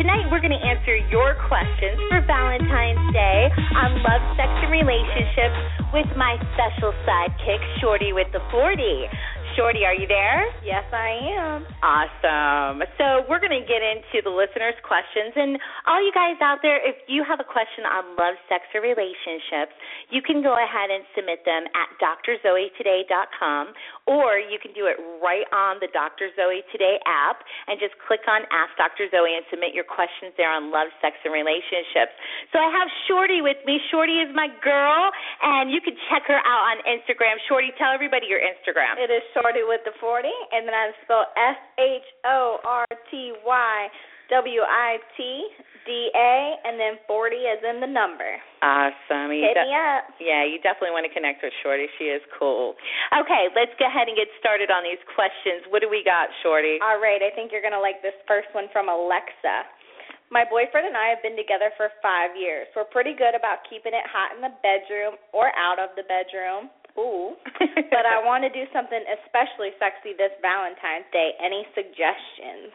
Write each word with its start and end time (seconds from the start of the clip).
Tonight, 0.00 0.32
we're 0.32 0.40
going 0.40 0.56
to 0.56 0.64
answer 0.64 0.96
your 1.12 1.36
questions 1.44 2.00
for 2.08 2.24
Valentine's 2.24 3.12
Day 3.12 3.52
on 3.84 4.00
love, 4.00 4.24
sex, 4.32 4.48
and 4.64 4.72
relationships 4.72 5.60
with 5.92 6.08
my 6.16 6.40
special 6.56 6.96
sidekick, 7.04 7.60
Shorty 7.84 8.16
with 8.16 8.32
the 8.32 8.40
40. 8.48 8.80
Shorty, 9.60 9.84
are 9.84 9.92
you 9.92 10.08
there? 10.08 10.48
Yes, 10.64 10.88
I 10.88 11.12
am. 11.36 11.68
Awesome. 11.84 12.80
So, 12.96 13.28
we're 13.28 13.44
going 13.44 13.52
to 13.52 13.66
get 13.68 13.84
into 13.84 14.24
the 14.24 14.32
listeners' 14.32 14.80
questions. 14.88 15.36
And 15.36 15.60
all 15.84 16.00
you 16.00 16.16
guys 16.16 16.40
out 16.40 16.64
there, 16.64 16.80
if 16.80 16.96
you 17.04 17.20
have 17.20 17.36
a 17.36 17.44
question 17.44 17.84
on 17.84 18.16
love, 18.16 18.40
sex, 18.48 18.72
or 18.72 18.80
relationships, 18.80 19.76
you 20.10 20.22
can 20.22 20.42
go 20.42 20.58
ahead 20.58 20.90
and 20.90 21.06
submit 21.14 21.42
them 21.46 21.66
at 21.74 21.88
drzoetoday.com, 21.98 23.64
or 24.06 24.38
you 24.38 24.58
can 24.58 24.74
do 24.74 24.90
it 24.90 24.98
right 25.22 25.46
on 25.54 25.78
the 25.78 25.88
Dr. 25.94 26.30
Zoe 26.34 26.62
Today 26.74 26.98
app 27.06 27.42
and 27.66 27.78
just 27.78 27.94
click 28.06 28.26
on 28.26 28.42
Ask 28.50 28.74
Dr. 28.76 29.06
Zoe 29.10 29.34
and 29.34 29.46
submit 29.48 29.72
your 29.74 29.86
questions 29.86 30.34
there 30.34 30.50
on 30.50 30.74
love, 30.74 30.90
sex, 30.98 31.16
and 31.24 31.32
relationships. 31.32 32.14
So, 32.52 32.58
I 32.58 32.68
have 32.74 32.90
Shorty 33.06 33.40
with 33.40 33.58
me. 33.64 33.78
Shorty 33.90 34.20
is 34.20 34.30
my 34.34 34.50
girl, 34.62 35.10
and 35.42 35.70
you 35.70 35.80
can 35.80 35.94
check 36.10 36.26
her 36.26 36.38
out 36.42 36.64
on 36.74 36.82
Instagram. 36.86 37.38
Shorty, 37.48 37.70
tell 37.78 37.94
everybody 37.94 38.26
your 38.26 38.42
Instagram. 38.42 38.98
It 38.98 39.10
is 39.10 39.22
Shorty 39.32 39.62
with 39.62 39.80
the 39.86 39.94
40, 39.98 40.28
and 40.52 40.66
then 40.66 40.74
I 40.74 40.90
spell 41.06 41.26
S 41.38 41.58
H 41.78 42.08
O 42.26 42.58
R 42.64 42.86
T 43.10 43.32
Y 43.46 43.76
W 44.30 44.62
I 44.62 44.98
T 45.16 45.46
D 45.86 46.10
A, 46.14 46.34
and 46.64 46.78
then 46.78 47.00
40 47.08 47.36
as 47.50 47.60
in 47.64 47.80
the 47.80 47.90
number. 47.90 48.38
Awesome. 48.62 49.32
You 49.32 49.48
Hit 49.48 49.56
de- 49.56 49.64
me 49.64 49.74
up. 49.74 50.12
Yeah, 50.20 50.44
you 50.44 50.60
definitely 50.60 50.92
want 50.92 51.08
to 51.08 51.12
connect 51.12 51.40
with 51.42 51.52
Shorty. 51.64 51.88
She 51.96 52.12
is 52.12 52.20
cool. 52.36 52.76
Okay, 53.10 53.48
let's 53.56 53.72
go 53.80 53.88
ahead 53.88 54.06
and 54.06 54.16
get 54.16 54.28
started 54.38 54.68
on 54.68 54.84
these 54.84 55.00
questions. 55.16 55.64
What 55.72 55.80
do 55.80 55.88
we 55.88 56.04
got, 56.04 56.28
Shorty? 56.44 56.78
All 56.84 57.00
right, 57.00 57.24
I 57.24 57.32
think 57.32 57.50
you're 57.50 57.64
going 57.64 57.76
to 57.76 57.82
like 57.82 58.04
this 58.04 58.16
first 58.28 58.52
one 58.52 58.68
from 58.70 58.92
Alexa. 58.92 59.66
My 60.30 60.46
boyfriend 60.46 60.86
and 60.86 60.94
I 60.94 61.10
have 61.10 61.24
been 61.26 61.34
together 61.34 61.74
for 61.74 61.90
five 61.98 62.38
years. 62.38 62.70
We're 62.78 62.86
pretty 62.86 63.18
good 63.18 63.34
about 63.34 63.66
keeping 63.66 63.90
it 63.90 64.06
hot 64.06 64.30
in 64.36 64.44
the 64.44 64.54
bedroom 64.62 65.18
or 65.34 65.50
out 65.58 65.82
of 65.82 65.90
the 65.98 66.06
bedroom. 66.06 66.70
Ooh. 66.94 67.34
but 67.94 68.06
I 68.06 68.22
want 68.22 68.46
to 68.46 68.50
do 68.54 68.68
something 68.70 69.00
especially 69.24 69.74
sexy 69.82 70.14
this 70.14 70.30
Valentine's 70.38 71.08
Day. 71.10 71.34
Any 71.42 71.66
suggestions? 71.74 72.70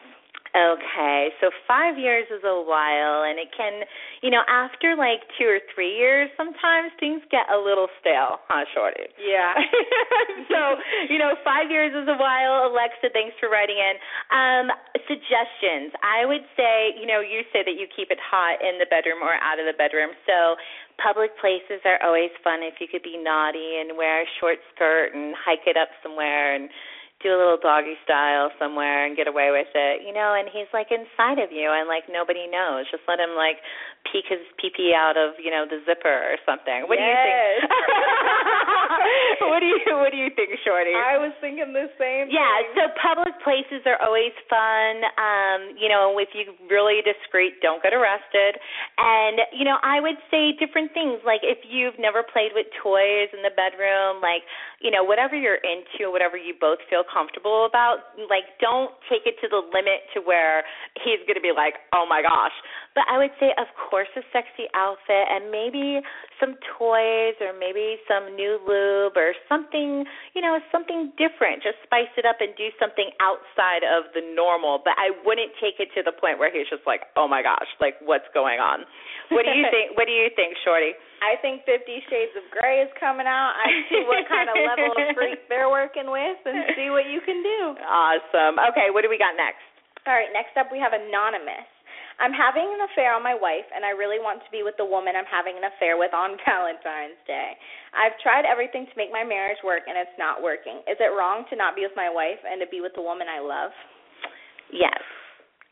Okay, 0.56 1.28
so 1.36 1.52
five 1.68 2.00
years 2.00 2.24
is 2.32 2.40
a 2.40 2.56
while, 2.64 3.28
and 3.28 3.36
it 3.36 3.52
can, 3.52 3.84
you 4.24 4.32
know, 4.32 4.40
after 4.48 4.96
like 4.96 5.20
two 5.36 5.44
or 5.44 5.60
three 5.76 5.92
years, 5.92 6.32
sometimes 6.32 6.96
things 6.96 7.20
get 7.28 7.44
a 7.52 7.58
little 7.60 7.92
stale, 8.00 8.40
huh, 8.48 8.64
Shorty? 8.72 9.04
Yeah. 9.20 9.52
so, 10.48 10.80
you 11.12 11.20
know, 11.20 11.36
five 11.44 11.68
years 11.68 11.92
is 11.92 12.08
a 12.08 12.16
while. 12.16 12.72
Alexa, 12.72 13.12
thanks 13.12 13.36
for 13.36 13.52
writing 13.52 13.76
in. 13.76 14.00
Um, 14.32 14.72
suggestions. 15.04 15.92
I 16.00 16.24
would 16.24 16.48
say, 16.56 16.96
you 16.96 17.04
know, 17.04 17.20
you 17.20 17.44
say 17.52 17.60
that 17.60 17.76
you 17.76 17.84
keep 17.92 18.08
it 18.08 18.18
hot 18.24 18.56
in 18.64 18.80
the 18.80 18.88
bedroom 18.88 19.20
or 19.20 19.36
out 19.44 19.60
of 19.60 19.68
the 19.68 19.76
bedroom. 19.76 20.16
So, 20.24 20.56
public 20.96 21.36
places 21.36 21.84
are 21.84 22.00
always 22.00 22.32
fun 22.40 22.64
if 22.64 22.80
you 22.80 22.88
could 22.88 23.04
be 23.04 23.20
naughty 23.20 23.76
and 23.84 23.92
wear 23.92 24.24
a 24.24 24.28
short 24.40 24.56
skirt 24.72 25.12
and 25.12 25.36
hike 25.36 25.68
it 25.68 25.76
up 25.76 25.92
somewhere 26.00 26.56
and 26.56 26.72
do 27.22 27.32
a 27.32 27.38
little 27.38 27.56
doggy 27.56 27.96
style 28.04 28.50
somewhere 28.58 29.06
and 29.06 29.16
get 29.16 29.26
away 29.26 29.48
with 29.48 29.70
it, 29.74 30.04
you 30.04 30.12
know, 30.12 30.36
and 30.36 30.48
he's 30.52 30.68
like 30.72 30.92
inside 30.92 31.40
of 31.40 31.48
you 31.50 31.72
and 31.72 31.88
like 31.88 32.04
nobody 32.12 32.44
knows. 32.46 32.84
Just 32.90 33.08
let 33.08 33.18
him 33.18 33.32
like 33.36 33.56
peek 34.12 34.28
his 34.28 34.44
pee 34.60 34.70
pee 34.74 34.92
out 34.92 35.16
of, 35.16 35.34
you 35.40 35.50
know, 35.50 35.64
the 35.64 35.80
zipper 35.88 36.12
or 36.12 36.36
something. 36.44 36.84
What 36.84 37.00
do 37.00 37.04
you 37.04 37.16
think? 37.16 37.70
what 39.50 39.60
do 39.60 39.66
you 39.66 39.80
what 39.96 40.10
do 40.12 40.18
you 40.18 40.30
think, 40.34 40.50
Shorty? 40.64 40.92
I 40.94 41.18
was 41.18 41.32
thinking 41.40 41.72
the 41.72 41.88
same 41.98 42.28
Yeah, 42.32 42.44
thing. 42.74 42.74
so 42.76 42.82
public 43.00 43.34
places 43.44 43.84
are 43.86 43.98
always 44.02 44.32
fun. 44.50 45.04
Um, 45.18 45.60
you 45.78 45.88
know, 45.88 46.16
if 46.18 46.30
you 46.34 46.52
really 46.70 47.00
discreet, 47.04 47.60
don't 47.62 47.82
get 47.82 47.92
arrested. 47.94 48.58
And, 48.98 49.40
you 49.52 49.64
know, 49.64 49.76
I 49.82 50.00
would 50.00 50.18
say 50.30 50.52
different 50.58 50.92
things. 50.92 51.20
Like 51.24 51.40
if 51.42 51.58
you've 51.68 51.96
never 51.98 52.22
played 52.24 52.52
with 52.54 52.66
toys 52.82 53.30
in 53.32 53.42
the 53.44 53.52
bedroom, 53.54 54.20
like, 54.24 54.42
you 54.80 54.90
know, 54.90 55.04
whatever 55.04 55.36
you're 55.36 55.60
into, 55.64 56.10
whatever 56.12 56.36
you 56.36 56.54
both 56.58 56.78
feel 56.88 57.02
comfortable 57.06 57.64
about, 57.66 58.16
like 58.28 58.44
don't 58.60 58.92
take 59.08 59.24
it 59.24 59.36
to 59.42 59.48
the 59.48 59.60
limit 59.72 60.04
to 60.14 60.20
where 60.24 60.64
he's 61.04 61.20
gonna 61.26 61.44
be 61.44 61.52
like, 61.54 61.74
Oh 61.94 62.04
my 62.08 62.20
gosh. 62.22 62.54
But 62.94 63.04
I 63.12 63.18
would 63.18 63.32
say 63.40 63.52
of 63.56 63.68
course 63.76 64.08
a 64.16 64.24
sexy 64.32 64.68
outfit 64.74 65.26
and 65.28 65.50
maybe 65.52 66.00
some 66.40 66.56
toys 66.76 67.36
or 67.40 67.56
maybe 67.56 67.96
some 68.04 68.36
new 68.36 68.60
lube 68.64 69.16
or 69.16 69.32
something, 69.48 70.04
you 70.34 70.40
know, 70.40 70.58
something 70.70 71.12
different. 71.16 71.62
Just 71.62 71.80
spice 71.84 72.10
it 72.16 72.24
up 72.24 72.40
and 72.40 72.52
do 72.56 72.68
something 72.76 73.08
outside 73.20 73.84
of 73.84 74.08
the 74.12 74.22
normal. 74.34 74.80
But 74.82 74.96
I 75.00 75.12
wouldn't 75.24 75.52
take 75.60 75.80
it 75.80 75.92
to 75.96 76.04
the 76.04 76.12
point 76.12 76.38
where 76.38 76.52
he's 76.52 76.68
just 76.68 76.84
like, 76.84 77.08
oh 77.16 77.26
my 77.28 77.40
gosh, 77.40 77.68
like 77.80 77.96
what's 78.04 78.28
going 78.36 78.60
on? 78.60 78.84
What 79.32 79.48
do 79.48 79.52
you 79.52 79.66
think? 79.74 79.96
What 79.96 80.08
do 80.08 80.14
you 80.14 80.28
think, 80.36 80.56
Shorty? 80.64 80.92
I 81.24 81.40
think 81.40 81.64
Fifty 81.64 82.04
Shades 82.12 82.36
of 82.36 82.44
Grey 82.52 82.84
is 82.84 82.92
coming 83.00 83.24
out. 83.26 83.56
I 83.56 83.68
see 83.88 84.04
what 84.04 84.24
kind 84.28 84.52
of 84.52 84.56
level 84.60 84.92
of 84.92 85.06
freak 85.16 85.48
they're 85.48 85.72
working 85.72 86.12
with 86.12 86.38
and 86.44 86.76
see 86.76 86.92
what 86.92 87.08
you 87.08 87.24
can 87.24 87.40
do. 87.40 87.60
Awesome. 87.80 88.60
Okay, 88.72 88.92
what 88.92 89.00
do 89.00 89.08
we 89.08 89.16
got 89.16 89.32
next? 89.36 89.64
All 90.04 90.14
right, 90.14 90.28
next 90.30 90.54
up 90.60 90.68
we 90.70 90.78
have 90.78 90.92
Anonymous. 90.92 91.66
I'm 92.16 92.32
having 92.32 92.64
an 92.64 92.80
affair 92.88 93.12
on 93.12 93.20
my 93.20 93.36
wife, 93.36 93.68
and 93.74 93.84
I 93.84 93.92
really 93.92 94.16
want 94.16 94.40
to 94.40 94.50
be 94.50 94.64
with 94.64 94.76
the 94.80 94.88
woman 94.88 95.12
I'm 95.12 95.28
having 95.28 95.60
an 95.60 95.68
affair 95.68 96.00
with 96.00 96.16
on 96.16 96.40
Valentine's 96.48 97.20
Day. 97.28 97.52
I've 97.92 98.16
tried 98.24 98.48
everything 98.48 98.88
to 98.88 98.94
make 98.96 99.12
my 99.12 99.24
marriage 99.24 99.60
work, 99.60 99.84
and 99.84 100.00
it's 100.00 100.16
not 100.16 100.40
working. 100.40 100.80
Is 100.88 100.96
it 100.96 101.12
wrong 101.12 101.44
to 101.52 101.54
not 101.56 101.76
be 101.76 101.84
with 101.84 101.96
my 101.96 102.08
wife 102.08 102.40
and 102.44 102.60
to 102.64 102.68
be 102.72 102.80
with 102.80 102.96
the 102.96 103.04
woman 103.04 103.28
I 103.28 103.44
love? 103.44 103.72
Yes. 104.72 104.98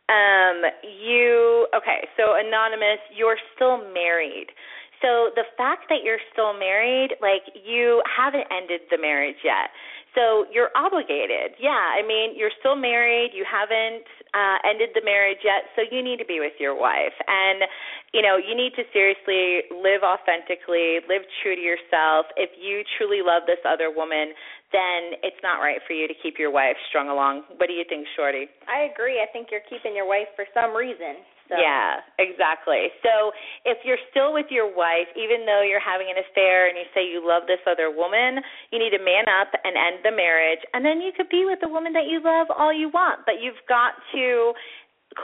Um, 0.05 0.69
you 0.85 1.65
okay, 1.73 2.05
so 2.21 2.37
anonymous, 2.37 3.01
you're 3.17 3.41
still 3.57 3.81
married. 3.89 4.53
So 5.01 5.33
the 5.37 5.49
fact 5.57 5.89
that 5.89 6.05
you're 6.05 6.21
still 6.33 6.53
married, 6.53 7.17
like 7.25 7.45
you 7.57 8.03
haven't 8.05 8.45
ended 8.53 8.85
the 8.93 9.01
marriage 9.01 9.41
yet. 9.45 9.73
So 10.15 10.47
you're 10.55 10.71
obligated. 10.79 11.59
Yeah, 11.59 11.75
I 11.75 12.07
mean, 12.07 12.39
you're 12.39 12.55
still 12.63 12.79
married, 12.79 13.35
you 13.35 13.43
haven't 13.43 14.07
uh 14.35 14.59
ended 14.63 14.91
the 14.95 15.03
marriage 15.03 15.43
yet, 15.43 15.67
so 15.75 15.83
you 15.91 16.03
need 16.03 16.19
to 16.19 16.27
be 16.27 16.39
with 16.39 16.55
your 16.59 16.79
wife. 16.79 17.15
And 17.27 17.67
you 18.15 18.23
know, 18.23 18.39
you 18.39 18.55
need 18.55 18.79
to 18.79 18.87
seriously 18.95 19.67
live 19.75 20.07
authentically, 20.07 21.03
live 21.11 21.27
true 21.43 21.59
to 21.59 21.61
yourself. 21.61 22.31
If 22.39 22.55
you 22.55 22.87
truly 22.97 23.27
love 23.27 23.43
this 23.51 23.59
other 23.67 23.91
woman, 23.91 24.31
then 24.71 25.19
it's 25.27 25.39
not 25.43 25.59
right 25.59 25.83
for 25.87 25.95
you 25.95 26.07
to 26.07 26.15
keep 26.23 26.39
your 26.39 26.51
wife 26.51 26.79
strung 26.89 27.11
along. 27.11 27.51
What 27.59 27.67
do 27.67 27.75
you 27.75 27.85
think, 27.89 28.07
Shorty? 28.15 28.47
I 28.71 28.87
agree. 28.91 29.19
I 29.19 29.27
think 29.31 29.51
you're 29.51 29.67
keeping 29.71 29.95
your 29.95 30.07
wife 30.07 30.31
for 30.39 30.47
some 30.55 30.75
reason. 30.75 31.23
So. 31.49 31.61
Yeah, 31.61 32.01
exactly. 32.17 32.89
So 33.05 33.33
if 33.69 33.77
you're 33.85 34.01
still 34.09 34.33
with 34.33 34.49
your 34.49 34.65
wife, 34.65 35.13
even 35.13 35.45
though 35.45 35.61
you're 35.61 35.83
having 35.83 36.09
an 36.09 36.17
affair 36.17 36.73
and 36.73 36.77
you 36.79 36.89
say 36.97 37.05
you 37.05 37.21
love 37.21 37.45
this 37.45 37.61
other 37.69 37.93
woman, 37.93 38.41
you 38.73 38.81
need 38.81 38.97
to 38.97 39.03
man 39.03 39.29
up 39.29 39.53
and 39.61 39.77
end 39.77 40.01
the 40.01 40.15
marriage, 40.15 40.65
and 40.73 40.81
then 40.81 41.05
you 41.05 41.13
could 41.13 41.29
be 41.29 41.45
with 41.45 41.61
the 41.61 41.69
woman 41.69 41.93
that 41.93 42.09
you 42.09 42.25
love 42.25 42.49
all 42.49 42.73
you 42.73 42.89
want. 42.89 43.29
But 43.29 43.45
you've 43.45 43.61
got 43.69 43.93
to 44.17 44.57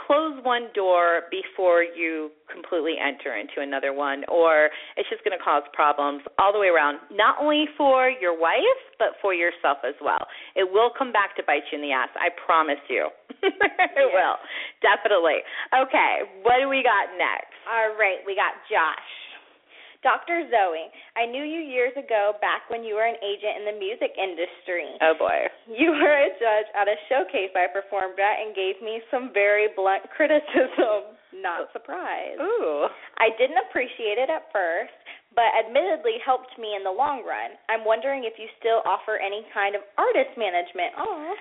close 0.06 0.38
one 0.42 0.68
door 0.74 1.30
before 1.30 1.82
you 1.82 2.30
completely 2.50 2.96
enter 2.98 3.36
into 3.36 3.62
another 3.62 3.92
one 3.92 4.24
or 4.28 4.70
it's 4.96 5.08
just 5.08 5.22
going 5.22 5.36
to 5.36 5.42
cause 5.42 5.62
problems 5.72 6.22
all 6.38 6.52
the 6.52 6.58
way 6.58 6.68
around 6.68 6.98
not 7.10 7.36
only 7.40 7.66
for 7.76 8.10
your 8.10 8.38
wife 8.38 8.80
but 8.98 9.14
for 9.22 9.34
yourself 9.34 9.78
as 9.86 9.94
well. 10.02 10.26
It 10.56 10.66
will 10.70 10.90
come 10.96 11.12
back 11.12 11.36
to 11.36 11.42
bite 11.46 11.66
you 11.70 11.78
in 11.78 11.82
the 11.82 11.92
ass 11.92 12.10
i 12.16 12.28
promise 12.46 12.82
you. 12.88 13.08
It 13.90 14.08
will. 14.12 14.36
Definitely. 14.82 15.42
Okay 15.74 16.40
what 16.42 16.58
do 16.60 16.68
we 16.68 16.82
got 16.82 17.12
next? 17.18 17.54
All 17.68 17.94
right, 17.98 18.18
we 18.26 18.34
got 18.34 18.56
Josh. 18.66 19.10
Dr. 20.02 20.48
Zoe, 20.48 20.88
I 21.16 21.26
knew 21.28 21.44
you 21.44 21.60
years 21.60 21.92
ago 21.92 22.32
back 22.40 22.64
when 22.72 22.80
you 22.84 22.96
were 22.96 23.04
an 23.04 23.20
agent 23.20 23.60
in 23.60 23.64
the 23.68 23.76
music 23.76 24.16
industry. 24.16 24.88
oh 25.04 25.12
boy 25.18 25.44
You 25.68 25.92
were 25.92 26.16
a 26.24 26.32
judge 26.40 26.68
at 26.72 26.88
a 26.88 26.96
showcase 27.12 27.52
I 27.52 27.68
performed 27.68 28.16
at 28.16 28.40
and 28.40 28.56
gave 28.56 28.80
me 28.80 29.04
some 29.12 29.28
very 29.36 29.68
blunt 29.76 30.08
criticism. 30.16 31.12
Not 31.36 31.68
surprised. 31.76 32.40
ooh 32.40 32.88
I 33.20 33.28
didn't 33.36 33.60
appreciate 33.68 34.16
it 34.16 34.32
at 34.32 34.48
first, 34.50 34.96
but 35.36 35.52
admittedly 35.52 36.16
helped 36.24 36.56
me 36.58 36.72
in 36.74 36.82
the 36.82 36.90
long 36.90 37.20
run. 37.22 37.60
I'm 37.68 37.84
wondering 37.84 38.24
if 38.24 38.40
you 38.40 38.48
still 38.58 38.80
offer 38.88 39.20
any 39.20 39.44
kind 39.52 39.76
of 39.76 39.84
artist 40.00 40.32
management. 40.40 40.96
Oh, 40.96 41.36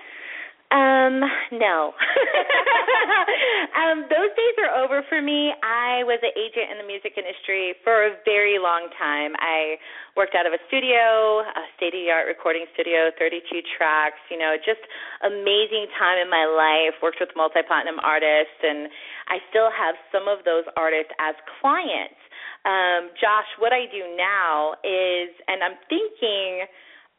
Um, 0.70 1.18
no. 1.58 1.90
um, 3.74 4.06
those 4.06 4.30
days 4.38 4.56
are 4.62 4.70
over 4.78 5.02
for 5.10 5.18
me. 5.18 5.50
I 5.66 6.06
was 6.06 6.22
an 6.22 6.30
agent 6.38 6.70
in 6.70 6.78
the 6.78 6.86
music 6.86 7.18
industry 7.18 7.74
for 7.82 8.06
a 8.06 8.14
very 8.22 8.62
long 8.62 8.86
time. 8.94 9.34
I 9.42 9.82
worked 10.14 10.38
out 10.38 10.46
of 10.46 10.54
a 10.54 10.62
studio, 10.70 11.42
a 11.42 11.64
state 11.74 11.90
of 11.90 12.00
the 12.06 12.14
art 12.14 12.30
recording 12.30 12.70
studio, 12.78 13.10
32 13.18 13.66
tracks, 13.74 14.22
you 14.30 14.38
know, 14.38 14.54
just 14.62 14.78
amazing 15.26 15.90
time 15.98 16.22
in 16.22 16.30
my 16.30 16.46
life. 16.46 16.94
Worked 17.02 17.18
with 17.18 17.34
multi 17.34 17.66
platinum 17.66 17.98
artists, 17.98 18.62
and 18.62 18.86
I 19.26 19.42
still 19.50 19.74
have 19.74 19.98
some 20.14 20.30
of 20.30 20.46
those 20.46 20.70
artists 20.78 21.10
as 21.18 21.34
clients. 21.58 22.22
Um, 22.62 23.10
Josh, 23.18 23.50
what 23.58 23.74
I 23.74 23.90
do 23.90 24.06
now 24.14 24.78
is, 24.86 25.34
and 25.50 25.66
I'm 25.66 25.82
thinking, 25.90 26.70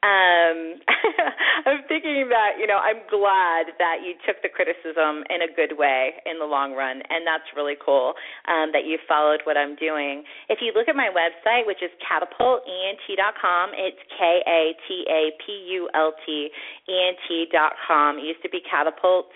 um 0.04 0.82
I'm 1.66 1.86
thinking 1.86 2.26
that, 2.34 2.58
you 2.58 2.66
know, 2.66 2.82
I'm 2.82 3.06
glad 3.06 3.78
that 3.78 4.02
you 4.02 4.18
took 4.26 4.42
the 4.42 4.50
criticism 4.50 5.22
in 5.30 5.46
a 5.46 5.50
good 5.54 5.78
way 5.78 6.18
in 6.26 6.42
the 6.42 6.46
long 6.50 6.74
run 6.74 7.06
and 7.06 7.22
that's 7.22 7.46
really 7.56 7.78
cool 7.78 8.18
um 8.50 8.74
that 8.74 8.86
you 8.86 8.98
followed 9.08 9.42
what 9.46 9.58
I'm 9.58 9.76
doing. 9.78 10.24
If 10.50 10.60
you 10.62 10.74
look 10.74 10.90
at 10.90 10.96
my 10.96 11.14
website 11.14 11.68
which 11.70 11.86
is 11.86 11.94
catapultent.com, 12.02 13.66
it's 13.78 14.02
K 14.18 14.42
A 14.48 14.62
T 14.88 15.06
A 15.06 15.22
P 15.46 15.46
U 15.78 15.90
L 15.94 16.14
T 16.26 16.50
E 16.90 16.96
N 16.98 17.16
T.com. 17.28 18.18
It 18.18 18.26
used 18.26 18.42
to 18.42 18.50
be 18.50 18.62
catapult 18.66 19.30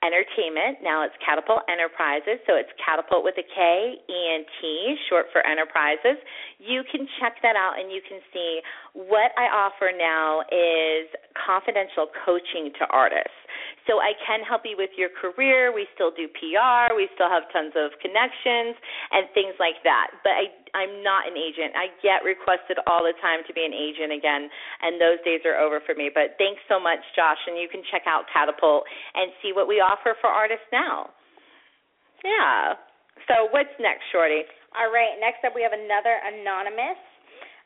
Entertainment. 0.00 0.80
Now 0.80 1.04
it's 1.04 1.14
Catapult 1.20 1.60
Enterprises, 1.68 2.40
so 2.48 2.56
it's 2.56 2.72
Catapult 2.80 3.24
with 3.24 3.36
a 3.36 3.44
K, 3.44 4.00
E 4.00 4.18
N 4.32 4.44
T, 4.60 4.96
short 5.08 5.26
for 5.32 5.44
Enterprises. 5.44 6.16
You 6.56 6.82
can 6.90 7.06
check 7.20 7.36
that 7.42 7.56
out 7.56 7.76
and 7.76 7.92
you 7.92 8.00
can 8.08 8.20
see 8.32 8.60
what 8.94 9.32
I 9.36 9.52
offer 9.52 9.92
now 9.92 10.40
is 10.48 11.08
confidential 11.36 12.08
coaching 12.24 12.72
to 12.80 12.86
artists. 12.88 13.39
So 13.88 13.98
I 13.98 14.12
can 14.26 14.44
help 14.44 14.68
you 14.68 14.76
with 14.76 14.92
your 14.94 15.08
career. 15.08 15.72
We 15.72 15.88
still 15.96 16.12
do 16.12 16.28
PR. 16.36 16.92
We 16.92 17.08
still 17.16 17.32
have 17.32 17.48
tons 17.52 17.72
of 17.74 17.96
connections 18.00 18.76
and 19.10 19.26
things 19.32 19.56
like 19.56 19.80
that. 19.88 20.12
But 20.20 20.36
I, 20.36 20.44
I'm 20.76 21.00
not 21.00 21.24
an 21.26 21.34
agent. 21.34 21.72
I 21.74 21.88
get 22.04 22.20
requested 22.22 22.76
all 22.84 23.02
the 23.02 23.16
time 23.24 23.40
to 23.48 23.52
be 23.56 23.64
an 23.64 23.72
agent 23.72 24.12
again, 24.12 24.52
and 24.84 25.00
those 25.00 25.18
days 25.24 25.42
are 25.48 25.56
over 25.56 25.80
for 25.80 25.96
me. 25.96 26.12
But 26.12 26.36
thanks 26.36 26.60
so 26.68 26.78
much, 26.78 27.00
Josh. 27.16 27.40
And 27.48 27.56
you 27.56 27.66
can 27.66 27.80
check 27.88 28.04
out 28.04 28.28
Catapult 28.28 28.84
and 29.16 29.32
see 29.40 29.56
what 29.56 29.66
we 29.66 29.80
offer 29.80 30.14
for 30.20 30.28
artists 30.28 30.68
now. 30.70 31.10
Yeah. 32.22 32.76
So 33.28 33.48
what's 33.52 33.72
next, 33.80 34.04
Shorty? 34.12 34.44
All 34.76 34.92
right, 34.92 35.18
next 35.18 35.42
up 35.42 35.50
we 35.50 35.66
have 35.66 35.74
another 35.74 36.14
anonymous. 36.22 37.00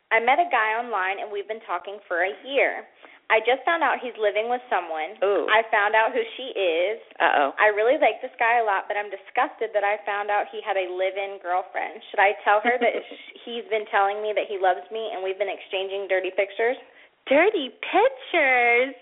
I 0.08 0.20
met 0.20 0.40
a 0.40 0.49
guy 0.49 0.78
online 0.81 1.20
and 1.20 1.28
we've 1.28 1.49
been 1.49 1.64
talking 1.67 1.99
for 2.08 2.25
a 2.25 2.32
year. 2.46 2.87
I 3.34 3.42
just 3.42 3.66
found 3.66 3.82
out 3.82 3.98
he's 3.98 4.14
living 4.14 4.46
with 4.46 4.62
someone. 4.70 5.19
Ooh. 5.26 5.50
I 5.50 5.66
found 5.75 5.98
out 5.98 6.14
who 6.14 6.22
she 6.38 6.54
is. 6.54 7.02
Uh 7.19 7.50
oh. 7.50 7.58
I 7.58 7.75
really 7.75 7.98
like 7.98 8.22
this 8.22 8.31
guy 8.38 8.62
a 8.62 8.64
lot, 8.64 8.86
but 8.86 8.94
I'm 8.94 9.10
disgusted 9.10 9.75
that 9.75 9.82
I 9.82 9.98
found 10.06 10.31
out 10.31 10.46
he 10.54 10.62
had 10.62 10.78
a 10.78 10.86
live-in 10.86 11.42
girlfriend. 11.42 11.98
Should 12.14 12.22
I 12.22 12.38
tell 12.46 12.62
her 12.62 12.78
that 12.78 12.94
he's 13.42 13.66
been 13.66 13.90
telling 13.90 14.22
me 14.22 14.31
that 14.38 14.46
he 14.46 14.62
loves 14.62 14.86
me 14.94 15.10
and 15.10 15.26
we've 15.26 15.38
been 15.38 15.50
exchanging 15.50 16.06
dirty 16.06 16.31
pictures? 16.31 16.78
Dirty 17.26 17.75
pictures. 17.82 18.94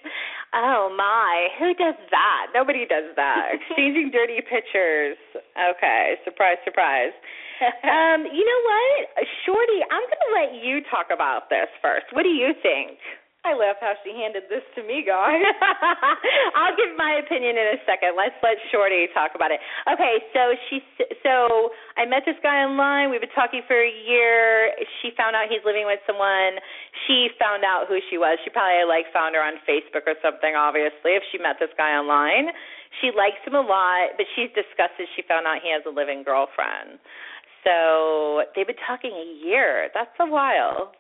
Oh 0.56 0.88
my, 0.96 1.52
who 1.60 1.76
does 1.76 2.00
that? 2.08 2.56
Nobody 2.56 2.88
does 2.88 3.12
that. 3.16 3.52
Exchanging 3.56 4.16
dirty 4.16 4.40
pictures. 4.40 5.20
Okay, 5.60 6.16
surprise, 6.24 6.56
surprise. 6.64 7.12
um, 7.84 8.24
you 8.32 8.44
know 8.48 8.60
what, 8.64 9.28
Shorty? 9.44 9.80
I'm 9.92 10.04
going 10.08 10.24
to 10.24 10.32
let 10.40 10.50
you 10.64 10.80
talk 10.88 11.12
about 11.12 11.52
this 11.52 11.68
first. 11.84 12.08
What 12.12 12.24
do 12.24 12.32
you 12.32 12.56
think? 12.64 12.96
I 13.42 13.58
love 13.58 13.74
how 13.82 13.98
she 14.06 14.14
handed 14.14 14.46
this 14.46 14.62
to 14.78 14.86
me, 14.86 15.02
guys. 15.02 15.42
I'll 16.58 16.78
give 16.78 16.94
my 16.94 17.18
opinion 17.18 17.58
in 17.58 17.74
a 17.74 17.78
second. 17.82 18.14
Let's 18.14 18.38
let 18.38 18.54
Shorty 18.70 19.10
talk 19.10 19.34
about 19.34 19.50
it. 19.50 19.58
Okay, 19.90 20.22
so 20.30 20.54
she 20.70 20.78
so 21.26 21.74
I 21.98 22.06
met 22.06 22.22
this 22.22 22.38
guy 22.38 22.62
online. 22.62 23.10
We've 23.10 23.18
been 23.18 23.34
talking 23.34 23.66
for 23.66 23.74
a 23.74 23.90
year. 24.06 24.70
She 25.02 25.10
found 25.18 25.34
out 25.34 25.50
he's 25.50 25.66
living 25.66 25.90
with 25.90 25.98
someone. 26.06 26.62
She 27.10 27.34
found 27.34 27.66
out 27.66 27.90
who 27.90 27.98
she 28.06 28.14
was. 28.14 28.38
She 28.46 28.50
probably 28.54 28.86
like 28.86 29.10
found 29.10 29.34
her 29.34 29.42
on 29.42 29.58
Facebook 29.66 30.06
or 30.06 30.14
something 30.22 30.54
obviously 30.54 31.18
if 31.18 31.26
she 31.34 31.42
met 31.42 31.58
this 31.58 31.74
guy 31.74 31.98
online. 31.98 32.54
She 33.02 33.10
likes 33.10 33.42
him 33.42 33.58
a 33.58 33.64
lot, 33.66 34.14
but 34.22 34.26
she's 34.38 34.54
disgusted 34.54 35.10
she 35.18 35.26
found 35.26 35.50
out 35.50 35.58
he 35.66 35.74
has 35.74 35.82
a 35.82 35.90
living 35.90 36.22
girlfriend. 36.22 37.02
So 37.66 38.46
they've 38.54 38.70
been 38.70 38.78
talking 38.86 39.10
a 39.10 39.26
year. 39.42 39.90
That's 39.98 40.14
a 40.22 40.30
while. 40.30 40.94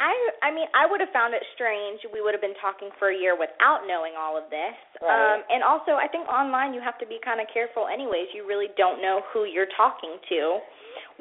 I 0.00 0.14
I 0.42 0.50
mean 0.50 0.66
I 0.74 0.90
would 0.90 0.98
have 0.98 1.14
found 1.14 1.34
it 1.34 1.42
strange 1.54 2.02
we 2.10 2.18
would 2.18 2.34
have 2.34 2.42
been 2.42 2.58
talking 2.58 2.90
for 2.98 3.14
a 3.14 3.16
year 3.16 3.38
without 3.38 3.86
knowing 3.86 4.18
all 4.18 4.34
of 4.34 4.50
this. 4.50 4.74
Right. 4.98 5.10
Um 5.10 5.46
and 5.48 5.62
also 5.62 5.94
I 5.94 6.10
think 6.10 6.26
online 6.26 6.74
you 6.74 6.82
have 6.82 6.98
to 6.98 7.06
be 7.06 7.22
kind 7.22 7.38
of 7.38 7.46
careful 7.52 7.86
anyways. 7.86 8.34
You 8.34 8.46
really 8.46 8.70
don't 8.74 8.98
know 8.98 9.22
who 9.30 9.46
you're 9.46 9.70
talking 9.78 10.18
to, 10.30 10.40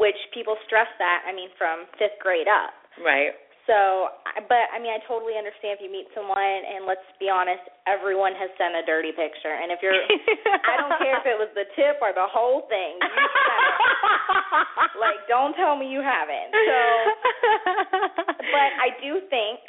which 0.02 0.18
people 0.34 0.58
stress 0.66 0.90
that 0.98 1.22
I 1.28 1.32
mean 1.32 1.54
from 1.58 1.86
5th 2.02 2.18
grade 2.22 2.50
up. 2.50 2.74
Right. 3.02 3.34
So, 3.64 4.12
but 4.52 4.68
I 4.76 4.78
mean, 4.80 4.92
I 4.92 5.00
totally 5.08 5.40
understand 5.40 5.80
if 5.80 5.82
you 5.84 5.88
meet 5.88 6.12
someone, 6.12 6.36
and 6.68 6.84
let's 6.84 7.06
be 7.16 7.32
honest, 7.32 7.64
everyone 7.88 8.36
has 8.36 8.52
sent 8.60 8.76
a 8.76 8.84
dirty 8.84 9.16
picture. 9.16 9.56
And 9.56 9.72
if 9.72 9.80
you're, 9.80 9.96
I 10.68 10.76
don't 10.76 11.00
care 11.00 11.16
if 11.16 11.24
it 11.24 11.40
was 11.40 11.48
the 11.56 11.64
tip 11.80 12.04
or 12.04 12.12
the 12.12 12.28
whole 12.28 12.68
thing. 12.68 13.00
You. 13.00 13.08
Like, 14.94 15.26
don't 15.28 15.58
tell 15.58 15.76
me 15.76 15.90
you 15.90 16.00
haven't. 16.00 16.54
So, 16.54 16.80
but 18.40 18.70
I 18.80 18.94
do 19.02 19.20
think 19.28 19.60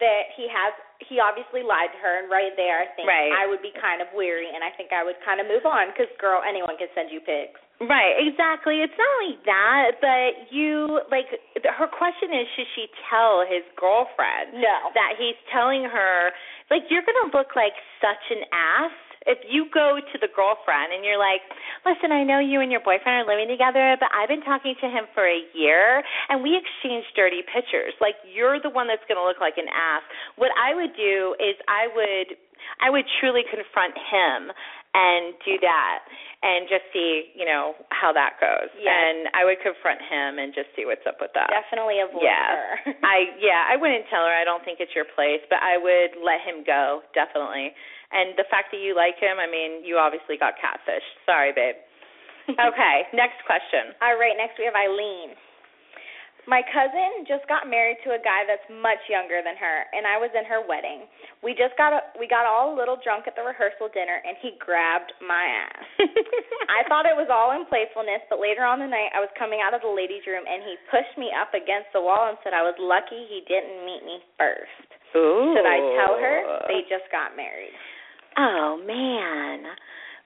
that 0.00 0.24
he 0.36 0.48
has. 0.48 0.72
He 1.04 1.20
obviously 1.20 1.60
lied 1.60 1.92
to 1.92 1.98
her, 2.00 2.24
and 2.24 2.32
right 2.32 2.56
there, 2.56 2.80
I 2.80 2.88
think 2.96 3.04
right. 3.04 3.28
I 3.28 3.44
would 3.44 3.60
be 3.60 3.68
kind 3.76 4.00
of 4.00 4.08
weary, 4.16 4.48
and 4.48 4.64
I 4.64 4.72
think 4.80 4.96
I 4.96 5.04
would 5.04 5.20
kind 5.20 5.44
of 5.44 5.46
move 5.46 5.68
on 5.68 5.92
because, 5.92 6.08
girl, 6.16 6.40
anyone 6.40 6.80
can 6.80 6.88
send 6.96 7.12
you 7.12 7.20
pics. 7.20 7.60
Right, 7.76 8.16
exactly. 8.16 8.80
It's 8.80 8.96
not 8.96 9.10
only 9.20 9.36
that, 9.44 10.00
but 10.00 10.48
you 10.48 11.04
like 11.12 11.28
her 11.68 11.84
question 11.92 12.32
is 12.32 12.48
should 12.56 12.70
she 12.72 12.88
tell 13.12 13.44
his 13.44 13.60
girlfriend 13.76 14.56
No. 14.56 14.88
that 14.96 15.20
he's 15.20 15.36
telling 15.52 15.84
her 15.84 16.32
like 16.72 16.88
you're 16.88 17.04
going 17.04 17.20
to 17.28 17.36
look 17.36 17.52
like 17.52 17.76
such 18.00 18.24
an 18.32 18.48
ass 18.48 18.96
if 19.26 19.38
you 19.50 19.66
go 19.74 19.98
to 20.00 20.16
the 20.18 20.30
girlfriend 20.30 20.94
and 20.94 21.04
you're 21.04 21.18
like, 21.18 21.42
"Listen, 21.84 22.12
I 22.12 22.22
know 22.22 22.38
you 22.38 22.60
and 22.60 22.70
your 22.70 22.80
boyfriend 22.80 23.22
are 23.22 23.26
living 23.26 23.48
together, 23.48 23.96
but 23.98 24.08
I've 24.14 24.28
been 24.30 24.42
talking 24.42 24.74
to 24.80 24.88
him 24.88 25.06
for 25.14 25.26
a 25.26 25.42
year 25.52 26.02
and 26.28 26.42
we 26.42 26.56
exchanged 26.56 27.10
dirty 27.14 27.42
pictures." 27.42 27.94
Like 28.00 28.16
you're 28.24 28.60
the 28.60 28.70
one 28.70 28.86
that's 28.86 29.04
going 29.10 29.18
to 29.18 29.26
look 29.26 29.40
like 29.40 29.58
an 29.58 29.68
ass. 29.68 30.02
What 30.36 30.50
I 30.54 30.74
would 30.74 30.94
do 30.96 31.34
is 31.38 31.56
I 31.68 31.88
would 31.90 32.38
I 32.80 32.90
would 32.90 33.04
truly 33.20 33.42
confront 33.48 33.94
him 33.96 34.52
and 34.96 35.36
do 35.44 35.60
that 35.60 36.08
and 36.40 36.64
just 36.72 36.88
see, 36.88 37.36
you 37.36 37.44
know, 37.44 37.76
how 37.92 38.16
that 38.16 38.40
goes. 38.40 38.72
Yes. 38.80 38.88
And 38.88 39.28
I 39.36 39.44
would 39.44 39.60
confront 39.60 40.00
him 40.00 40.40
and 40.40 40.56
just 40.56 40.72
see 40.72 40.88
what's 40.88 41.04
up 41.04 41.20
with 41.20 41.36
that. 41.36 41.52
Definitely 41.52 42.00
avoid 42.00 42.24
yeah. 42.24 42.48
her. 42.48 42.96
I 43.04 43.36
yeah, 43.36 43.68
I 43.68 43.76
wouldn't 43.76 44.08
tell 44.08 44.24
her 44.24 44.32
I 44.32 44.48
don't 44.48 44.64
think 44.64 44.80
it's 44.80 44.96
your 44.96 45.04
place, 45.04 45.44
but 45.52 45.60
I 45.60 45.76
would 45.76 46.16
let 46.24 46.40
him 46.40 46.64
go, 46.64 47.04
definitely. 47.12 47.76
And 48.08 48.32
the 48.40 48.48
fact 48.48 48.72
that 48.72 48.80
you 48.80 48.96
like 48.96 49.20
him, 49.20 49.36
I 49.36 49.50
mean, 49.50 49.84
you 49.84 50.00
obviously 50.00 50.40
got 50.40 50.56
catfish. 50.56 51.04
Sorry, 51.28 51.52
babe. 51.52 51.76
okay, 52.54 52.96
next 53.12 53.42
question. 53.42 53.92
All 53.98 54.14
right, 54.16 54.38
next 54.38 54.56
we 54.56 54.64
have 54.64 54.78
Eileen. 54.78 55.34
My 56.46 56.62
cousin 56.70 57.26
just 57.26 57.42
got 57.50 57.66
married 57.66 57.98
to 58.06 58.14
a 58.14 58.22
guy 58.22 58.46
that's 58.46 58.62
much 58.70 59.02
younger 59.10 59.42
than 59.42 59.58
her, 59.58 59.76
and 59.90 60.06
I 60.06 60.14
was 60.14 60.30
in 60.30 60.46
her 60.46 60.62
wedding. 60.62 61.10
We 61.42 61.58
just 61.58 61.74
got 61.74 61.90
a, 61.90 62.06
we 62.14 62.30
got 62.30 62.46
all 62.46 62.70
a 62.70 62.76
little 62.78 62.94
drunk 63.02 63.26
at 63.26 63.34
the 63.34 63.42
rehearsal 63.42 63.90
dinner, 63.90 64.22
and 64.22 64.38
he 64.38 64.54
grabbed 64.62 65.10
my 65.18 65.42
ass. 65.42 65.86
I 66.78 66.86
thought 66.86 67.02
it 67.02 67.18
was 67.18 67.26
all 67.26 67.50
in 67.50 67.66
playfulness, 67.66 68.22
but 68.30 68.38
later 68.38 68.62
on 68.62 68.78
the 68.78 68.86
night, 68.86 69.10
I 69.10 69.18
was 69.18 69.30
coming 69.34 69.58
out 69.58 69.74
of 69.74 69.82
the 69.82 69.90
ladies' 69.90 70.22
room, 70.22 70.46
and 70.46 70.62
he 70.62 70.78
pushed 70.86 71.18
me 71.18 71.34
up 71.34 71.50
against 71.50 71.90
the 71.90 72.02
wall 72.02 72.30
and 72.30 72.38
said 72.46 72.54
I 72.54 72.62
was 72.62 72.78
lucky 72.78 73.26
he 73.26 73.42
didn't 73.50 73.82
meet 73.82 74.06
me 74.06 74.22
first. 74.38 74.86
Ooh. 75.18 75.50
Should 75.50 75.66
I 75.66 75.78
tell 75.98 76.14
her? 76.14 76.36
They 76.70 76.86
just 76.86 77.10
got 77.10 77.34
married. 77.34 77.74
Oh 78.38 78.78
man. 78.86 79.66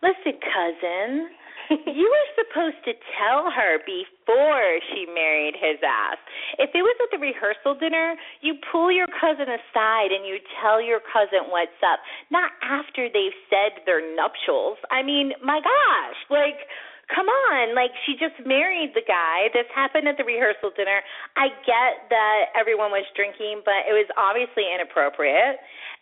Listen, 0.02 0.36
cousin. 0.40 1.32
you 1.86 2.06
were 2.10 2.28
supposed 2.34 2.82
to 2.82 2.92
tell 3.14 3.46
her 3.50 3.78
before 3.86 4.82
she 4.90 5.06
married 5.06 5.54
his 5.54 5.78
ass. 5.86 6.18
If 6.58 6.74
it 6.74 6.82
was 6.82 6.96
at 6.98 7.14
the 7.14 7.22
rehearsal 7.22 7.78
dinner, 7.78 8.18
you 8.42 8.58
pull 8.72 8.90
your 8.90 9.06
cousin 9.06 9.46
aside 9.46 10.10
and 10.10 10.26
you 10.26 10.42
tell 10.58 10.82
your 10.82 10.98
cousin 10.98 11.46
what's 11.46 11.78
up, 11.86 12.02
not 12.30 12.50
after 12.58 13.06
they've 13.06 13.38
said 13.46 13.86
their 13.86 14.02
nuptials. 14.02 14.82
I 14.90 15.06
mean, 15.06 15.32
my 15.44 15.62
gosh, 15.62 16.18
like 16.26 16.58
come 17.14 17.26
on 17.26 17.74
like 17.74 17.90
she 18.06 18.14
just 18.14 18.38
married 18.46 18.94
the 18.94 19.02
guy 19.02 19.50
this 19.50 19.66
happened 19.74 20.06
at 20.06 20.14
the 20.14 20.22
rehearsal 20.22 20.70
dinner 20.78 21.02
i 21.34 21.50
get 21.66 22.06
that 22.06 22.54
everyone 22.54 22.94
was 22.94 23.02
drinking 23.18 23.60
but 23.66 23.82
it 23.82 23.90
was 23.90 24.06
obviously 24.14 24.62
inappropriate 24.70 25.58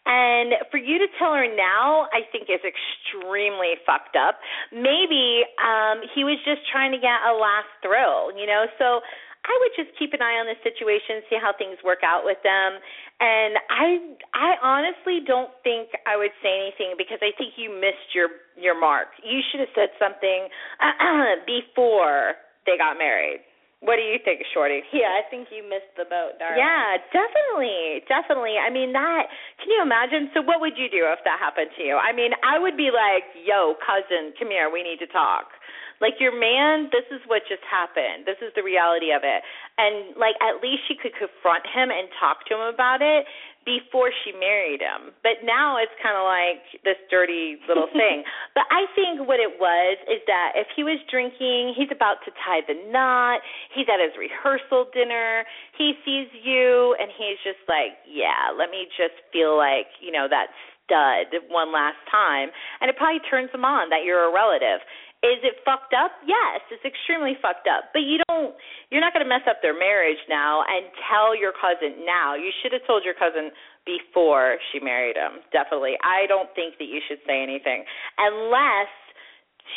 and 0.09 0.57
for 0.73 0.79
you 0.79 0.99
to 0.99 1.07
tell 1.21 1.33
her 1.33 1.47
now 1.47 2.09
i 2.17 2.25
think 2.33 2.49
is 2.49 2.65
extremely 2.65 3.77
fucked 3.87 4.17
up 4.17 4.41
maybe 4.73 5.45
um 5.61 6.01
he 6.17 6.25
was 6.25 6.41
just 6.45 6.65
trying 6.73 6.91
to 6.91 6.99
get 6.99 7.21
a 7.29 7.33
last 7.37 7.71
thrill 7.85 8.33
you 8.35 8.47
know 8.49 8.67
so 8.81 9.01
I 9.49 9.55
would 9.65 9.73
just 9.81 9.97
keep 9.97 10.13
an 10.13 10.21
eye 10.21 10.37
on 10.37 10.45
the 10.45 10.59
situation, 10.61 11.25
see 11.33 11.41
how 11.41 11.57
things 11.57 11.81
work 11.81 12.05
out 12.05 12.21
with 12.25 12.37
them. 12.45 12.77
And 13.21 13.57
I 13.73 13.89
I 14.37 14.51
honestly 14.61 15.25
don't 15.25 15.51
think 15.65 15.89
I 16.05 16.21
would 16.21 16.35
say 16.45 16.53
anything 16.53 17.01
because 17.01 17.19
I 17.25 17.33
think 17.39 17.57
you 17.57 17.73
missed 17.73 18.13
your 18.13 18.29
your 18.61 18.79
mark. 18.79 19.09
You 19.25 19.41
should 19.49 19.65
have 19.65 19.73
said 19.73 19.91
something 19.97 20.53
before 21.49 22.37
they 22.67 22.77
got 22.77 23.01
married. 23.01 23.41
What 23.79 23.95
do 23.95 24.03
you 24.03 24.19
think, 24.27 24.43
Shorty? 24.51 24.83
Yeah, 24.91 25.15
I 25.15 25.23
think 25.31 25.55
you 25.55 25.63
missed 25.63 25.95
the 25.95 26.03
boat, 26.03 26.35
darling. 26.43 26.59
Yeah, 26.59 26.99
definitely, 27.15 28.03
definitely. 28.11 28.59
I 28.59 28.75
mean, 28.75 28.91
that. 28.93 29.31
Can 29.63 29.71
you 29.71 29.79
imagine? 29.83 30.35
So, 30.35 30.43
what 30.43 30.59
would 30.59 30.75
you 30.75 30.91
do 30.91 31.07
if 31.07 31.23
that 31.23 31.39
happened 31.39 31.71
to 31.79 31.83
you? 31.87 31.95
I 31.95 32.11
mean, 32.11 32.35
I 32.43 32.59
would 32.59 32.77
be 32.77 32.91
like, 32.91 33.23
"Yo, 33.39 33.79
cousin, 33.79 34.35
come 34.35 34.51
here. 34.51 34.67
We 34.67 34.83
need 34.83 34.99
to 34.99 35.07
talk." 35.07 35.55
Like 36.01 36.23
your 36.23 36.35
man, 36.35 36.91
this 36.95 37.07
is 37.11 37.23
what 37.27 37.43
just 37.49 37.65
happened. 37.67 38.27
This 38.27 38.39
is 38.39 38.55
the 38.55 38.63
reality 38.63 39.11
of 39.11 39.23
it. 39.27 39.43
And 39.79 40.15
like 40.15 40.39
at 40.39 40.63
least 40.63 40.87
she 40.87 40.95
could 40.95 41.15
confront 41.19 41.67
him 41.67 41.91
and 41.91 42.07
talk 42.19 42.47
to 42.49 42.55
him 42.55 42.67
about 42.71 43.03
it 43.03 43.27
before 43.69 44.09
she 44.25 44.33
married 44.33 44.81
him. 44.81 45.13
But 45.21 45.45
now 45.45 45.77
it's 45.77 45.93
kind 46.01 46.17
of 46.17 46.25
like 46.25 46.65
this 46.89 46.97
dirty 47.13 47.61
little 47.69 47.91
thing. 48.01 48.25
but 48.57 48.65
I 48.73 48.89
think 48.97 49.29
what 49.29 49.37
it 49.43 49.61
was 49.61 50.01
is 50.09 50.25
that 50.25 50.57
if 50.57 50.67
he 50.73 50.81
was 50.87 50.97
drinking, 51.13 51.77
he's 51.77 51.93
about 51.93 52.25
to 52.25 52.33
tie 52.47 52.65
the 52.65 52.79
knot, 52.89 53.45
he's 53.77 53.85
at 53.93 54.01
his 54.01 54.17
rehearsal 54.17 54.89
dinner, 54.97 55.45
he 55.77 55.93
sees 56.01 56.33
you 56.33 56.97
and 56.97 57.13
he's 57.13 57.37
just 57.45 57.61
like, 57.69 58.01
yeah, 58.09 58.49
let 58.57 58.73
me 58.73 58.89
just 58.97 59.21
feel 59.37 59.61
like, 59.61 59.93
you 60.01 60.11
know, 60.11 60.25
that 60.33 60.49
stud 60.89 61.29
one 61.53 61.69
last 61.69 62.01
time. 62.09 62.49
And 62.81 62.89
it 62.89 62.97
probably 62.97 63.21
turns 63.29 63.53
him 63.53 63.69
on 63.69 63.93
that 63.93 64.09
you're 64.09 64.25
a 64.25 64.33
relative. 64.33 64.81
Is 65.19 65.43
it 65.43 65.59
fucked 65.67 65.99
up? 65.99 66.15
Yes, 66.23 66.63
it's 66.71 66.87
extremely 66.87 67.35
fucked 67.43 67.67
up. 67.67 67.91
But 67.91 68.07
you 68.07 68.23
don't 68.31 68.55
you're 68.91 69.03
not 69.03 69.11
going 69.11 69.27
to 69.27 69.29
mess 69.29 69.43
up 69.51 69.59
their 69.67 69.75
marriage 69.75 70.23
now 70.31 70.63
and 70.63 70.87
tell 71.11 71.35
your 71.35 71.51
cousin 71.51 72.07
now. 72.07 72.39
You 72.39 72.55
should 72.63 72.71
have 72.71 72.87
told 72.87 73.03
your 73.03 73.19
cousin 73.19 73.51
before 73.83 74.63
she 74.71 74.79
married 74.79 75.19
him. 75.19 75.43
Definitely. 75.51 75.99
I 76.07 76.31
don't 76.31 76.47
think 76.55 76.79
that 76.79 76.87
you 76.87 77.03
should 77.11 77.19
say 77.27 77.43
anything 77.43 77.83
unless 78.15 78.93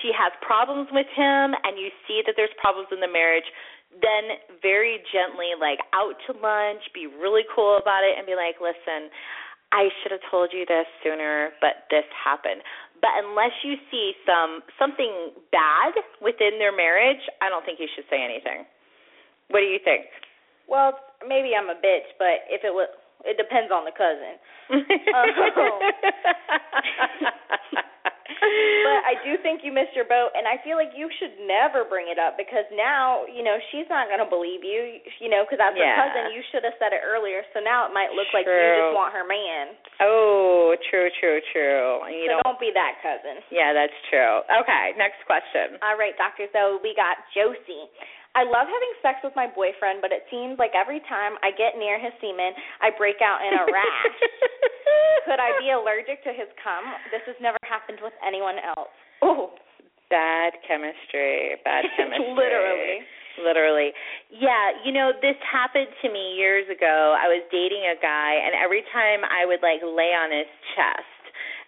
she 0.06 0.14
has 0.14 0.30
problems 0.46 0.94
with 0.94 1.10
him 1.18 1.58
and 1.58 1.74
you 1.74 1.90
see 2.06 2.22
that 2.30 2.38
there's 2.38 2.54
problems 2.62 2.94
in 2.94 3.02
the 3.02 3.10
marriage 3.10 3.50
then 4.00 4.40
very 4.64 5.04
gently 5.12 5.52
like 5.60 5.84
out 5.92 6.16
to 6.24 6.32
lunch 6.40 6.80
be 6.96 7.12
really 7.12 7.44
cool 7.52 7.76
about 7.76 8.08
it 8.08 8.16
and 8.16 8.24
be 8.24 8.40
like 8.40 8.56
listen 8.64 9.12
I 9.72 9.88
should 10.00 10.12
have 10.12 10.24
told 10.30 10.52
you 10.52 10.66
this 10.68 10.86
sooner, 11.00 11.56
but 11.64 11.88
this 11.90 12.04
happened. 12.12 12.60
But 13.02 13.18
unless 13.18 13.52
you 13.66 13.76
see 13.90 14.14
some 14.26 14.62
something 14.78 15.34
bad 15.52 15.98
within 16.22 16.62
their 16.62 16.76
marriage, 16.76 17.22
I 17.42 17.50
don't 17.50 17.66
think 17.66 17.80
you 17.82 17.90
should 17.96 18.06
say 18.10 18.22
anything. 18.22 18.66
What 19.50 19.60
do 19.62 19.66
you 19.66 19.80
think? 19.84 20.06
Well, 20.70 20.94
maybe 21.28 21.52
I'm 21.58 21.70
a 21.70 21.76
bitch, 21.76 22.14
but 22.18 22.46
if 22.48 22.64
it 22.64 22.72
was, 22.72 22.88
it 23.26 23.38
depends 23.38 23.72
on 23.74 23.86
the 23.86 23.92
cousin. 23.92 24.38
oh. 25.14 25.80
but 28.40 29.00
I 29.04 29.16
do 29.26 29.36
think 29.42 29.62
you 29.66 29.72
missed 29.74 29.94
your 29.98 30.08
boat, 30.08 30.32
and 30.38 30.48
I 30.48 30.60
feel 30.64 30.80
like 30.80 30.96
you 30.96 31.12
should 31.20 31.36
never 31.44 31.84
bring 31.84 32.08
it 32.08 32.18
up 32.18 32.40
because 32.40 32.66
now, 32.72 33.28
you 33.28 33.44
know, 33.44 33.58
she's 33.70 33.88
not 33.92 34.08
going 34.08 34.22
to 34.22 34.30
believe 34.30 34.64
you, 34.64 35.02
you 35.20 35.30
know, 35.30 35.44
because 35.44 35.60
as 35.60 35.76
yeah. 35.76 35.96
her 35.96 36.08
cousin, 36.08 36.24
you 36.32 36.42
should 36.50 36.64
have 36.64 36.78
said 36.80 36.96
it 36.96 37.04
earlier. 37.04 37.44
So 37.52 37.60
now 37.60 37.88
it 37.88 37.92
might 37.92 38.16
look 38.16 38.30
true. 38.32 38.44
like 38.44 38.48
you 38.48 38.72
just 38.88 38.96
want 38.96 39.12
her 39.12 39.28
man. 39.28 39.76
Oh, 40.00 40.74
true, 40.90 41.10
true, 41.20 41.40
true. 41.52 42.02
You 42.08 42.32
so 42.32 42.40
don't, 42.40 42.56
don't 42.56 42.62
be 42.62 42.72
that 42.74 43.02
cousin. 43.04 43.44
Yeah, 43.52 43.76
that's 43.76 43.96
true. 44.08 44.46
Okay, 44.64 44.96
next 44.96 45.22
question. 45.28 45.82
All 45.84 46.00
right, 46.00 46.16
Doctor. 46.16 46.48
So 46.56 46.80
we 46.82 46.96
got 46.96 47.20
Josie. 47.36 47.90
I 48.32 48.48
love 48.48 48.64
having 48.64 48.94
sex 49.04 49.20
with 49.28 49.36
my 49.36 49.52
boyfriend, 49.52 50.00
but 50.00 50.16
it 50.16 50.24
seems 50.32 50.56
like 50.56 50.72
every 50.72 51.04
time 51.12 51.36
I 51.44 51.52
get 51.52 51.76
near 51.76 52.00
his 52.00 52.16
semen, 52.24 52.56
I 52.80 52.96
break 52.96 53.20
out 53.20 53.44
in 53.44 53.52
a 53.52 53.66
rash. 53.68 54.20
Could 55.28 55.44
I 55.44 55.52
be 55.60 55.76
allergic 55.76 56.24
to 56.24 56.32
his 56.32 56.48
cum? 56.64 56.88
This 57.12 57.24
has 57.28 57.36
never 57.44 57.60
happened 57.68 58.00
with 58.00 58.16
anyone 58.24 58.56
else. 58.56 58.92
Oh, 59.20 59.52
bad 60.08 60.56
chemistry. 60.64 61.60
Bad 61.68 61.92
chemistry. 62.00 62.32
Literally. 62.32 63.04
Literally. 63.40 63.90
Yeah, 64.32 64.80
you 64.84 64.92
know, 64.96 65.12
this 65.20 65.40
happened 65.44 65.92
to 66.04 66.08
me 66.08 66.36
years 66.40 66.68
ago. 66.72 67.16
I 67.16 67.28
was 67.28 67.44
dating 67.52 67.84
a 67.88 68.00
guy 68.00 68.40
and 68.44 68.56
every 68.56 68.84
time 68.92 69.28
I 69.28 69.44
would 69.44 69.64
like 69.64 69.84
lay 69.84 70.16
on 70.16 70.32
his 70.32 70.48
chest 70.76 71.20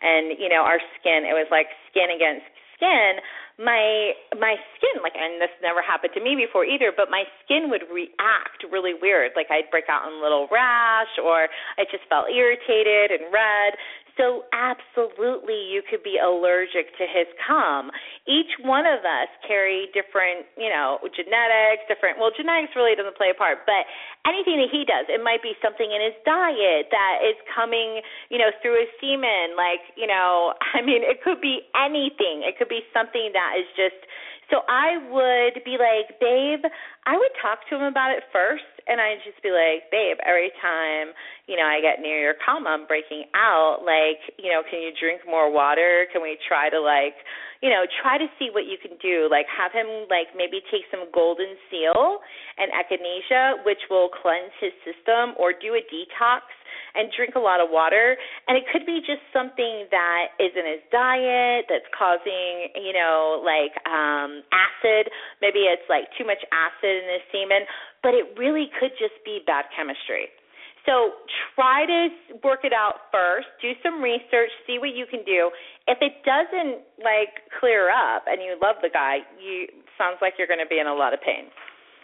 and, 0.04 0.36
you 0.40 0.48
know, 0.48 0.64
our 0.64 0.80
skin, 1.00 1.24
it 1.28 1.36
was 1.36 1.48
like 1.52 1.72
skin 1.92 2.12
against 2.12 2.48
skin 2.76 3.20
my 3.62 4.14
my 4.40 4.58
skin 4.78 4.98
like 5.06 5.14
and 5.14 5.38
this 5.38 5.54
never 5.62 5.82
happened 5.82 6.10
to 6.18 6.22
me 6.22 6.34
before 6.34 6.66
either 6.66 6.90
but 6.90 7.14
my 7.14 7.22
skin 7.46 7.70
would 7.70 7.86
react 7.94 8.66
really 8.72 8.98
weird. 8.98 9.32
Like 9.36 9.48
i'd 9.54 9.70
break 9.70 9.86
out 9.90 10.10
in 10.10 10.18
a 10.18 10.22
little 10.22 10.48
rash 10.50 11.14
or 11.22 11.46
i 11.78 11.86
just 11.92 12.02
felt 12.10 12.34
irritated 12.34 13.14
and 13.14 13.30
red 13.30 13.78
so 14.18 14.46
absolutely 14.54 15.58
you 15.74 15.82
could 15.82 16.06
be 16.06 16.22
allergic 16.22 16.94
to 17.02 17.06
his 17.10 17.26
cum. 17.42 17.90
Each 18.30 18.54
one 18.62 18.86
of 18.86 19.02
us 19.02 19.30
carry 19.42 19.90
different, 19.90 20.46
you 20.54 20.70
know, 20.70 21.02
genetics, 21.18 21.84
different 21.90 22.22
well 22.22 22.30
genetics 22.30 22.78
really 22.78 22.94
doesn't 22.94 23.18
play 23.18 23.34
a 23.34 23.38
part, 23.38 23.66
but 23.66 23.90
anything 24.30 24.62
that 24.62 24.70
he 24.70 24.86
does, 24.86 25.10
it 25.10 25.24
might 25.26 25.42
be 25.42 25.58
something 25.66 25.90
in 25.90 26.02
his 26.02 26.18
diet 26.22 26.94
that 26.94 27.26
is 27.26 27.38
coming, 27.50 28.06
you 28.30 28.38
know, 28.38 28.54
through 28.62 28.78
his 28.86 28.92
semen, 29.02 29.58
like, 29.58 29.82
you 29.98 30.06
know, 30.06 30.54
I 30.78 30.86
mean 30.86 31.02
it 31.02 31.26
could 31.26 31.42
be 31.42 31.66
anything. 31.74 32.46
It 32.46 32.62
could 32.62 32.70
be 32.70 32.86
something 32.94 33.34
that 33.34 33.58
is 33.58 33.68
just 33.74 33.98
so 34.52 34.62
I 34.68 34.98
would 35.12 35.64
be 35.64 35.78
like, 35.80 36.20
babe, 36.20 36.64
I 37.06 37.16
would 37.16 37.34
talk 37.42 37.64
to 37.70 37.76
him 37.76 37.84
about 37.84 38.12
it 38.12 38.24
first 38.32 38.68
and 38.88 39.00
I'd 39.00 39.24
just 39.24 39.40
be 39.44 39.52
like, 39.52 39.88
babe, 39.92 40.20
every 40.28 40.52
time, 40.60 41.16
you 41.48 41.56
know, 41.56 41.64
I 41.64 41.80
get 41.80 42.04
near 42.04 42.20
your 42.20 42.36
cum, 42.40 42.68
I'm 42.68 42.88
breaking 42.88 43.32
out. 43.32 43.88
Like, 43.88 44.20
you 44.36 44.52
know, 44.52 44.64
can 44.68 44.84
you 44.84 44.92
drink 44.92 45.24
more 45.24 45.52
water? 45.52 46.08
Can 46.12 46.22
we 46.22 46.36
try 46.48 46.70
to 46.70 46.80
like, 46.80 47.16
you 47.64 47.72
know, 47.72 47.88
try 48.04 48.20
to 48.20 48.28
see 48.36 48.52
what 48.52 48.68
you 48.68 48.76
can 48.76 49.00
do. 49.00 49.32
Like 49.32 49.48
have 49.48 49.72
him 49.72 49.88
like 50.12 50.36
maybe 50.36 50.60
take 50.68 50.84
some 50.92 51.08
golden 51.16 51.56
seal 51.72 52.20
and 52.60 52.68
echinacea, 52.76 53.64
which 53.64 53.80
will 53.88 54.12
cleanse 54.12 54.52
his 54.60 54.76
system, 54.84 55.32
or 55.40 55.56
do 55.56 55.80
a 55.80 55.84
detox 55.88 56.44
and 56.96 57.12
drink 57.16 57.36
a 57.36 57.44
lot 57.44 57.60
of 57.60 57.70
water. 57.70 58.18
And 58.48 58.58
it 58.58 58.64
could 58.72 58.86
be 58.86 59.00
just 59.02 59.22
something 59.32 59.88
that 59.92 60.36
is 60.40 60.54
in 60.56 60.66
his 60.66 60.84
diet 60.92 61.66
that's 61.70 61.88
causing, 61.92 62.74
you 62.78 62.94
know, 62.94 63.42
like 63.44 63.74
um 63.88 64.44
acid. 64.54 65.10
Maybe 65.42 65.66
it's 65.70 65.86
like 65.90 66.10
too 66.18 66.26
much 66.26 66.42
acid 66.52 66.94
in 67.04 67.08
his 67.10 67.26
semen, 67.32 67.66
but 68.02 68.14
it 68.14 68.34
really 68.38 68.70
could 68.80 68.92
just 68.98 69.18
be 69.26 69.42
bad 69.46 69.66
chemistry. 69.76 70.30
So 70.86 71.16
try 71.56 71.86
to 71.88 72.00
work 72.44 72.68
it 72.68 72.74
out 72.74 73.08
first. 73.12 73.48
Do 73.62 73.72
some 73.82 74.04
research, 74.04 74.52
see 74.68 74.80
what 74.80 74.92
you 74.92 75.06
can 75.08 75.24
do. 75.24 75.50
If 75.88 76.00
it 76.02 76.24
doesn't 76.28 76.84
like 77.00 77.48
clear 77.60 77.88
up 77.90 78.28
and 78.28 78.44
you 78.44 78.60
love 78.60 78.84
the 78.84 78.92
guy, 78.92 79.24
you 79.40 79.68
sounds 79.98 80.20
like 80.22 80.36
you're 80.38 80.48
going 80.48 80.64
to 80.64 80.68
be 80.68 80.80
in 80.80 80.88
a 80.88 80.94
lot 80.94 81.14
of 81.14 81.22
pain. 81.22 81.48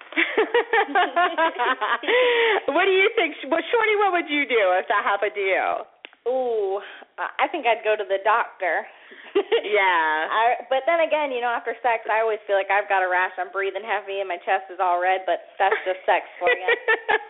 what 2.74 2.86
do 2.86 2.92
you 2.92 3.10
think? 3.16 3.36
Well, 3.50 3.62
Shorty, 3.72 3.96
what 4.01 4.12
would 4.13 4.30
you 4.30 4.46
do 4.46 4.74
if 4.80 4.88
that 4.89 5.04
happened 5.04 5.34
to 5.36 5.42
you? 5.42 5.84
Ooh, 6.28 6.82
I 7.18 7.48
think 7.50 7.66
I'd 7.66 7.82
go 7.82 7.96
to 7.96 8.06
the 8.06 8.20
doctor. 8.22 8.86
yeah. 9.66 10.30
I, 10.30 10.62
but 10.70 10.86
then 10.86 11.01
again, 11.01 11.32
you 11.32 11.42
know, 11.42 11.50
after 11.50 11.74
sex, 11.82 12.06
I 12.06 12.22
always 12.22 12.38
feel 12.46 12.60
like 12.60 12.70
I've 12.70 12.92
got 12.92 13.01
a 13.01 13.10
rash. 13.10 13.34
I'm 13.39 13.50
breathing 13.50 13.86
heavy 13.86 14.20
and 14.20 14.30
my 14.30 14.38
chest 14.46 14.70
is 14.70 14.78
all 14.78 15.01
red, 15.01 15.25
but 15.25 15.42
that's 15.58 15.80
just 15.88 16.06
sex 16.06 16.30
for 16.38 16.51
you. 16.51 16.70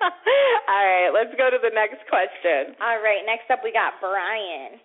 all 0.72 0.84
right, 0.84 1.12
let's 1.16 1.32
go 1.38 1.48
to 1.48 1.60
the 1.62 1.72
next 1.72 2.04
question. 2.12 2.76
All 2.82 3.00
right, 3.00 3.24
next 3.24 3.48
up 3.54 3.64
we 3.64 3.72
got 3.72 4.02
Brian. 4.04 4.82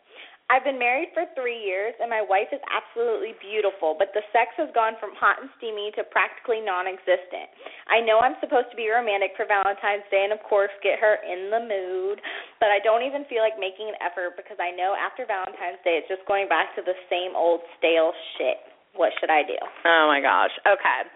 I've 0.52 0.62
been 0.62 0.76
married 0.76 1.08
for 1.16 1.24
three 1.32 1.56
years, 1.56 1.96
and 1.98 2.12
my 2.12 2.20
wife 2.20 2.52
is 2.52 2.60
absolutely 2.68 3.32
beautiful, 3.40 3.96
but 3.96 4.12
the 4.12 4.20
sex 4.28 4.52
has 4.60 4.68
gone 4.76 4.92
from 5.00 5.16
hot 5.16 5.40
and 5.40 5.48
steamy 5.56 5.88
to 5.96 6.04
practically 6.12 6.60
non 6.60 6.84
existent. 6.84 7.48
I 7.88 8.04
know 8.04 8.20
I'm 8.20 8.36
supposed 8.44 8.68
to 8.68 8.76
be 8.76 8.92
romantic 8.92 9.32
for 9.40 9.48
Valentine's 9.48 10.04
Day 10.12 10.28
and, 10.28 10.36
of 10.36 10.44
course, 10.44 10.70
get 10.84 11.00
her 11.00 11.16
in 11.24 11.48
the 11.48 11.64
mood, 11.64 12.20
but 12.60 12.68
I 12.68 12.76
don't 12.84 13.00
even 13.00 13.24
feel 13.24 13.40
like 13.40 13.56
making 13.56 13.88
an 13.88 13.96
effort 14.04 14.36
because 14.36 14.60
I 14.60 14.68
know 14.68 14.92
after 14.92 15.24
Valentine's 15.24 15.80
Day 15.80 16.04
it's 16.04 16.12
just 16.12 16.28
going 16.28 16.44
back 16.44 16.76
to 16.76 16.84
the 16.84 16.96
same 17.08 17.32
old 17.32 17.64
stale 17.80 18.12
shit. 18.36 18.60
What 19.00 19.16
should 19.18 19.32
I 19.32 19.48
do? 19.48 19.58
Oh 19.88 20.04
my 20.12 20.20
gosh. 20.20 20.52
Okay. 20.68 21.08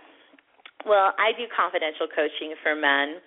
Well, 0.89 1.13
I 1.21 1.37
do 1.37 1.45
confidential 1.53 2.09
coaching 2.09 2.57
for 2.65 2.73
men, 2.73 3.21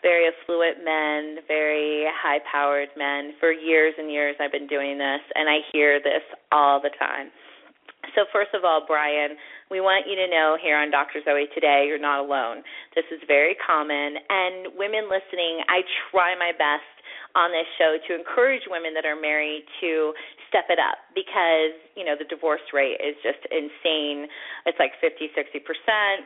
very 0.00 0.32
affluent 0.32 0.80
men, 0.80 1.44
very 1.44 2.08
high 2.08 2.40
powered 2.48 2.88
men. 2.96 3.36
For 3.38 3.52
years 3.52 3.92
and 4.00 4.10
years, 4.10 4.34
I've 4.40 4.50
been 4.50 4.66
doing 4.66 4.96
this, 4.96 5.20
and 5.36 5.44
I 5.44 5.60
hear 5.76 6.00
this 6.00 6.24
all 6.50 6.80
the 6.80 6.88
time. 6.96 7.28
So, 8.16 8.24
first 8.32 8.56
of 8.56 8.64
all, 8.64 8.88
Brian, 8.88 9.36
we 9.70 9.84
want 9.84 10.08
you 10.08 10.16
to 10.16 10.26
know 10.26 10.56
here 10.56 10.80
on 10.80 10.90
Dr. 10.90 11.20
Zoe 11.20 11.46
today, 11.54 11.84
you're 11.86 12.00
not 12.00 12.24
alone. 12.24 12.64
This 12.96 13.04
is 13.12 13.20
very 13.28 13.54
common. 13.60 14.16
And 14.32 14.72
women 14.74 15.12
listening, 15.12 15.60
I 15.68 15.84
try 16.10 16.32
my 16.34 16.50
best 16.56 16.88
on 17.34 17.50
this 17.52 17.68
show 17.78 17.96
to 18.08 18.10
encourage 18.14 18.62
women 18.68 18.92
that 18.94 19.04
are 19.04 19.18
married 19.18 19.64
to 19.80 20.12
step 20.48 20.68
it 20.68 20.78
up 20.78 21.00
because 21.16 21.72
you 21.96 22.04
know 22.04 22.12
the 22.12 22.28
divorce 22.28 22.64
rate 22.72 23.00
is 23.00 23.16
just 23.24 23.40
insane. 23.48 24.28
It's 24.66 24.78
like 24.78 24.92
50 25.00 25.32
60% 25.32 25.64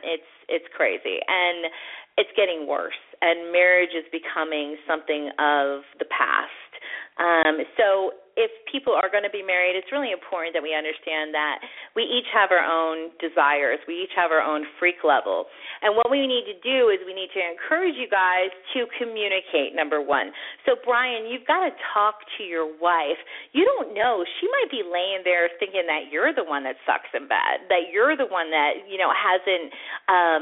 it's 0.03 0.31
it's 0.49 0.67
crazy. 0.75 1.19
And 1.27 1.71
it's 2.17 2.31
getting 2.35 2.67
worse. 2.67 2.97
And 3.21 3.51
marriage 3.51 3.93
is 3.95 4.05
becoming 4.11 4.75
something 4.87 5.31
of 5.39 5.87
the 5.99 6.07
past. 6.11 6.71
Um 7.19 7.63
so 7.79 8.17
if 8.37 8.53
people 8.69 8.93
are 8.93 9.09
going 9.09 9.25
to 9.25 9.33
be 9.33 9.41
married, 9.41 9.73
it's 9.73 9.89
really 9.89 10.13
important 10.13 10.53
that 10.53 10.61
we 10.61 10.77
understand 10.77 11.33
that 11.33 11.57
we 11.97 12.05
each 12.05 12.29
have 12.29 12.53
our 12.53 12.61
own 12.61 13.09
desires. 13.17 13.81
We 13.89 14.05
each 14.05 14.13
have 14.13 14.29
our 14.29 14.45
own 14.45 14.63
freak 14.77 15.01
level. 15.01 15.49
And 15.81 15.97
what 15.97 16.13
we 16.13 16.29
need 16.29 16.45
to 16.45 16.57
do 16.61 16.93
is 16.93 17.01
we 17.01 17.17
need 17.17 17.33
to 17.33 17.41
encourage 17.41 17.97
you 17.97 18.05
guys 18.05 18.53
to 18.77 18.85
communicate, 19.01 19.73
number 19.73 19.97
one. 19.97 20.29
So, 20.69 20.77
Brian, 20.85 21.25
you've 21.25 21.49
got 21.49 21.65
to 21.65 21.73
talk 21.97 22.21
to 22.37 22.45
your 22.45 22.69
wife. 22.77 23.17
You 23.57 23.65
don't 23.65 23.97
know. 23.97 24.21
She 24.37 24.45
might 24.45 24.69
be 24.69 24.85
laying 24.85 25.25
there 25.25 25.49
thinking 25.57 25.89
that 25.89 26.13
you're 26.13 26.29
the 26.29 26.45
one 26.45 26.61
that 26.69 26.77
sucks 26.85 27.09
in 27.17 27.25
bed, 27.25 27.65
that 27.73 27.89
you're 27.89 28.13
the 28.13 28.29
one 28.29 28.53
that, 28.53 28.85
you 28.85 29.01
know, 29.01 29.09
hasn't 29.09 29.73
um, 30.05 30.41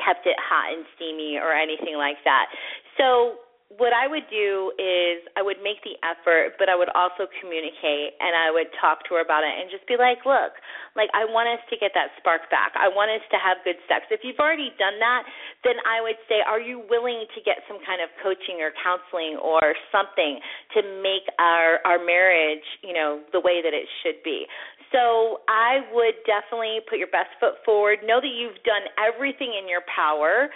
kept 0.00 0.24
it 0.24 0.40
hot 0.40 0.72
and 0.72 0.88
steamy 0.96 1.36
or 1.36 1.52
anything 1.52 2.00
like 2.00 2.18
that. 2.24 2.48
So, 2.96 3.43
what 3.78 3.90
I 3.90 4.06
would 4.06 4.26
do 4.30 4.70
is 4.78 5.26
I 5.34 5.42
would 5.42 5.58
make 5.58 5.82
the 5.82 5.98
effort, 6.06 6.54
but 6.62 6.70
I 6.70 6.78
would 6.78 6.90
also 6.94 7.26
communicate 7.42 8.14
and 8.22 8.30
I 8.30 8.54
would 8.54 8.70
talk 8.78 9.02
to 9.10 9.18
her 9.18 9.22
about 9.22 9.42
it 9.42 9.50
and 9.50 9.66
just 9.66 9.82
be 9.90 9.98
like, 9.98 10.22
look, 10.22 10.54
like 10.94 11.10
I 11.10 11.26
want 11.26 11.50
us 11.50 11.58
to 11.70 11.76
get 11.82 11.90
that 11.98 12.14
spark 12.22 12.46
back. 12.54 12.70
I 12.78 12.86
want 12.86 13.10
us 13.10 13.24
to 13.34 13.38
have 13.38 13.58
good 13.66 13.78
sex. 13.90 14.06
If 14.14 14.22
you've 14.22 14.38
already 14.38 14.70
done 14.78 15.02
that, 15.02 15.26
then 15.66 15.82
I 15.82 15.98
would 15.98 16.20
say, 16.30 16.38
are 16.46 16.62
you 16.62 16.86
willing 16.86 17.26
to 17.34 17.40
get 17.42 17.66
some 17.66 17.82
kind 17.82 17.98
of 17.98 18.14
coaching 18.22 18.62
or 18.62 18.70
counseling 18.78 19.42
or 19.42 19.74
something 19.90 20.38
to 20.78 20.80
make 21.02 21.26
our 21.42 21.82
our 21.82 21.98
marriage, 21.98 22.64
you 22.86 22.94
know, 22.94 23.26
the 23.34 23.42
way 23.42 23.58
that 23.58 23.74
it 23.74 23.90
should 24.06 24.22
be? 24.22 24.46
So 24.94 25.42
I 25.50 25.82
would 25.90 26.14
definitely 26.22 26.78
put 26.86 27.02
your 27.02 27.10
best 27.10 27.34
foot 27.42 27.58
forward. 27.66 28.06
Know 28.06 28.22
that 28.22 28.30
you've 28.30 28.62
done 28.62 28.86
everything 28.94 29.50
in 29.58 29.66
your 29.66 29.82
power 29.90 30.46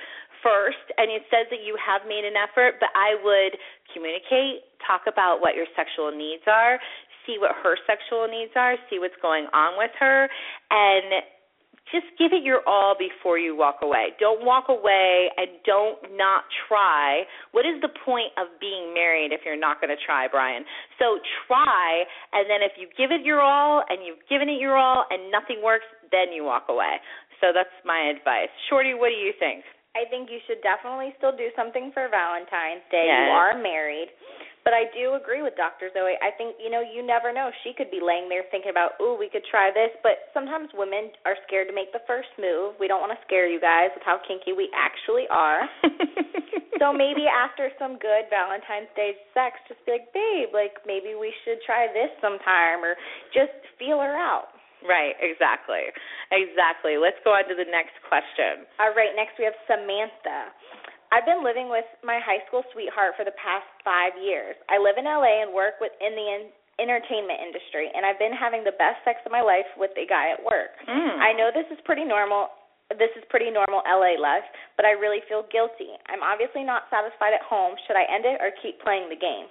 first 0.42 0.82
and 0.96 1.10
it 1.10 1.22
says 1.30 1.46
that 1.50 1.62
you 1.64 1.76
have 1.80 2.06
made 2.08 2.24
an 2.24 2.34
effort, 2.38 2.80
but 2.80 2.90
I 2.94 3.16
would 3.20 3.58
communicate, 3.94 4.66
talk 4.84 5.08
about 5.10 5.40
what 5.40 5.54
your 5.54 5.66
sexual 5.74 6.10
needs 6.10 6.44
are, 6.46 6.78
see 7.26 7.36
what 7.38 7.52
her 7.62 7.76
sexual 7.86 8.26
needs 8.26 8.52
are, 8.56 8.76
see 8.88 8.98
what's 8.98 9.18
going 9.20 9.46
on 9.52 9.76
with 9.76 9.92
her, 10.00 10.28
and 10.70 11.22
just 11.92 12.04
give 12.20 12.36
it 12.36 12.44
your 12.44 12.60
all 12.68 12.92
before 12.92 13.38
you 13.38 13.56
walk 13.56 13.80
away. 13.82 14.12
Don't 14.20 14.44
walk 14.44 14.68
away 14.68 15.32
and 15.36 15.48
don't 15.64 15.96
not 16.16 16.44
try. 16.68 17.24
What 17.52 17.64
is 17.64 17.80
the 17.80 17.88
point 18.04 18.32
of 18.36 18.48
being 18.60 18.92
married 18.92 19.32
if 19.32 19.40
you're 19.44 19.58
not 19.58 19.80
going 19.80 19.88
to 19.88 20.00
try, 20.04 20.28
Brian? 20.28 20.64
So 20.98 21.16
try, 21.48 22.04
and 22.32 22.44
then 22.48 22.60
if 22.60 22.76
you 22.76 22.88
give 22.96 23.10
it 23.10 23.24
your 23.24 23.40
all 23.40 23.84
and 23.88 24.04
you've 24.04 24.20
given 24.28 24.48
it 24.48 24.60
your 24.60 24.76
all 24.76 25.04
and 25.08 25.32
nothing 25.32 25.64
works, 25.64 25.88
then 26.12 26.32
you 26.32 26.44
walk 26.44 26.68
away. 26.68 27.00
So 27.40 27.56
that's 27.56 27.72
my 27.84 28.12
advice. 28.12 28.52
Shorty, 28.68 28.92
what 28.92 29.08
do 29.08 29.16
you 29.16 29.32
think? 29.38 29.64
I 29.98 30.06
think 30.06 30.30
you 30.30 30.38
should 30.46 30.62
definitely 30.62 31.10
still 31.18 31.34
do 31.34 31.50
something 31.58 31.90
for 31.90 32.06
Valentine's 32.06 32.86
Day. 32.86 33.10
Yes. 33.10 33.26
You 33.26 33.34
are 33.34 33.54
married. 33.58 34.14
But 34.62 34.76
I 34.76 34.84
do 34.92 35.16
agree 35.16 35.40
with 35.40 35.56
Dr. 35.56 35.88
Zoe. 35.96 36.20
I 36.20 36.28
think, 36.36 36.60
you 36.60 36.68
know, 36.68 36.84
you 36.84 37.00
never 37.00 37.32
know. 37.32 37.48
She 37.64 37.72
could 37.72 37.90
be 37.90 38.04
laying 38.04 38.28
there 38.28 38.44
thinking 38.52 38.68
about, 38.68 39.00
ooh, 39.00 39.16
we 39.16 39.32
could 39.32 39.42
try 39.48 39.72
this. 39.72 39.88
But 40.04 40.28
sometimes 40.36 40.68
women 40.76 41.08
are 41.24 41.40
scared 41.48 41.72
to 41.72 41.74
make 41.74 41.88
the 41.90 42.04
first 42.04 42.28
move. 42.36 42.76
We 42.76 42.84
don't 42.84 43.00
want 43.00 43.16
to 43.16 43.20
scare 43.24 43.48
you 43.48 43.58
guys 43.58 43.88
with 43.96 44.04
how 44.04 44.20
kinky 44.28 44.52
we 44.52 44.68
actually 44.76 45.24
are. 45.32 45.64
so 46.78 46.92
maybe 46.92 47.24
after 47.24 47.72
some 47.80 47.96
good 47.96 48.28
Valentine's 48.28 48.92
Day 48.92 49.16
sex, 49.32 49.56
just 49.72 49.80
be 49.88 49.96
like, 49.96 50.12
babe, 50.12 50.52
like 50.52 50.84
maybe 50.84 51.16
we 51.16 51.32
should 51.48 51.64
try 51.64 51.88
this 51.88 52.12
sometime 52.20 52.84
or 52.84 52.92
just 53.32 53.56
feel 53.80 54.04
her 54.04 54.20
out. 54.20 54.52
Right, 54.86 55.18
exactly. 55.18 55.90
Exactly. 56.30 56.98
Let's 57.00 57.18
go 57.26 57.34
on 57.34 57.48
to 57.50 57.54
the 57.54 57.66
next 57.66 57.98
question. 58.06 58.66
All 58.78 58.94
right, 58.94 59.10
next 59.18 59.38
we 59.38 59.44
have 59.48 59.58
Samantha. 59.66 60.54
I've 61.08 61.24
been 61.24 61.40
living 61.40 61.72
with 61.72 61.88
my 62.04 62.20
high 62.20 62.44
school 62.46 62.62
sweetheart 62.76 63.16
for 63.16 63.24
the 63.24 63.34
past 63.40 63.66
five 63.80 64.12
years. 64.20 64.54
I 64.68 64.76
live 64.76 65.00
in 65.00 65.08
LA 65.08 65.40
and 65.40 65.56
work 65.56 65.80
within 65.80 66.12
the 66.12 66.26
in- 66.28 66.52
entertainment 66.78 67.40
industry, 67.40 67.88
and 67.90 68.04
I've 68.04 68.20
been 68.20 68.36
having 68.36 68.62
the 68.62 68.76
best 68.76 69.02
sex 69.02 69.18
of 69.24 69.32
my 69.32 69.40
life 69.40 69.66
with 69.80 69.90
a 69.96 70.06
guy 70.06 70.30
at 70.36 70.40
work. 70.44 70.76
Mm. 70.84 71.16
I 71.18 71.32
know 71.32 71.50
this 71.50 71.66
is 71.72 71.80
pretty 71.88 72.04
normal. 72.04 72.52
This 72.92 73.12
is 73.16 73.24
pretty 73.28 73.52
normal 73.52 73.84
LA 73.84 74.16
life, 74.16 74.46
but 74.76 74.88
I 74.88 74.96
really 74.96 75.20
feel 75.28 75.44
guilty. 75.52 75.92
I'm 76.08 76.24
obviously 76.24 76.64
not 76.64 76.88
satisfied 76.88 77.36
at 77.36 77.44
home. 77.44 77.76
Should 77.84 77.96
I 78.00 78.04
end 78.08 78.24
it 78.24 78.40
or 78.40 78.48
keep 78.64 78.80
playing 78.80 79.12
the 79.12 79.18
game? 79.18 79.48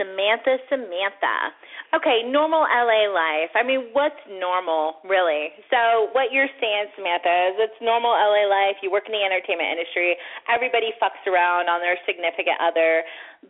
Samantha, 0.00 0.56
Samantha. 0.72 1.52
Okay, 1.92 2.22
normal 2.24 2.64
LA 2.64 3.10
life. 3.10 3.50
I 3.52 3.66
mean, 3.66 3.90
what's 3.92 4.20
normal, 4.30 5.02
really? 5.04 5.50
So, 5.68 6.08
what 6.14 6.30
you're 6.30 6.50
saying, 6.62 6.94
Samantha, 6.94 7.52
is 7.52 7.68
it's 7.68 7.80
normal 7.82 8.14
LA 8.14 8.46
life. 8.46 8.78
You 8.80 8.94
work 8.94 9.10
in 9.10 9.12
the 9.12 9.20
entertainment 9.20 9.74
industry. 9.74 10.14
Everybody 10.46 10.94
fucks 11.02 11.20
around 11.26 11.68
on 11.68 11.82
their 11.82 11.98
significant 12.06 12.56
other, 12.62 13.02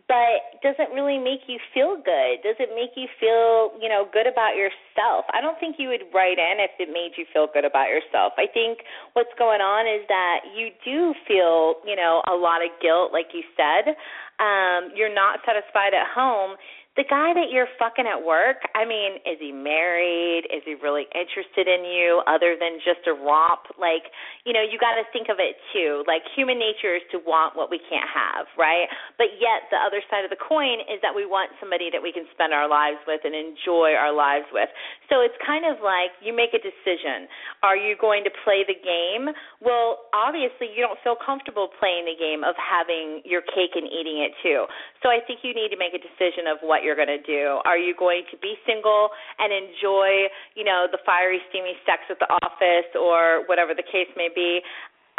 but 0.09 0.59
does 0.63 0.75
it 0.79 0.89
really 0.95 1.19
make 1.21 1.45
you 1.45 1.59
feel 1.75 1.99
good? 1.99 2.41
Does 2.41 2.57
it 2.57 2.73
make 2.73 2.97
you 2.97 3.05
feel, 3.19 3.77
you 3.77 3.87
know, 3.91 4.07
good 4.09 4.25
about 4.25 4.55
yourself? 4.57 5.29
I 5.35 5.39
don't 5.39 5.59
think 5.59 5.75
you 5.77 5.91
would 5.93 6.09
write 6.09 6.39
in 6.39 6.63
if 6.63 6.71
it 6.79 6.89
made 6.89 7.19
you 7.19 7.29
feel 7.29 7.45
good 7.51 7.67
about 7.67 7.91
yourself. 7.91 8.33
I 8.41 8.47
think 8.49 8.81
what's 9.13 9.31
going 9.37 9.61
on 9.61 9.85
is 9.85 10.07
that 10.07 10.49
you 10.55 10.73
do 10.81 11.13
feel, 11.27 11.83
you 11.85 11.95
know, 11.95 12.23
a 12.25 12.33
lot 12.33 12.63
of 12.63 12.73
guilt, 12.81 13.13
like 13.13 13.35
you 13.35 13.43
said. 13.53 13.93
Um, 14.41 14.89
you're 14.97 15.13
not 15.13 15.39
satisfied 15.45 15.93
at 15.93 16.09
home 16.09 16.57
the 16.99 17.07
guy 17.07 17.31
that 17.31 17.47
you're 17.55 17.71
fucking 17.79 18.03
at 18.03 18.19
work, 18.19 18.67
I 18.75 18.83
mean, 18.83 19.23
is 19.23 19.39
he 19.39 19.55
married? 19.55 20.43
Is 20.51 20.59
he 20.67 20.75
really 20.75 21.07
interested 21.15 21.63
in 21.63 21.87
you 21.87 22.19
other 22.27 22.59
than 22.59 22.83
just 22.83 23.07
a 23.07 23.15
romp? 23.15 23.71
Like, 23.79 24.11
you 24.43 24.51
know, 24.51 24.59
you 24.59 24.75
got 24.75 24.99
to 24.99 25.07
think 25.15 25.31
of 25.31 25.39
it 25.39 25.55
too. 25.71 26.03
Like, 26.03 26.19
human 26.35 26.59
nature 26.59 26.91
is 26.91 27.05
to 27.15 27.23
want 27.23 27.55
what 27.55 27.71
we 27.71 27.79
can't 27.87 28.11
have, 28.11 28.43
right? 28.59 28.91
But 29.15 29.39
yet, 29.39 29.71
the 29.71 29.79
other 29.79 30.03
side 30.11 30.27
of 30.27 30.35
the 30.35 30.41
coin 30.41 30.83
is 30.91 30.99
that 30.99 31.15
we 31.15 31.23
want 31.23 31.55
somebody 31.63 31.87
that 31.95 32.03
we 32.03 32.11
can 32.11 32.27
spend 32.35 32.51
our 32.51 32.67
lives 32.67 32.99
with 33.07 33.23
and 33.23 33.31
enjoy 33.31 33.95
our 33.95 34.11
lives 34.11 34.51
with. 34.51 34.67
So 35.07 35.23
it's 35.23 35.37
kind 35.47 35.63
of 35.63 35.79
like 35.79 36.11
you 36.19 36.35
make 36.35 36.51
a 36.51 36.59
decision. 36.59 37.31
Are 37.63 37.79
you 37.79 37.95
going 37.95 38.27
to 38.27 38.33
play 38.43 38.67
the 38.67 38.75
game? 38.75 39.31
Well, 39.63 40.11
obviously, 40.11 40.67
you 40.75 40.83
don't 40.83 40.99
feel 41.07 41.15
comfortable 41.15 41.71
playing 41.79 42.03
the 42.03 42.19
game 42.19 42.43
of 42.43 42.59
having 42.59 43.23
your 43.23 43.47
cake 43.47 43.79
and 43.79 43.87
eating 43.87 44.27
it 44.27 44.35
too. 44.43 44.67
So 44.99 45.07
I 45.07 45.23
think 45.23 45.47
you 45.47 45.55
need 45.55 45.71
to 45.71 45.79
make 45.79 45.95
a 45.95 46.03
decision 46.03 46.51
of 46.51 46.59
what 46.59 46.80
what 46.81 46.89
you're 46.89 46.97
going 46.97 47.13
to 47.13 47.21
do. 47.21 47.61
Are 47.61 47.77
you 47.77 47.93
going 47.93 48.25
to 48.33 48.37
be 48.41 48.57
single 48.65 49.13
and 49.37 49.53
enjoy, 49.53 50.25
you 50.57 50.65
know, 50.65 50.89
the 50.89 50.97
fiery, 51.05 51.37
steamy 51.53 51.77
sex 51.85 52.01
at 52.09 52.17
the 52.17 52.25
office 52.41 52.89
or 52.97 53.45
whatever 53.45 53.77
the 53.77 53.85
case 53.85 54.09
may 54.17 54.33
be? 54.33 54.65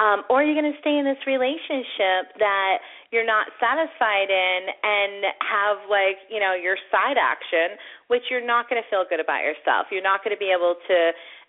Um, 0.02 0.26
or 0.26 0.42
are 0.42 0.46
you 0.46 0.58
going 0.58 0.66
to 0.66 0.80
stay 0.82 0.98
in 0.98 1.06
this 1.06 1.20
relationship 1.30 2.34
that 2.42 2.82
you're 3.14 3.28
not 3.28 3.46
satisfied 3.62 4.32
in 4.32 4.60
and 4.82 5.30
have 5.46 5.84
like 5.86 6.18
you 6.26 6.40
know 6.40 6.58
your 6.58 6.74
side 6.90 7.20
action, 7.20 7.78
which 8.08 8.26
you're 8.32 8.42
not 8.42 8.66
going 8.66 8.82
to 8.82 8.88
feel 8.88 9.04
good 9.06 9.20
about 9.20 9.44
yourself. 9.44 9.92
You're 9.92 10.02
not 10.02 10.24
going 10.24 10.34
to 10.34 10.40
be 10.40 10.50
able 10.50 10.74
to. 10.74 10.98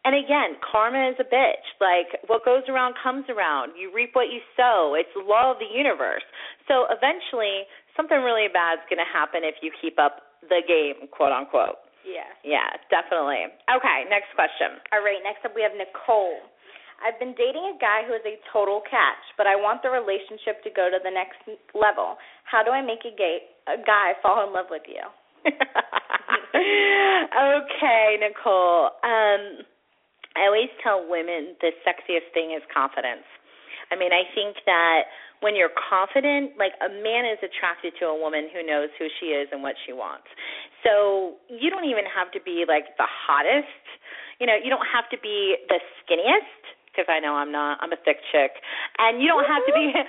And 0.04 0.12
again, 0.19 0.60
karma 0.60 1.15
is 1.15 1.17
a 1.23 1.26
bitch. 1.26 1.65
Like 1.80 2.19
what 2.28 2.43
goes 2.43 2.67
around 2.67 2.99
comes 2.99 3.26
around. 3.32 3.80
You 3.80 3.89
reap 3.95 4.12
what 4.12 4.28
you 4.28 4.43
sow. 4.60 4.93
It's 4.99 5.10
the 5.15 5.23
law 5.23 5.56
of 5.56 5.58
the 5.63 5.71
universe. 5.71 6.28
So 6.67 6.86
eventually, 6.91 7.63
something 7.95 8.21
really 8.21 8.49
bad 8.51 8.79
is 8.82 8.86
going 8.89 9.01
to 9.01 9.10
happen 9.10 9.41
if 9.43 9.62
you 9.62 9.71
keep 9.82 9.99
up 9.99 10.34
the 10.49 10.62
game, 10.65 11.08
quote 11.10 11.32
unquote. 11.32 11.79
Yeah. 12.03 12.27
Yeah, 12.43 12.67
definitely. 12.91 13.47
Okay, 13.71 13.97
next 14.12 14.36
question. 14.36 14.84
All 14.91 14.99
right, 14.99 15.23
next 15.23 15.45
up 15.47 15.56
we 15.56 15.63
have 15.63 15.71
Nicole. 15.75 16.43
I've 17.03 17.19
been 17.19 17.36
dating 17.36 17.67
a 17.67 17.75
guy 17.79 18.08
who 18.08 18.15
is 18.15 18.23
a 18.23 18.39
total 18.51 18.79
catch, 18.88 19.23
but 19.36 19.47
I 19.47 19.56
want 19.60 19.84
the 19.84 19.91
relationship 19.91 20.63
to 20.63 20.71
go 20.71 20.88
to 20.88 20.99
the 21.03 21.12
next 21.12 21.39
level. 21.75 22.15
How 22.47 22.63
do 22.63 22.71
I 22.71 22.79
make 22.79 23.03
a 23.03 23.12
gay 23.12 23.43
a 23.67 23.79
guy 23.79 24.15
fall 24.23 24.43
in 24.47 24.53
love 24.53 24.67
with 24.71 24.84
you? 24.88 25.03
okay, 26.56 28.19
Nicole. 28.19 28.91
Um 29.03 29.63
I 30.36 30.49
always 30.49 30.71
tell 30.82 31.06
women 31.08 31.56
the 31.62 31.71
sexiest 31.86 32.34
thing 32.34 32.58
is 32.58 32.63
confidence. 32.73 33.27
I 33.91 33.95
mean, 33.95 34.10
I 34.10 34.25
think 34.34 34.58
that 34.65 35.06
when 35.43 35.60
you're 35.60 35.75
confident, 35.75 36.56
like 36.56 36.71
a 36.79 36.88
man 36.88 37.27
is 37.27 37.38
attracted 37.43 37.93
to 37.99 38.08
a 38.08 38.15
woman 38.15 38.47
who 38.56 38.63
knows 38.63 38.88
who 38.97 39.12
she 39.19 39.36
is 39.36 39.51
and 39.51 39.62
what 39.62 39.75
she 39.86 39.91
wants. 39.91 40.32
So 40.88 41.36
you 41.51 41.67
don't 41.69 41.86
even 41.86 42.08
have 42.08 42.32
to 42.32 42.39
be 42.39 42.63
like 42.63 42.95
the 42.95 43.06
hottest. 43.06 43.84
You 44.39 44.47
know, 44.47 44.56
you 44.56 44.71
don't 44.71 44.88
have 44.88 45.12
to 45.12 45.19
be 45.19 45.60
the 45.67 45.84
skinniest 46.01 46.63
because 46.93 47.10
I 47.10 47.17
know 47.17 47.34
I'm 47.34 47.49
not. 47.49 47.82
I'm 47.82 47.89
a 47.89 47.97
thick 48.06 48.21
chick, 48.29 48.53
and 49.01 49.17
you 49.17 49.25
don't 49.25 49.49
have 49.49 49.65
to 49.65 49.73
be. 49.73 49.89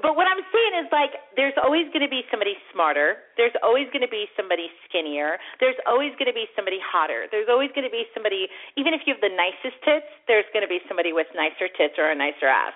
But 0.00 0.16
what 0.16 0.24
I'm 0.24 0.40
saying 0.48 0.74
is, 0.80 0.88
like, 0.88 1.12
there's 1.36 1.52
always 1.60 1.84
going 1.92 2.00
to 2.00 2.08
be 2.08 2.24
somebody 2.32 2.56
smarter. 2.72 3.20
There's 3.36 3.52
always 3.60 3.84
going 3.92 4.00
to 4.00 4.08
be 4.08 4.24
somebody 4.32 4.72
skinnier. 4.88 5.36
There's 5.60 5.76
always 5.84 6.16
going 6.16 6.32
to 6.32 6.36
be 6.36 6.48
somebody 6.56 6.80
hotter. 6.80 7.28
There's 7.28 7.52
always 7.52 7.68
going 7.76 7.84
to 7.84 7.92
be 7.92 8.08
somebody. 8.16 8.48
Even 8.80 8.96
if 8.96 9.04
you 9.04 9.12
have 9.12 9.20
the 9.20 9.28
nicest 9.28 9.76
tits, 9.84 10.08
there's 10.24 10.48
going 10.56 10.64
to 10.64 10.72
be 10.72 10.80
somebody 10.88 11.12
with 11.12 11.28
nicer 11.36 11.68
tits 11.68 12.00
or 12.00 12.08
a 12.08 12.16
nicer 12.16 12.48
ass. 12.48 12.72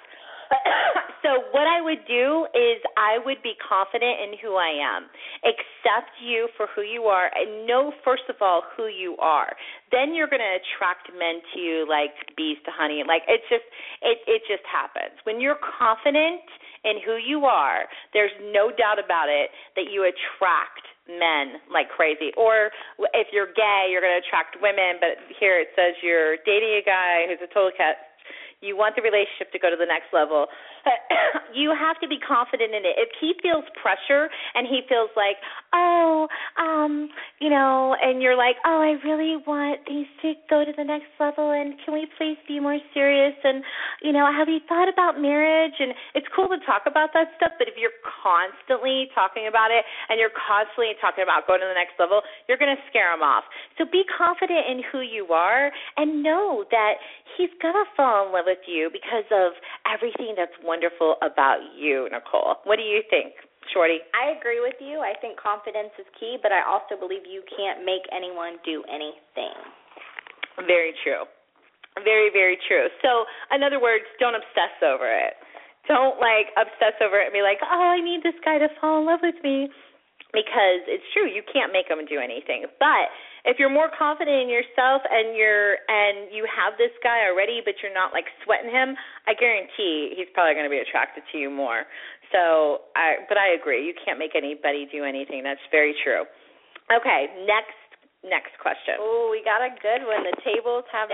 so 1.23 1.45
what 1.53 1.67
I 1.67 1.81
would 1.81 2.05
do 2.07 2.47
is 2.55 2.83
I 2.97 3.19
would 3.25 3.43
be 3.43 3.55
confident 3.61 4.21
in 4.25 4.31
who 4.43 4.57
I 4.57 4.73
am. 4.77 5.09
Accept 5.45 6.13
you 6.23 6.49
for 6.57 6.67
who 6.75 6.83
you 6.83 7.05
are 7.05 7.31
and 7.35 7.67
know 7.67 7.93
first 8.05 8.25
of 8.29 8.37
all 8.41 8.63
who 8.77 8.87
you 8.87 9.17
are. 9.19 9.55
Then 9.91 10.15
you're 10.15 10.31
going 10.31 10.45
to 10.45 10.57
attract 10.59 11.11
men 11.13 11.41
to 11.55 11.61
you 11.61 11.87
like 11.89 12.15
bees 12.37 12.59
to 12.65 12.73
honey. 12.73 13.03
Like 13.07 13.23
it's 13.29 13.47
just 13.49 13.67
it 14.03 14.19
it 14.27 14.43
just 14.49 14.65
happens. 14.67 15.17
When 15.25 15.41
you're 15.41 15.61
confident 15.61 16.45
in 16.85 17.01
who 17.05 17.17
you 17.17 17.45
are, 17.45 17.89
there's 18.13 18.35
no 18.53 18.69
doubt 18.69 19.01
about 19.01 19.29
it 19.29 19.51
that 19.77 19.89
you 19.91 20.05
attract 20.05 20.85
men 21.09 21.61
like 21.69 21.89
crazy. 21.93 22.33
Or 22.37 22.73
if 23.13 23.29
you're 23.33 23.53
gay, 23.53 23.89
you're 23.93 24.01
going 24.01 24.17
to 24.17 24.25
attract 24.25 24.57
women, 24.61 25.01
but 25.01 25.21
here 25.41 25.61
it 25.61 25.69
says 25.77 25.97
you're 26.01 26.41
dating 26.49 26.81
a 26.81 26.85
guy 26.85 27.29
who's 27.29 27.41
a 27.45 27.51
total 27.53 27.73
cat 27.77 28.14
you 28.65 28.77
want 28.77 28.97
the 28.97 29.03
relationship 29.05 29.53
to 29.53 29.59
go 29.61 29.69
to 29.69 29.77
the 29.77 29.87
next 29.87 30.11
level. 30.13 30.49
you 31.55 31.77
have 31.77 32.01
to 32.01 32.09
be 32.09 32.19
confident 32.19 32.73
in 32.73 32.83
it. 32.89 32.97
If 32.97 33.13
he 33.21 33.37
feels 33.45 33.65
pressure 33.77 34.33
and 34.55 34.67
he 34.67 34.81
feels 34.89 35.11
like, 35.15 35.37
oh, 35.73 36.27
um, 36.57 37.09
you 37.39 37.51
know, 37.51 37.95
and 38.01 38.23
you're 38.25 38.37
like, 38.37 38.57
oh, 38.65 38.81
I 38.81 38.97
really 39.07 39.37
want 39.47 39.85
things 39.87 40.09
to 40.23 40.35
go 40.49 40.65
to 40.65 40.73
the 40.73 40.85
next 40.85 41.13
level, 41.21 41.53
and 41.53 41.77
can 41.85 41.95
we 41.95 42.09
please 42.17 42.41
be 42.49 42.61
more 42.61 42.79
serious? 42.93 43.35
And 43.45 43.63
you 44.03 44.13
know, 44.13 44.25
have 44.27 44.49
you 44.49 44.61
thought 44.69 44.89
about 44.89 45.21
marriage? 45.21 45.77
And 45.79 45.93
it's 46.15 46.27
cool 46.35 46.49
to 46.49 46.59
talk 46.65 46.85
about 46.87 47.11
that 47.15 47.33
stuff, 47.37 47.53
but 47.59 47.69
if 47.69 47.75
you're 47.77 47.95
constantly 48.05 49.09
talking 49.15 49.47
about 49.49 49.71
it 49.71 49.85
and 50.09 50.19
you're 50.19 50.35
constantly 50.35 50.97
talking 51.01 51.23
about 51.23 51.47
going 51.47 51.61
to 51.61 51.69
the 51.69 51.77
next 51.77 51.99
level, 51.99 52.23
you're 52.49 52.59
going 52.59 52.73
to 52.73 52.83
scare 52.89 53.13
him 53.13 53.23
off. 53.23 53.45
So 53.79 53.85
be 53.85 54.05
confident 54.07 54.65
in 54.69 54.83
who 54.93 55.01
you 55.01 55.33
are 55.33 55.71
and 55.97 56.23
know 56.23 56.65
that 56.71 57.01
he's 57.37 57.51
going 57.61 57.75
to 57.75 57.87
fall 57.97 58.27
in 58.27 58.33
love 58.33 58.47
with 58.47 58.54
you 58.67 58.91
because 58.93 59.27
of 59.33 59.59
everything 59.89 60.35
that's 60.37 60.55
wonderful 60.63 61.17
about 61.23 61.59
you, 61.75 62.09
Nicole. 62.11 62.63
What 62.65 62.77
do 62.77 62.87
you 62.87 63.03
think? 63.11 63.35
Shorty. 63.73 64.05
I 64.13 64.37
agree 64.37 64.61
with 64.61 64.77
you. 64.77 65.01
I 65.01 65.17
think 65.19 65.41
confidence 65.41 65.97
is 65.97 66.05
key, 66.21 66.37
but 66.43 66.53
I 66.53 66.61
also 66.61 67.01
believe 67.01 67.25
you 67.25 67.41
can't 67.49 67.81
make 67.81 68.05
anyone 68.13 68.61
do 68.61 68.85
anything. 68.93 69.57
Very 70.69 70.93
true. 71.03 71.25
Very, 72.03 72.29
very 72.29 72.59
true. 72.69 72.91
So, 73.01 73.25
in 73.55 73.63
other 73.63 73.81
words, 73.81 74.05
don't 74.19 74.35
obsess 74.35 74.75
over 74.83 75.07
it. 75.07 75.39
Don't 75.87 76.19
like 76.19 76.51
obsess 76.59 76.99
over 77.01 77.21
it 77.21 77.31
and 77.31 77.33
be 77.33 77.43
like, 77.43 77.61
"Oh, 77.63 77.89
I 77.95 78.01
need 78.01 78.23
this 78.23 78.37
guy 78.45 78.59
to 78.59 78.69
fall 78.81 78.99
in 78.99 79.07
love 79.07 79.23
with 79.23 79.41
me." 79.43 79.71
Because 80.33 80.83
it's 80.91 81.07
true, 81.13 81.31
you 81.31 81.43
can't 81.47 81.71
make 81.73 81.89
them 81.89 82.05
do 82.07 82.19
anything. 82.19 82.67
But 82.81 83.07
if 83.45 83.61
you're 83.61 83.73
more 83.73 83.93
confident 83.93 84.49
in 84.49 84.49
yourself 84.49 85.05
and 85.09 85.37
you're 85.37 85.79
and 85.89 86.33
you 86.33 86.49
have 86.49 86.77
this 86.81 86.93
guy 87.05 87.29
already 87.29 87.61
but 87.65 87.75
you're 87.83 87.95
not 87.95 88.13
like 88.13 88.27
sweating 88.45 88.73
him 88.73 88.97
i 89.29 89.33
guarantee 89.35 90.13
he's 90.17 90.29
probably 90.33 90.55
going 90.57 90.67
to 90.67 90.73
be 90.73 90.81
attracted 90.81 91.23
to 91.31 91.39
you 91.39 91.49
more 91.49 91.85
so 92.33 92.89
i 92.97 93.23
but 93.29 93.37
i 93.37 93.53
agree 93.53 93.85
you 93.85 93.95
can't 94.05 94.19
make 94.19 94.35
anybody 94.35 94.89
do 94.91 95.05
anything 95.05 95.45
that's 95.45 95.63
very 95.71 95.95
true 96.03 96.25
okay 96.93 97.29
next 97.47 97.77
next 98.25 98.57
question. 98.59 98.97
Oh, 98.99 99.29
we 99.29 99.45
got 99.45 99.61
a 99.61 99.71
good 99.77 100.03
one. 100.09 100.25
The 100.25 100.37
tables 100.41 100.89
have 100.91 101.13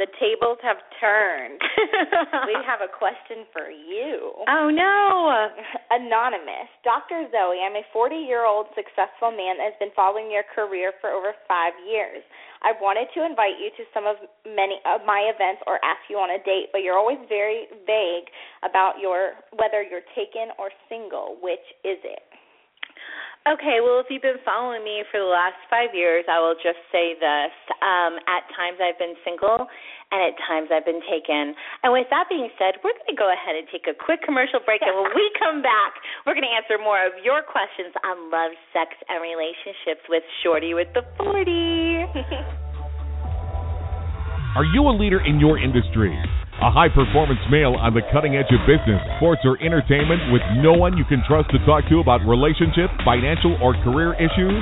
the 0.00 0.08
tables 0.16 0.56
have 0.64 0.80
turned. 0.96 1.60
we 2.48 2.56
have 2.64 2.80
a 2.80 2.88
question 2.88 3.44
for 3.52 3.68
you. 3.68 4.32
Oh 4.48 4.72
no. 4.72 5.52
Anonymous. 5.92 6.72
Dr. 6.80 7.28
Zoe, 7.28 7.60
I'm 7.60 7.76
a 7.76 7.84
40-year-old 7.92 8.72
successful 8.72 9.28
man 9.28 9.60
that 9.60 9.76
has 9.76 9.78
been 9.78 9.92
following 9.92 10.32
your 10.32 10.48
career 10.56 10.96
for 11.04 11.12
over 11.12 11.36
5 11.44 11.72
years. 11.84 12.24
I 12.64 12.72
wanted 12.80 13.12
to 13.12 13.28
invite 13.28 13.60
you 13.60 13.68
to 13.76 13.84
some 13.92 14.08
of 14.08 14.16
many 14.48 14.80
of 14.88 15.04
my 15.04 15.28
events 15.28 15.60
or 15.68 15.76
ask 15.84 16.00
you 16.08 16.16
on 16.16 16.32
a 16.32 16.40
date, 16.44 16.72
but 16.72 16.80
you're 16.80 16.96
always 16.96 17.20
very 17.28 17.68
vague 17.84 18.28
about 18.64 18.96
your 19.00 19.36
whether 19.52 19.84
you're 19.84 20.04
taken 20.16 20.48
or 20.56 20.72
single. 20.88 21.36
Which 21.44 21.64
is 21.84 22.00
it? 22.04 22.24
Okay, 23.48 23.80
well, 23.80 24.04
if 24.04 24.12
you've 24.12 24.20
been 24.20 24.36
following 24.44 24.84
me 24.84 25.00
for 25.08 25.16
the 25.16 25.24
last 25.24 25.56
five 25.72 25.96
years, 25.96 26.28
I 26.28 26.36
will 26.44 26.60
just 26.60 26.76
say 26.92 27.16
this. 27.16 27.48
Um, 27.80 28.20
at 28.28 28.44
times 28.52 28.76
I've 28.76 29.00
been 29.00 29.16
single, 29.24 29.64
and 30.12 30.20
at 30.20 30.36
times 30.44 30.68
I've 30.68 30.84
been 30.84 31.00
taken. 31.08 31.56
And 31.80 31.88
with 31.88 32.04
that 32.12 32.28
being 32.28 32.52
said, 32.60 32.76
we're 32.84 32.92
going 32.92 33.08
to 33.08 33.16
go 33.16 33.32
ahead 33.32 33.56
and 33.56 33.64
take 33.72 33.88
a 33.88 33.96
quick 33.96 34.20
commercial 34.20 34.60
break, 34.60 34.84
and 34.84 34.92
when 34.92 35.16
we 35.16 35.24
come 35.40 35.64
back, 35.64 35.96
we're 36.28 36.36
going 36.36 36.44
to 36.44 36.52
answer 36.52 36.76
more 36.76 37.00
of 37.00 37.16
your 37.24 37.40
questions 37.40 37.96
on 38.04 38.28
love, 38.28 38.52
sex, 38.76 38.92
and 39.08 39.24
relationships 39.24 40.04
with 40.12 40.20
Shorty 40.44 40.76
with 40.76 40.92
the 40.92 41.00
40. 41.16 41.40
Are 44.60 44.68
you 44.68 44.84
a 44.84 44.92
leader 44.92 45.24
in 45.24 45.40
your 45.40 45.56
industry? 45.56 46.12
A 46.60 46.70
high 46.70 46.92
performance 46.92 47.40
male 47.48 47.72
on 47.80 47.94
the 47.96 48.04
cutting 48.12 48.36
edge 48.36 48.52
of 48.52 48.60
business, 48.68 49.00
sports, 49.16 49.40
or 49.48 49.56
entertainment 49.64 50.20
with 50.30 50.42
no 50.60 50.76
one 50.76 50.92
you 50.92 51.08
can 51.08 51.24
trust 51.24 51.48
to 51.56 51.58
talk 51.64 51.88
to 51.88 52.00
about 52.04 52.20
relationship, 52.28 52.92
financial, 53.00 53.56
or 53.64 53.72
career 53.80 54.12
issues? 54.20 54.60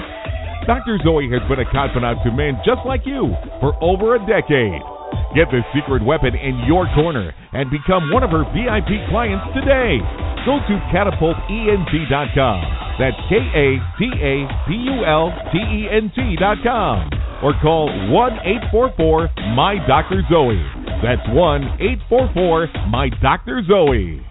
Dr. 0.62 1.02
Zoe 1.02 1.26
has 1.26 1.42
been 1.50 1.58
a 1.58 1.66
confidant 1.74 2.22
to 2.22 2.30
men 2.30 2.54
just 2.62 2.86
like 2.86 3.02
you 3.02 3.34
for 3.58 3.74
over 3.82 4.14
a 4.14 4.22
decade. 4.30 4.97
Get 5.34 5.50
the 5.50 5.60
secret 5.74 6.04
weapon 6.04 6.34
in 6.34 6.64
your 6.66 6.86
corner 6.94 7.34
and 7.52 7.70
become 7.70 8.10
one 8.12 8.22
of 8.22 8.30
her 8.30 8.44
VIP 8.50 9.08
clients 9.10 9.44
today. 9.54 9.98
Go 10.46 10.58
to 10.58 10.74
catapultent.com. 10.92 12.58
That's 12.98 13.16
K 13.28 13.36
A 13.38 13.78
T 13.98 14.10
A 14.10 14.34
P 14.66 14.74
U 14.74 15.04
L 15.04 15.30
T 15.52 15.58
E 15.58 15.88
N 15.90 16.10
T.com. 16.14 17.10
Or 17.42 17.54
call 17.62 17.86
1 18.10 18.32
844 18.72 19.30
My 19.54 19.78
Dr. 19.86 20.22
Zoe. 20.30 20.58
That's 21.02 21.22
1 21.28 21.62
844 22.10 22.68
My 22.90 23.08
Dr. 23.22 23.62
Zoe. 23.68 24.27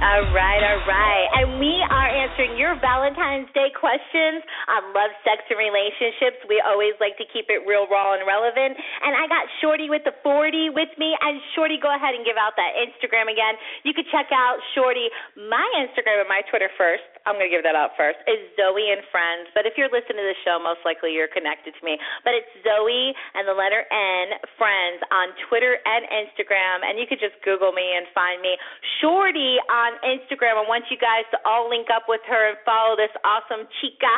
All 0.00 0.32
right, 0.32 0.64
all 0.64 0.80
right. 0.88 1.28
And 1.36 1.60
we 1.60 1.76
are 1.76 2.08
answering 2.08 2.56
your 2.56 2.72
Valentine's 2.80 3.52
Day 3.52 3.68
questions 3.76 4.40
on 4.64 4.96
love, 4.96 5.12
sex, 5.28 5.44
and 5.52 5.60
relationships. 5.60 6.40
We 6.48 6.56
always 6.64 6.96
like 7.04 7.20
to 7.20 7.28
keep 7.28 7.52
it 7.52 7.68
real, 7.68 7.84
raw, 7.84 8.16
and 8.16 8.24
relevant. 8.24 8.80
And 8.80 9.12
I 9.12 9.28
got 9.28 9.44
Shorty 9.60 9.92
with 9.92 10.00
the 10.08 10.16
40 10.24 10.72
with 10.72 10.88
me. 10.96 11.12
And 11.20 11.36
Shorty, 11.52 11.76
go 11.76 11.92
ahead 11.92 12.16
and 12.16 12.24
give 12.24 12.40
out 12.40 12.56
that 12.56 12.80
Instagram 12.80 13.28
again. 13.28 13.60
You 13.84 13.92
can 13.92 14.08
check 14.08 14.32
out 14.32 14.56
Shorty, 14.72 15.12
my 15.36 15.68
Instagram 15.84 16.24
and 16.24 16.32
my 16.32 16.40
Twitter 16.48 16.72
first. 16.80 17.09
I'm 17.30 17.38
going 17.38 17.50
to 17.50 17.54
give 17.54 17.66
that 17.66 17.78
out 17.78 17.94
first, 17.98 18.18
is 18.26 18.40
Zoe 18.54 18.90
and 18.90 19.02
Friends. 19.10 19.50
But 19.54 19.66
if 19.66 19.74
you're 19.74 19.90
listening 19.90 20.22
to 20.22 20.30
the 20.30 20.40
show, 20.46 20.58
most 20.58 20.82
likely 20.86 21.14
you're 21.14 21.30
connected 21.30 21.74
to 21.74 21.82
me. 21.82 21.98
But 22.22 22.34
it's 22.34 22.50
Zoe 22.62 23.14
and 23.34 23.46
the 23.46 23.54
letter 23.54 23.86
N, 23.90 24.38
Friends, 24.58 25.02
on 25.10 25.34
Twitter 25.50 25.78
and 25.82 26.06
Instagram. 26.08 26.86
And 26.86 26.98
you 26.98 27.10
could 27.10 27.20
just 27.20 27.38
Google 27.42 27.74
me 27.74 27.94
and 27.94 28.06
find 28.14 28.38
me. 28.42 28.54
Shorty 29.02 29.58
on 29.66 29.90
on 29.90 29.98
Instagram. 30.06 30.60
I 30.60 30.64
want 30.68 30.84
you 30.90 30.98
guys 31.00 31.26
to 31.34 31.38
all 31.42 31.66
link 31.66 31.88
up 31.90 32.06
with 32.06 32.22
her 32.28 32.54
and 32.54 32.58
follow 32.62 32.94
this 32.94 33.10
awesome 33.26 33.66
chica. 33.80 34.14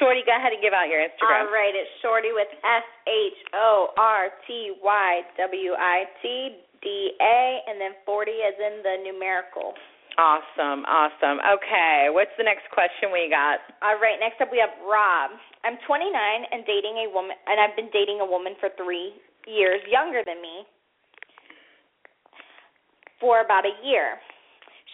Shorty, 0.00 0.26
go 0.26 0.34
ahead 0.34 0.50
and 0.50 0.62
give 0.64 0.74
out 0.74 0.90
your 0.90 0.98
Instagram. 0.98 1.46
All 1.46 1.54
right, 1.54 1.70
it's 1.70 1.90
Shorty 2.02 2.34
with 2.34 2.50
S 2.50 2.86
H 3.06 3.38
O 3.54 3.94
R 3.94 4.30
T 4.46 4.74
Y 4.82 5.10
W 5.38 5.70
I 5.78 5.98
T 6.22 6.58
D 6.82 7.14
A, 7.20 7.40
and 7.70 7.78
then 7.78 7.94
40 8.02 8.32
as 8.42 8.56
in 8.58 8.74
the 8.82 8.94
numerical. 9.06 9.74
Awesome, 10.14 10.86
awesome. 10.86 11.42
Okay, 11.42 12.06
what's 12.14 12.30
the 12.38 12.46
next 12.46 12.70
question 12.70 13.10
we 13.10 13.26
got? 13.26 13.58
All 13.82 13.98
right, 13.98 14.14
next 14.22 14.38
up 14.38 14.46
we 14.54 14.62
have 14.62 14.70
Rob. 14.86 15.34
I'm 15.66 15.74
29 15.82 16.06
and 16.54 16.62
dating 16.62 17.02
a 17.02 17.10
woman, 17.10 17.34
and 17.50 17.58
I've 17.58 17.74
been 17.74 17.90
dating 17.90 18.22
a 18.22 18.28
woman 18.28 18.54
for 18.62 18.70
three 18.78 19.10
years 19.50 19.82
younger 19.90 20.22
than 20.22 20.38
me 20.38 20.62
for 23.18 23.42
about 23.42 23.66
a 23.66 23.74
year. 23.82 24.22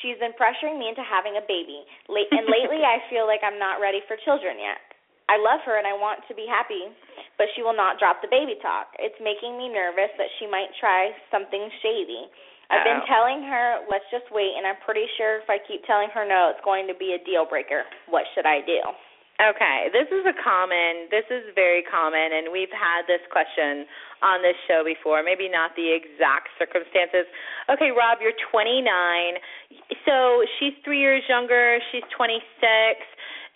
She's 0.00 0.16
been 0.16 0.33
pressuring 0.40 0.80
me 0.80 0.88
into 0.88 1.04
having 1.04 1.37
a 1.37 1.44
baby. 1.44 1.85
And 2.09 2.48
lately, 2.48 2.80
I 2.88 3.04
feel 3.12 3.28
like 3.28 3.44
I'm 3.44 3.61
not 3.61 3.76
ready 3.76 4.00
for 4.09 4.16
children 4.24 4.56
yet. 4.56 4.80
I 5.28 5.38
love 5.38 5.61
her 5.68 5.78
and 5.78 5.87
I 5.87 5.94
want 5.94 6.26
to 6.26 6.35
be 6.35 6.48
happy, 6.48 6.90
but 7.38 7.46
she 7.54 7.62
will 7.62 7.76
not 7.76 8.02
drop 8.02 8.18
the 8.18 8.33
baby 8.33 8.59
talk. 8.59 8.90
It's 8.98 9.14
making 9.22 9.54
me 9.54 9.70
nervous 9.70 10.11
that 10.18 10.33
she 10.40 10.48
might 10.48 10.74
try 10.80 11.14
something 11.30 11.70
shady. 11.85 12.26
I've 12.70 12.87
been 12.87 13.02
telling 13.11 13.42
her, 13.50 13.83
let's 13.90 14.06
just 14.14 14.30
wait, 14.30 14.54
and 14.54 14.62
I'm 14.62 14.78
pretty 14.87 15.06
sure 15.18 15.42
if 15.42 15.50
I 15.50 15.59
keep 15.59 15.83
telling 15.90 16.09
her 16.14 16.22
no, 16.22 16.54
it's 16.54 16.62
going 16.62 16.87
to 16.87 16.94
be 16.94 17.18
a 17.18 17.20
deal 17.26 17.42
breaker. 17.42 17.83
What 18.06 18.24
should 18.35 18.46
I 18.46 18.62
do? 18.62 18.78
Okay, 19.40 19.88
this 19.88 20.04
is 20.12 20.20
a 20.28 20.37
common, 20.37 21.09
this 21.09 21.24
is 21.33 21.48
very 21.56 21.80
common, 21.88 22.37
and 22.37 22.52
we've 22.52 22.70
had 22.70 23.09
this 23.09 23.24
question 23.33 23.88
on 24.20 24.44
this 24.44 24.54
show 24.68 24.85
before. 24.85 25.24
Maybe 25.24 25.48
not 25.48 25.72
the 25.80 25.88
exact 25.88 26.52
circumstances. 26.61 27.24
Okay, 27.72 27.88
Rob, 27.88 28.20
you're 28.20 28.37
29. 28.52 29.40
So 30.04 30.44
she's 30.61 30.76
three 30.85 31.00
years 31.00 31.24
younger. 31.24 31.80
She's 31.88 32.04
26 32.12 32.44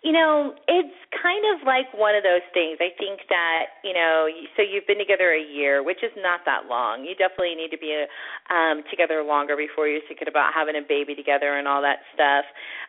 you 0.05 0.13
know, 0.13 0.53
it's 0.69 0.93
kind 1.17 1.41
of 1.57 1.65
like 1.65 1.89
one 1.97 2.13
of 2.13 2.21
those 2.21 2.45
things. 2.53 2.77
I 2.77 2.93
think 3.01 3.25
that, 3.33 3.81
you 3.81 3.97
know, 3.97 4.29
so 4.53 4.61
you've 4.61 4.85
been 4.87 5.01
together 5.01 5.33
a 5.33 5.41
year, 5.41 5.81
which 5.81 6.05
is 6.05 6.13
not 6.21 6.45
that 6.45 6.69
long. 6.69 7.09
You 7.09 7.17
definitely 7.17 7.57
need 7.57 7.73
to 7.73 7.81
be 7.81 8.05
um 8.53 8.85
together 8.93 9.25
longer 9.25 9.57
before 9.57 9.89
you're 9.89 10.05
thinking 10.07 10.29
about 10.29 10.53
having 10.53 10.77
a 10.77 10.85
baby 10.85 11.17
together 11.17 11.57
and 11.57 11.65
all 11.67 11.81
that 11.81 12.05
stuff. 12.13 12.45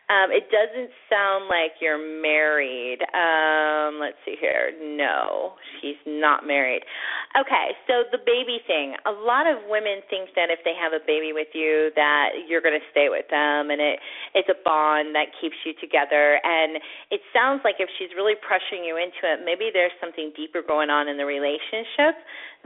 Um, 0.06 0.30
it 0.30 0.46
doesn't 0.54 0.94
sound 1.10 1.50
like 1.50 1.82
you're 1.82 1.98
married. 1.98 3.02
Um, 3.10 3.98
let's 3.98 4.14
see 4.22 4.38
here. 4.38 4.70
No, 4.78 5.58
she's 5.82 5.98
not 6.06 6.46
married. 6.46 6.86
Okay, 7.34 7.74
so 7.90 8.06
the 8.14 8.22
baby 8.22 8.62
thing. 8.70 8.94
A 9.02 9.10
lot 9.10 9.50
of 9.50 9.66
women 9.66 10.06
think 10.06 10.30
that 10.38 10.46
if 10.46 10.62
they 10.62 10.78
have 10.78 10.94
a 10.94 11.02
baby 11.02 11.34
with 11.34 11.50
you, 11.58 11.90
that 11.98 12.46
you're 12.46 12.62
going 12.62 12.78
to 12.78 12.86
stay 12.94 13.10
with 13.10 13.26
them, 13.34 13.74
and 13.74 13.82
it 13.82 13.98
it's 14.38 14.48
a 14.48 14.58
bond 14.62 15.10
that 15.18 15.34
keeps 15.42 15.58
you 15.66 15.74
together. 15.82 16.38
And 16.38 16.78
it 17.10 17.20
sounds 17.34 17.66
like 17.66 17.82
if 17.82 17.90
she's 17.98 18.14
really 18.14 18.38
pressuring 18.38 18.86
you 18.86 18.94
into 18.94 19.26
it, 19.26 19.42
maybe 19.42 19.74
there's 19.74 19.94
something 19.98 20.30
deeper 20.38 20.62
going 20.62 20.88
on 20.88 21.10
in 21.10 21.18
the 21.18 21.26
relationship 21.26 22.14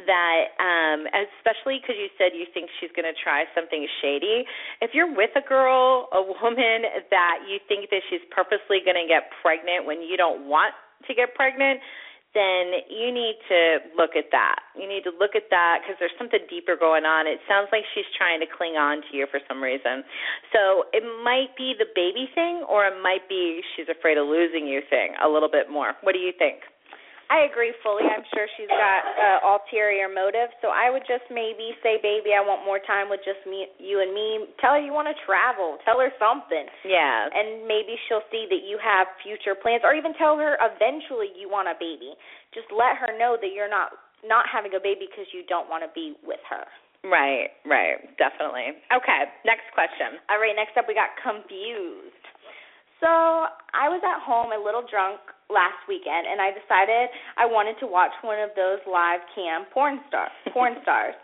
that 0.06 0.56
um 0.60 1.06
especially 1.10 1.80
because 1.80 1.96
you 1.98 2.08
said 2.16 2.32
you 2.36 2.46
think 2.52 2.70
she's 2.80 2.92
going 2.96 3.06
to 3.06 3.16
try 3.16 3.44
something 3.54 3.86
shady 4.00 4.44
if 4.80 4.92
you're 4.92 5.10
with 5.10 5.30
a 5.36 5.44
girl 5.44 6.08
a 6.12 6.22
woman 6.22 6.88
that 7.10 7.44
you 7.48 7.58
think 7.68 7.90
that 7.90 8.02
she's 8.08 8.22
purposely 8.30 8.80
going 8.84 8.98
to 8.98 9.08
get 9.08 9.30
pregnant 9.42 9.84
when 9.84 10.00
you 10.00 10.16
don't 10.16 10.46
want 10.48 10.72
to 11.06 11.14
get 11.14 11.34
pregnant 11.34 11.80
then 12.32 12.86
you 12.86 13.10
need 13.10 13.42
to 13.50 13.82
look 13.98 14.14
at 14.14 14.30
that. 14.30 14.62
You 14.78 14.86
need 14.86 15.02
to 15.02 15.10
look 15.18 15.34
at 15.34 15.50
that 15.50 15.82
because 15.82 15.98
there's 15.98 16.14
something 16.14 16.38
deeper 16.46 16.78
going 16.78 17.02
on. 17.02 17.26
It 17.26 17.42
sounds 17.50 17.68
like 17.74 17.82
she's 17.94 18.06
trying 18.14 18.38
to 18.38 18.46
cling 18.46 18.78
on 18.78 19.02
to 19.10 19.10
you 19.10 19.26
for 19.26 19.42
some 19.50 19.58
reason. 19.58 20.06
So 20.54 20.86
it 20.94 21.02
might 21.26 21.50
be 21.58 21.74
the 21.74 21.90
baby 21.90 22.30
thing, 22.34 22.62
or 22.70 22.86
it 22.86 22.94
might 23.02 23.26
be 23.26 23.62
she's 23.74 23.90
afraid 23.90 24.14
of 24.14 24.30
losing 24.30 24.70
you 24.70 24.78
thing 24.86 25.18
a 25.18 25.26
little 25.26 25.50
bit 25.50 25.66
more. 25.66 25.98
What 26.06 26.14
do 26.14 26.22
you 26.22 26.30
think? 26.38 26.62
I 27.31 27.47
agree 27.47 27.71
fully. 27.87 28.03
I'm 28.11 28.27
sure 28.35 28.51
she's 28.59 28.66
got 28.66 29.01
uh, 29.07 29.55
ulterior 29.55 30.11
motive. 30.11 30.51
So 30.59 30.75
I 30.75 30.90
would 30.90 31.07
just 31.07 31.31
maybe 31.31 31.79
say, 31.79 32.03
baby, 32.03 32.35
I 32.35 32.43
want 32.43 32.66
more 32.66 32.83
time 32.83 33.07
with 33.07 33.23
just 33.23 33.38
me, 33.47 33.71
you 33.79 34.03
and 34.03 34.11
me. 34.11 34.51
Tell 34.59 34.75
her 34.75 34.83
you 34.83 34.90
want 34.90 35.07
to 35.07 35.14
travel. 35.23 35.79
Tell 35.87 36.03
her 36.03 36.11
something. 36.19 36.66
Yeah. 36.83 37.31
And 37.31 37.71
maybe 37.71 37.95
she'll 38.11 38.27
see 38.35 38.51
that 38.51 38.66
you 38.66 38.83
have 38.83 39.07
future 39.23 39.55
plans, 39.55 39.87
or 39.87 39.95
even 39.95 40.11
tell 40.19 40.35
her 40.43 40.59
eventually 40.59 41.31
you 41.38 41.47
want 41.47 41.71
a 41.71 41.79
baby. 41.79 42.19
Just 42.51 42.66
let 42.75 42.99
her 42.99 43.14
know 43.14 43.38
that 43.38 43.55
you're 43.55 43.71
not 43.71 43.95
not 44.27 44.45
having 44.51 44.75
a 44.75 44.83
baby 44.83 45.07
because 45.09 45.31
you 45.33 45.47
don't 45.47 45.71
want 45.71 45.87
to 45.87 45.90
be 45.95 46.19
with 46.27 46.43
her. 46.51 46.66
Right, 47.01 47.49
right, 47.64 47.97
definitely. 48.21 48.77
Okay, 48.93 49.23
next 49.49 49.73
question. 49.73 50.21
All 50.29 50.37
right, 50.37 50.53
next 50.53 50.77
up 50.77 50.85
we 50.85 50.93
got 50.93 51.16
confused. 51.16 52.19
So 53.00 53.08
I 53.08 53.88
was 53.88 54.04
at 54.04 54.20
home 54.20 54.52
a 54.52 54.60
little 54.60 54.84
drunk 54.84 55.20
last 55.48 55.80
weekend, 55.88 56.28
and 56.28 56.38
I 56.38 56.52
decided 56.52 57.08
I 57.40 57.48
wanted 57.48 57.80
to 57.80 57.88
watch 57.88 58.12
one 58.22 58.38
of 58.38 58.52
those 58.54 58.78
live 58.86 59.24
cam 59.34 59.66
porn 59.72 60.04
star 60.06 60.28
porn 60.54 60.76
stars. 60.84 61.16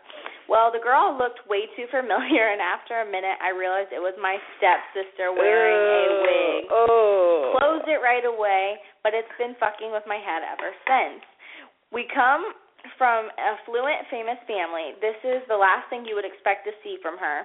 Well, 0.49 0.71
the 0.71 0.79
girl 0.79 1.19
looked 1.19 1.43
way 1.51 1.67
too 1.75 1.91
familiar, 1.91 2.55
and 2.55 2.63
after 2.63 3.03
a 3.03 3.07
minute, 3.07 3.35
I 3.43 3.51
realized 3.51 3.91
it 3.91 4.03
was 4.03 4.15
my 4.17 4.39
stepsister 4.57 5.35
wearing 5.35 5.75
a 5.75 6.03
oh, 6.07 6.23
wig. 6.23 6.63
Oh. 6.71 7.59
Closed 7.59 7.91
it 7.91 7.99
right 7.99 8.23
away, 8.23 8.79
but 9.03 9.11
it's 9.11 9.31
been 9.43 9.59
fucking 9.59 9.91
with 9.91 10.07
my 10.07 10.23
head 10.23 10.47
ever 10.47 10.71
since. 10.87 11.23
We 11.91 12.07
come 12.15 12.55
from 12.95 13.27
affluent, 13.35 14.07
famous 14.07 14.39
family. 14.47 14.95
This 15.03 15.19
is 15.27 15.43
the 15.51 15.59
last 15.59 15.91
thing 15.91 16.07
you 16.07 16.15
would 16.15 16.27
expect 16.27 16.63
to 16.71 16.73
see 16.87 17.03
from 17.03 17.19
her. 17.19 17.43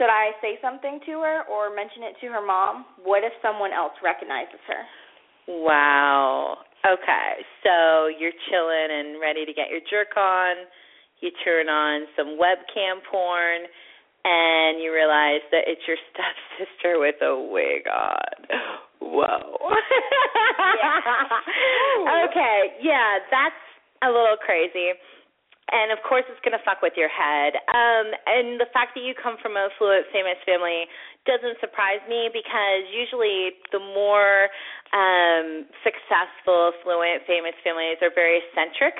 Should 0.00 0.08
I 0.08 0.32
say 0.40 0.56
something 0.64 0.96
to 1.04 1.12
her 1.20 1.44
or 1.44 1.68
mention 1.76 2.08
it 2.08 2.16
to 2.24 2.32
her 2.32 2.40
mom? 2.40 2.88
What 3.04 3.20
if 3.20 3.36
someone 3.44 3.68
else 3.76 3.92
recognizes 4.00 4.56
her? 4.64 4.80
Wow. 5.60 6.64
Okay, 6.88 7.44
so 7.60 8.08
you're 8.08 8.32
chilling 8.48 8.88
and 8.88 9.20
ready 9.20 9.44
to 9.44 9.52
get 9.52 9.68
your 9.68 9.84
jerk 9.92 10.16
on. 10.16 10.64
You 11.20 11.28
turn 11.44 11.68
on 11.68 12.08
some 12.16 12.40
webcam 12.40 13.04
porn, 13.12 13.68
and 14.24 14.80
you 14.80 14.88
realize 14.88 15.44
that 15.52 15.68
it's 15.68 15.84
your 15.84 16.00
stepsister 16.08 16.96
with 16.96 17.20
a 17.20 17.36
wig 17.36 17.84
on. 17.84 18.56
Whoa. 19.04 19.52
Yeah. 20.80 22.24
okay, 22.24 22.80
yeah, 22.80 23.20
that's 23.28 23.60
a 24.00 24.08
little 24.08 24.40
crazy 24.40 24.96
and 25.70 25.94
of 25.94 25.98
course 26.02 26.26
it's 26.26 26.40
going 26.42 26.56
to 26.56 26.64
fuck 26.66 26.82
with 26.82 26.94
your 26.98 27.10
head. 27.10 27.54
Um, 27.70 28.10
and 28.26 28.58
the 28.58 28.70
fact 28.74 28.94
that 28.98 29.02
you 29.06 29.14
come 29.14 29.38
from 29.38 29.54
a 29.54 29.70
fluent, 29.78 30.06
famous 30.12 30.38
family 30.44 30.90
doesn't 31.26 31.58
surprise 31.60 32.02
me 32.08 32.30
because 32.32 32.82
usually 32.90 33.58
the 33.70 33.78
more 33.78 34.50
um, 34.90 35.66
successful, 35.86 36.74
fluent, 36.82 37.22
famous 37.26 37.54
families 37.62 38.02
are 38.02 38.10
very 38.14 38.42
eccentric. 38.42 38.98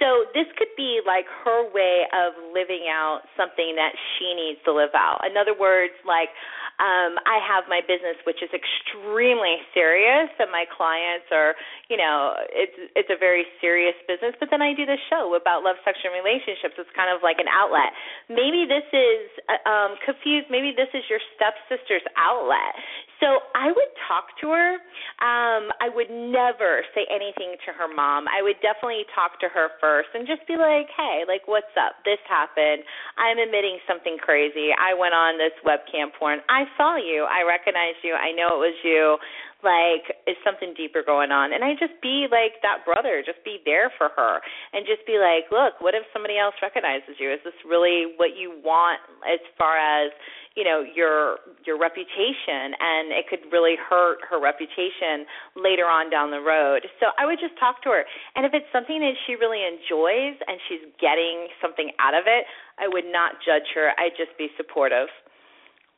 So 0.00 0.24
this 0.32 0.48
could 0.56 0.72
be 0.80 1.04
like 1.04 1.28
her 1.44 1.68
way 1.76 2.08
of 2.16 2.32
living 2.56 2.88
out 2.88 3.20
something 3.36 3.76
that 3.76 3.92
she 4.16 4.32
needs 4.32 4.56
to 4.64 4.72
live 4.72 4.96
out. 4.96 5.20
In 5.28 5.36
other 5.36 5.52
words, 5.52 5.92
like 6.08 6.32
um 6.80 7.20
I 7.28 7.36
have 7.44 7.68
my 7.68 7.84
business 7.84 8.16
which 8.24 8.40
is 8.40 8.48
extremely 8.56 9.60
serious 9.76 10.32
and 10.40 10.48
my 10.48 10.64
clients 10.72 11.28
are, 11.28 11.52
you 11.92 12.00
know, 12.00 12.32
it's 12.48 12.72
it's 12.96 13.12
a 13.12 13.20
very 13.20 13.44
serious 13.60 13.94
business, 14.08 14.32
but 14.40 14.48
then 14.48 14.64
I 14.64 14.72
do 14.72 14.88
this 14.88 15.00
show 15.12 15.36
about 15.36 15.60
love, 15.68 15.76
sex 15.84 16.00
and 16.00 16.16
relationships. 16.16 16.80
It's 16.80 16.88
kind 16.96 17.12
of 17.12 17.20
like 17.20 17.36
an 17.36 17.50
outlet. 17.52 17.92
Maybe 18.32 18.64
this 18.64 18.88
is 18.96 19.28
uh, 19.52 19.60
um 19.68 20.00
confused, 20.00 20.48
maybe 20.48 20.72
this 20.72 20.88
is 20.96 21.04
your 21.12 21.20
stepsister's 21.36 22.08
outlet. 22.16 22.72
So 23.20 23.44
I 23.52 23.68
would 23.68 23.92
talk 24.08 24.32
to 24.40 24.48
her. 24.56 24.80
Um 25.20 25.68
I 25.76 25.92
would 25.92 26.08
never 26.08 26.88
say 26.96 27.04
anything 27.12 27.60
to 27.68 27.76
her 27.76 27.84
mom. 27.92 28.24
I 28.32 28.40
would 28.40 28.56
definitely 28.64 29.04
talk 29.12 29.36
to 29.44 29.52
her 29.52 29.76
and 30.14 30.26
just 30.26 30.46
be 30.46 30.56
like, 30.56 30.88
"Hey, 30.94 31.24
like 31.26 31.46
what's 31.46 31.74
up? 31.76 31.98
This 32.04 32.20
happened. 32.28 32.82
I'm 33.18 33.38
admitting 33.38 33.78
something 33.86 34.16
crazy. 34.18 34.70
I 34.72 34.94
went 34.94 35.14
on 35.14 35.38
this 35.38 35.54
webcam 35.66 36.12
porn. 36.14 36.40
I 36.48 36.64
saw 36.76 36.96
you. 36.96 37.26
I 37.26 37.42
recognized 37.42 38.02
you. 38.02 38.14
I 38.14 38.32
know 38.32 38.54
it 38.56 38.62
was 38.70 38.78
you. 38.84 39.18
Like, 39.60 40.16
is 40.24 40.40
something 40.40 40.72
deeper 40.72 41.04
going 41.04 41.28
on? 41.30 41.52
And 41.52 41.60
I 41.60 41.76
just 41.76 42.00
be 42.00 42.24
like 42.32 42.64
that 42.64 42.84
brother, 42.88 43.20
just 43.20 43.44
be 43.44 43.60
there 43.68 43.92
for 44.00 44.08
her 44.16 44.40
and 44.72 44.88
just 44.88 45.04
be 45.04 45.20
like, 45.20 45.52
look, 45.52 45.76
what 45.84 45.92
if 45.92 46.08
somebody 46.16 46.40
else 46.40 46.56
recognizes 46.64 47.20
you? 47.20 47.28
Is 47.28 47.44
this 47.44 47.56
really 47.68 48.16
what 48.16 48.40
you 48.40 48.56
want 48.64 49.04
as 49.28 49.40
far 49.60 49.76
as, 49.76 50.16
you 50.56 50.64
know, 50.64 50.80
your 50.80 51.44
your 51.68 51.76
reputation 51.76 52.72
and 52.72 53.12
it 53.12 53.28
could 53.28 53.44
really 53.52 53.76
hurt 53.76 54.24
her 54.28 54.40
reputation 54.40 55.28
later 55.54 55.84
on 55.84 56.08
down 56.08 56.32
the 56.32 56.40
road. 56.40 56.88
So 56.98 57.12
I 57.20 57.28
would 57.28 57.38
just 57.38 57.54
talk 57.60 57.84
to 57.84 57.92
her. 57.92 58.08
And 58.34 58.48
if 58.48 58.56
it's 58.56 58.66
something 58.72 58.98
that 59.04 59.14
she 59.28 59.36
really 59.36 59.60
enjoys 59.60 60.40
and 60.40 60.56
she's 60.72 60.88
getting 60.96 61.52
something 61.60 61.92
out 62.00 62.16
of 62.16 62.24
it, 62.24 62.48
I 62.80 62.88
would 62.88 63.06
not 63.06 63.44
judge 63.44 63.68
her. 63.76 63.92
I'd 64.00 64.16
just 64.16 64.32
be 64.40 64.48
supportive. 64.56 65.12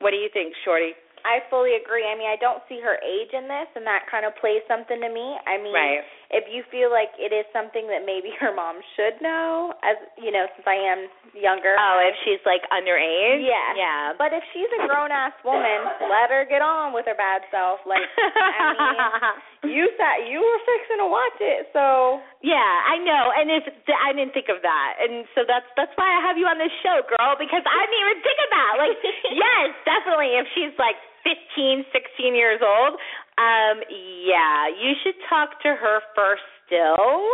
What 0.03 0.11
do 0.11 0.19
you 0.19 0.29
think, 0.35 0.53
Shorty? 0.67 0.99
I 1.25 1.41
fully 1.51 1.75
agree. 1.79 2.05
I 2.05 2.19
mean, 2.19 2.29
I 2.29 2.37
don't 2.37 2.63
see 2.69 2.81
her 2.83 2.99
age 3.03 3.31
in 3.33 3.47
this, 3.47 3.69
and 3.75 3.87
that 3.87 4.07
kind 4.11 4.27
of 4.27 4.35
plays 4.37 4.63
something 4.67 4.99
to 5.01 5.11
me. 5.11 5.37
I 5.47 5.59
mean, 5.59 5.75
Right. 5.75 6.03
If 6.33 6.49
you 6.49 6.65
feel 6.73 6.89
like 6.89 7.13
it 7.21 7.31
is 7.31 7.45
something 7.53 7.87
that 7.93 8.09
maybe 8.09 8.33
her 8.41 8.51
mom 8.57 8.81
should 8.97 9.21
know, 9.21 9.77
as 9.85 10.01
you 10.17 10.33
know, 10.33 10.49
since 10.57 10.65
I 10.65 10.81
am 10.81 11.07
younger. 11.37 11.77
Oh, 11.77 12.01
if 12.01 12.17
she's 12.25 12.41
like 12.49 12.65
underage? 12.73 13.45
Yeah. 13.45 13.77
Yeah. 13.77 14.03
But 14.17 14.33
if 14.33 14.41
she's 14.57 14.69
a 14.81 14.89
grown 14.89 15.13
ass 15.13 15.37
woman, 15.45 16.09
let 16.09 16.33
her 16.33 16.49
get 16.49 16.65
on 16.65 16.97
with 16.97 17.05
her 17.05 17.17
bad 17.17 17.45
self. 17.53 17.85
Like, 17.85 18.05
I 18.17 18.65
mean, 18.73 19.77
you 19.77 19.85
sat, 20.01 20.25
you 20.27 20.41
were 20.41 20.61
fixing 20.65 21.05
to 21.05 21.09
watch 21.09 21.39
it, 21.45 21.69
so 21.77 22.19
Yeah, 22.41 22.59
I 22.89 22.97
know, 22.99 23.25
and 23.37 23.53
if 23.53 23.65
I 23.93 24.17
didn't 24.17 24.33
think 24.33 24.49
of 24.49 24.65
that, 24.65 24.91
and 25.05 25.29
so 25.37 25.45
that's 25.47 25.69
that's 25.77 25.93
why 26.01 26.09
I 26.09 26.21
have 26.25 26.41
you 26.41 26.49
on 26.49 26.57
this 26.57 26.73
show, 26.81 27.05
girl, 27.07 27.37
because 27.39 27.63
I 27.63 27.81
didn't 27.87 28.03
even 28.03 28.19
think 28.25 28.39
of 28.41 28.51
that. 28.51 28.73
Like, 28.81 28.97
yes, 29.45 29.69
definitely, 29.85 30.35
if 30.41 30.49
she's 30.57 30.75
like 30.81 30.97
fifteen, 31.23 31.87
sixteen 31.95 32.35
years 32.35 32.59
old, 32.59 32.99
um, 33.41 33.81
yeah, 34.25 34.69
you 34.69 34.93
should 35.03 35.17
talk 35.29 35.61
to 35.65 35.73
her 35.75 36.01
first 36.15 36.45
still, 36.69 37.25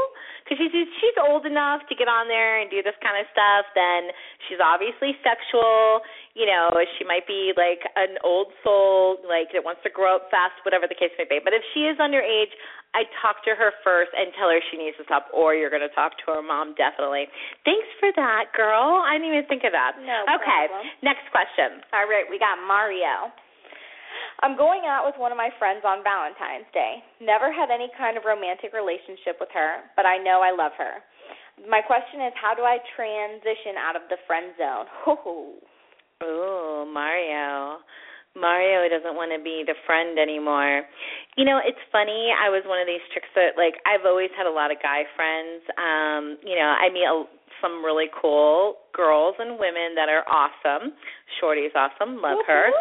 because 0.43 0.59
she's 0.59 0.73
she's 0.73 1.17
old 1.19 1.47
enough 1.47 1.83
to 1.91 1.95
get 1.95 2.07
on 2.11 2.27
there 2.27 2.59
and 2.63 2.71
do 2.71 2.83
this 2.83 2.97
kind 3.03 3.19
of 3.19 3.27
stuff. 3.31 3.67
Then 3.75 4.11
she's 4.47 4.59
obviously 4.63 5.15
sexual. 5.23 6.03
You 6.39 6.47
know, 6.47 6.71
she 6.99 7.03
might 7.07 7.27
be 7.27 7.51
like 7.59 7.83
an 7.99 8.15
old 8.23 8.55
soul, 8.63 9.19
like 9.27 9.51
that 9.55 9.63
wants 9.67 9.83
to 9.83 9.91
grow 9.91 10.17
up 10.23 10.31
fast, 10.31 10.55
whatever 10.63 10.87
the 10.87 10.95
case 10.95 11.11
may 11.19 11.27
be. 11.27 11.43
But 11.43 11.51
if 11.55 11.63
she 11.75 11.91
is 11.91 11.99
underage, 11.99 12.55
I'd 12.95 13.11
talk 13.21 13.43
to 13.45 13.53
her 13.59 13.75
first 13.83 14.15
and 14.15 14.31
tell 14.39 14.49
her 14.49 14.63
she 14.71 14.79
needs 14.79 14.97
to 15.03 15.05
stop, 15.05 15.27
or 15.35 15.53
you're 15.59 15.69
going 15.71 15.85
to 15.85 15.93
talk 15.99 16.15
to 16.25 16.39
her 16.39 16.43
mom, 16.43 16.73
definitely. 16.79 17.27
Thanks 17.67 17.91
for 18.01 18.15
that, 18.17 18.55
girl. 18.55 19.03
I 19.03 19.19
didn't 19.19 19.35
even 19.35 19.47
think 19.51 19.67
of 19.67 19.75
that. 19.75 19.99
No 20.01 20.25
Okay, 20.39 20.71
problem. 20.71 20.87
next 21.03 21.27
question. 21.35 21.83
All 21.93 22.07
right, 22.07 22.25
we 22.31 22.39
got 22.39 22.57
Mario. 22.65 23.35
I'm 24.41 24.55
going 24.57 24.87
out 24.87 25.03
with 25.03 25.19
one 25.19 25.33
of 25.35 25.39
my 25.39 25.51
friends 25.59 25.83
on 25.83 26.07
Valentine's 26.07 26.71
Day. 26.71 27.03
Never 27.19 27.51
had 27.51 27.75
any 27.75 27.91
kind 27.99 28.15
of 28.15 28.23
romantic 28.23 28.71
relationship 28.71 29.43
with 29.43 29.51
her, 29.51 29.83
but 29.99 30.07
I 30.07 30.19
know 30.23 30.41
I 30.43 30.55
love 30.55 30.73
her. 30.79 31.03
My 31.67 31.83
question 31.83 32.23
is, 32.23 32.33
how 32.39 32.55
do 32.55 32.63
I 32.63 32.79
transition 32.95 33.75
out 33.75 33.99
of 33.99 34.07
the 34.07 34.19
friend 34.31 34.55
zone? 34.55 34.87
Hoo-hoo. 35.03 35.59
Ooh, 36.23 36.87
Mario. 36.87 37.83
Mario 38.39 38.87
doesn't 38.87 39.19
want 39.19 39.35
to 39.35 39.43
be 39.43 39.67
the 39.67 39.75
friend 39.83 40.19
anymore. 40.19 40.87
You 41.35 41.43
know, 41.43 41.59
it's 41.59 41.81
funny. 41.91 42.31
I 42.31 42.47
was 42.51 42.63
one 42.67 42.79
of 42.79 42.87
these 42.87 43.03
chicks 43.11 43.27
that 43.35 43.59
like 43.59 43.83
I've 43.83 44.07
always 44.07 44.31
had 44.39 44.47
a 44.47 44.55
lot 44.55 44.71
of 44.71 44.79
guy 44.79 45.03
friends. 45.19 45.67
Um, 45.75 46.39
you 46.47 46.55
know, 46.55 46.71
I 46.71 46.87
a 47.11 47.27
some 47.61 47.85
really 47.85 48.07
cool 48.11 48.79
girls 48.99 49.39
and 49.39 49.55
women 49.63 49.95
that 49.95 50.11
are 50.11 50.27
awesome. 50.27 50.91
Shorty's 51.39 51.71
awesome, 51.79 52.19
love 52.19 52.43
her. 52.51 52.73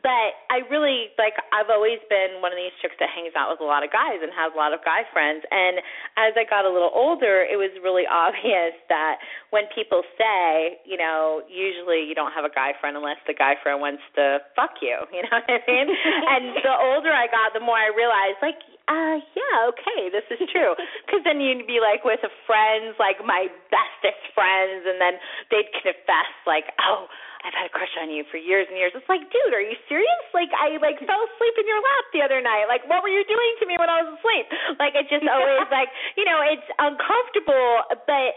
But 0.00 0.32
I 0.48 0.64
really 0.72 1.12
like 1.20 1.36
I've 1.52 1.68
always 1.68 2.00
been 2.08 2.40
one 2.40 2.54
of 2.54 2.58
these 2.58 2.72
chicks 2.80 2.96
that 3.02 3.12
hangs 3.12 3.36
out 3.36 3.52
with 3.52 3.60
a 3.60 3.68
lot 3.68 3.84
of 3.84 3.92
guys 3.92 4.22
and 4.24 4.32
has 4.32 4.54
a 4.54 4.58
lot 4.58 4.72
of 4.72 4.80
guy 4.80 5.04
friends. 5.12 5.44
And 5.52 5.84
as 6.16 6.32
I 6.40 6.48
got 6.48 6.64
a 6.64 6.72
little 6.72 6.92
older, 6.94 7.44
it 7.44 7.60
was 7.60 7.68
really 7.84 8.08
obvious 8.10 8.72
that 8.88 9.20
when 9.52 9.68
people 9.76 10.00
say, 10.16 10.80
you 10.88 10.96
know, 10.96 11.44
usually 11.50 12.06
you 12.06 12.16
don't 12.16 12.32
have 12.32 12.48
a 12.48 12.52
guy 12.52 12.72
friend 12.80 12.96
unless 12.96 13.20
the 13.28 13.36
guy 13.36 13.58
friend 13.60 13.82
wants 13.82 14.02
to 14.16 14.40
fuck 14.56 14.80
you, 14.80 14.96
you 15.14 15.20
know 15.28 15.36
what 15.36 15.48
I 15.52 15.60
mean? 15.68 15.88
and 16.32 16.44
the 16.64 16.72
older 16.72 17.12
I 17.12 17.28
got, 17.28 17.52
the 17.52 17.60
more 17.60 17.76
I 17.76 17.92
realized 17.92 18.40
like 18.40 18.60
uh 18.88 19.16
yeah 19.36 19.68
okay 19.68 20.08
this 20.08 20.24
is 20.32 20.40
true 20.48 20.72
because 21.04 21.20
then 21.22 21.38
you'd 21.38 21.68
be 21.68 21.78
like 21.78 22.02
with 22.02 22.20
friends 22.48 22.96
like 22.96 23.20
my 23.22 23.46
bestest 23.68 24.22
friends 24.32 24.88
and 24.88 24.96
then 24.96 25.20
they'd 25.52 25.68
confess 25.84 26.32
like 26.48 26.72
oh 26.80 27.06
I've 27.38 27.54
had 27.54 27.70
a 27.70 27.74
crush 27.74 27.94
on 28.02 28.10
you 28.10 28.26
for 28.34 28.36
years 28.36 28.66
and 28.66 28.74
years. 28.74 28.90
It's 28.98 29.06
like, 29.06 29.22
dude, 29.30 29.54
are 29.54 29.62
you 29.62 29.78
serious? 29.86 30.22
Like 30.34 30.50
I 30.58 30.74
like 30.82 30.98
fell 31.06 31.22
asleep 31.22 31.54
in 31.54 31.70
your 31.70 31.78
lap 31.78 32.04
the 32.10 32.18
other 32.18 32.42
night. 32.42 32.66
Like 32.66 32.82
what 32.90 32.98
were 32.98 33.12
you 33.14 33.22
doing 33.30 33.52
to 33.62 33.64
me 33.70 33.78
when 33.78 33.86
I 33.86 34.02
was 34.02 34.18
asleep? 34.18 34.50
Like 34.82 34.98
it 34.98 35.06
just 35.06 35.22
always 35.22 35.70
like, 35.78 35.86
you 36.18 36.26
know, 36.26 36.42
it's 36.42 36.66
uncomfortable, 36.82 37.94
but 38.10 38.34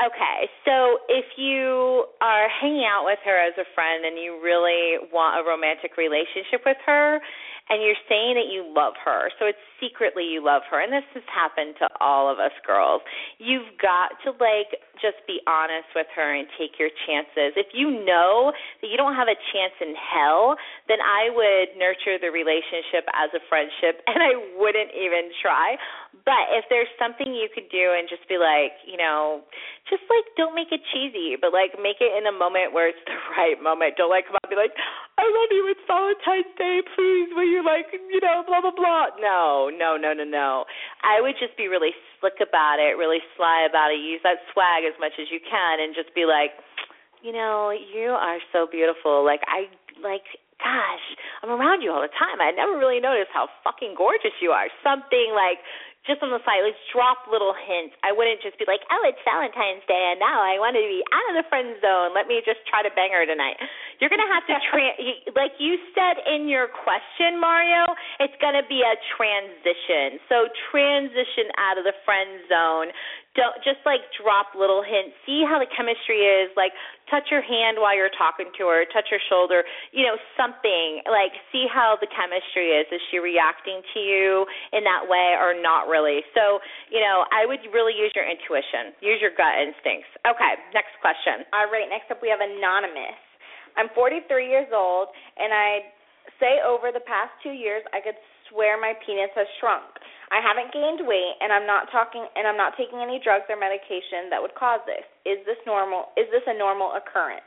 Okay, 0.00 0.48
so 0.64 1.04
if 1.12 1.36
you 1.36 2.08
are 2.24 2.48
hanging 2.48 2.88
out 2.88 3.04
with 3.04 3.20
her 3.28 3.36
as 3.36 3.52
a 3.60 3.68
friend 3.76 4.08
and 4.08 4.16
you 4.16 4.40
really 4.42 4.98
want 5.12 5.36
a 5.38 5.44
romantic 5.46 6.00
relationship 6.00 6.64
with 6.64 6.80
her, 6.86 7.20
and 7.70 7.82
you're 7.82 7.98
saying 8.08 8.34
that 8.34 8.50
you 8.50 8.66
love 8.66 8.94
her, 9.04 9.30
so 9.38 9.46
it's 9.46 9.60
secretly 9.78 10.24
you 10.24 10.44
love 10.44 10.62
her, 10.70 10.82
and 10.82 10.92
this 10.92 11.06
has 11.14 11.22
happened 11.30 11.74
to 11.78 11.88
all 12.00 12.30
of 12.30 12.38
us 12.38 12.52
girls. 12.66 13.02
You've 13.38 13.70
got 13.80 14.18
to 14.26 14.34
like 14.42 14.78
just 14.98 15.18
be 15.26 15.42
honest 15.46 15.90
with 15.94 16.06
her 16.14 16.34
and 16.34 16.46
take 16.58 16.78
your 16.78 16.90
chances. 17.06 17.58
If 17.58 17.74
you 17.74 17.90
know 18.04 18.52
that 18.82 18.88
you 18.88 18.96
don't 18.96 19.14
have 19.14 19.30
a 19.30 19.38
chance 19.54 19.74
in 19.80 19.94
hell, 19.98 20.54
then 20.86 20.98
I 21.02 21.30
would 21.30 21.78
nurture 21.78 22.18
the 22.18 22.30
relationship 22.30 23.06
as 23.14 23.30
a 23.34 23.42
friendship, 23.48 24.02
and 24.10 24.18
I 24.22 24.34
wouldn't 24.58 24.94
even 24.94 25.30
try. 25.40 25.78
But 26.12 26.52
if 26.52 26.68
there's 26.68 26.92
something 27.00 27.32
you 27.32 27.48
could 27.48 27.72
do 27.72 27.96
and 27.96 28.04
just 28.04 28.28
be 28.28 28.36
like, 28.36 28.76
you 28.84 29.00
know, 29.00 29.42
just 29.88 30.04
like 30.12 30.28
don't 30.36 30.52
make 30.52 30.68
it 30.68 30.84
cheesy, 30.92 31.40
but 31.40 31.56
like 31.56 31.72
make 31.80 32.04
it 32.04 32.12
in 32.12 32.28
a 32.28 32.34
moment 32.36 32.76
where 32.76 32.92
it's 32.92 33.00
the 33.08 33.16
right 33.32 33.56
moment. 33.56 33.96
Don't 33.96 34.12
like 34.12 34.28
come 34.28 34.36
out 34.36 34.44
and 34.44 34.52
be 34.52 34.60
like, 34.60 34.76
I 35.16 35.24
love 35.24 35.50
you, 35.50 35.64
it's 35.72 35.82
Valentine's 35.88 36.52
Day, 36.60 36.84
please 36.94 37.32
will 37.32 37.48
you 37.48 37.64
like, 37.64 37.90
you 37.96 38.20
know, 38.20 38.44
blah 38.44 38.60
blah 38.60 38.76
blah. 38.76 39.16
No, 39.18 39.72
no, 39.72 39.96
no, 39.96 40.12
no, 40.12 40.22
no. 40.22 40.68
I 41.00 41.24
would 41.24 41.40
just 41.40 41.56
be 41.56 41.66
really 41.66 41.96
slick 42.20 42.38
about 42.44 42.76
it, 42.78 43.00
really 43.00 43.24
sly 43.34 43.64
about 43.64 43.90
it, 43.90 43.98
use 43.98 44.20
that 44.22 44.44
swag 44.52 44.84
as 44.84 44.94
much 45.00 45.16
as 45.16 45.32
you 45.32 45.40
can 45.40 45.80
and 45.80 45.96
just 45.96 46.12
be 46.14 46.28
like, 46.28 46.54
you 47.24 47.32
know, 47.32 47.72
you 47.72 48.12
are 48.12 48.38
so 48.52 48.68
beautiful. 48.68 49.24
Like 49.24 49.40
I 49.48 49.72
like 50.04 50.28
gosh, 50.62 51.06
I'm 51.42 51.50
around 51.50 51.82
you 51.82 51.90
all 51.90 52.00
the 52.00 52.14
time. 52.14 52.38
I 52.38 52.54
never 52.54 52.78
really 52.78 53.02
noticed 53.02 53.34
how 53.34 53.50
fucking 53.66 53.98
gorgeous 53.98 54.34
you 54.38 54.54
are. 54.54 54.70
Something 54.86 55.34
like 55.34 55.58
just 56.02 56.18
on 56.18 56.34
the 56.34 56.42
side, 56.42 56.66
like 56.66 56.74
drop 56.90 57.30
little 57.30 57.54
hints. 57.54 57.94
I 58.02 58.10
wouldn't 58.10 58.42
just 58.42 58.58
be 58.58 58.66
like, 58.66 58.82
oh, 58.90 59.02
it's 59.06 59.22
Valentine's 59.22 59.86
Day, 59.86 60.10
and 60.10 60.18
now 60.18 60.42
I 60.42 60.58
want 60.58 60.74
to 60.74 60.82
be 60.82 60.98
out 61.14 61.26
of 61.30 61.34
the 61.38 61.46
friend 61.46 61.78
zone. 61.78 62.10
Let 62.10 62.26
me 62.26 62.42
just 62.42 62.58
try 62.66 62.82
to 62.82 62.90
bang 62.98 63.14
her 63.14 63.22
tonight. 63.22 63.54
You're 64.02 64.10
gonna 64.10 64.26
have 64.26 64.42
to, 64.50 64.56
tra- 64.68 64.98
like 65.38 65.54
you 65.62 65.78
said 65.94 66.18
in 66.26 66.50
your 66.50 66.66
question, 66.66 67.38
Mario. 67.38 67.94
It's 68.18 68.34
gonna 68.42 68.66
be 68.66 68.82
a 68.82 68.98
transition. 69.14 70.18
So 70.26 70.50
transition 70.74 71.54
out 71.54 71.78
of 71.78 71.86
the 71.86 71.94
friend 72.02 72.42
zone 72.50 72.90
don't 73.34 73.56
just 73.64 73.80
like 73.88 74.04
drop 74.12 74.52
little 74.52 74.84
hints. 74.84 75.16
See 75.24 75.40
how 75.40 75.56
the 75.56 75.68
chemistry 75.72 76.20
is 76.28 76.52
like 76.52 76.76
touch 77.08 77.32
your 77.32 77.40
hand 77.40 77.80
while 77.80 77.96
you're 77.96 78.12
talking 78.12 78.52
to 78.60 78.68
her 78.68 78.84
touch 78.92 79.08
her 79.08 79.20
shoulder 79.32 79.64
you 79.92 80.04
know 80.04 80.20
something. 80.36 81.00
Like 81.08 81.32
see 81.48 81.64
how 81.64 81.96
the 81.96 82.08
chemistry 82.12 82.76
is. 82.76 82.84
Is 82.92 83.00
she 83.08 83.24
reacting 83.24 83.80
to 83.96 84.00
you 84.00 84.44
in 84.76 84.84
that 84.84 85.08
way 85.08 85.36
or 85.40 85.56
not 85.56 85.88
really? 85.88 86.20
So 86.36 86.60
you 86.92 87.00
know 87.00 87.24
i 87.32 87.48
would 87.48 87.64
really 87.72 87.96
use 87.96 88.12
your 88.12 88.28
intuition. 88.28 88.92
Use 89.00 89.20
your 89.24 89.32
gut 89.32 89.56
instincts. 89.56 90.12
Okay 90.28 90.52
next 90.76 90.92
question. 91.00 91.48
All 91.56 91.72
right 91.72 91.88
next 91.88 92.12
up 92.12 92.20
we 92.20 92.28
have 92.28 92.44
anonymous. 92.44 93.16
I'm 93.80 93.88
43 93.96 94.28
years 94.52 94.68
old 94.68 95.08
and 95.40 95.48
i 95.48 95.88
say 96.36 96.60
over 96.60 96.92
the 96.92 97.02
past 97.08 97.32
two 97.40 97.56
years 97.56 97.80
i 97.96 98.04
could 98.04 98.18
swear 98.52 98.76
my 98.76 98.92
penis 99.00 99.32
has 99.32 99.48
shrunk 99.56 99.96
I 100.32 100.40
haven't 100.40 100.72
gained 100.72 101.04
weight 101.04 101.36
and 101.44 101.52
I'm 101.52 101.68
not 101.68 101.92
talking 101.92 102.24
and 102.24 102.48
I'm 102.48 102.56
not 102.56 102.72
taking 102.80 103.04
any 103.04 103.20
drugs 103.20 103.44
or 103.52 103.60
medication 103.60 104.32
that 104.32 104.40
would 104.40 104.56
cause 104.56 104.80
this. 104.88 105.04
Is 105.28 105.44
this 105.44 105.60
normal? 105.68 106.08
Is 106.16 106.24
this 106.32 106.42
a 106.48 106.56
normal 106.56 106.96
occurrence? 106.96 107.44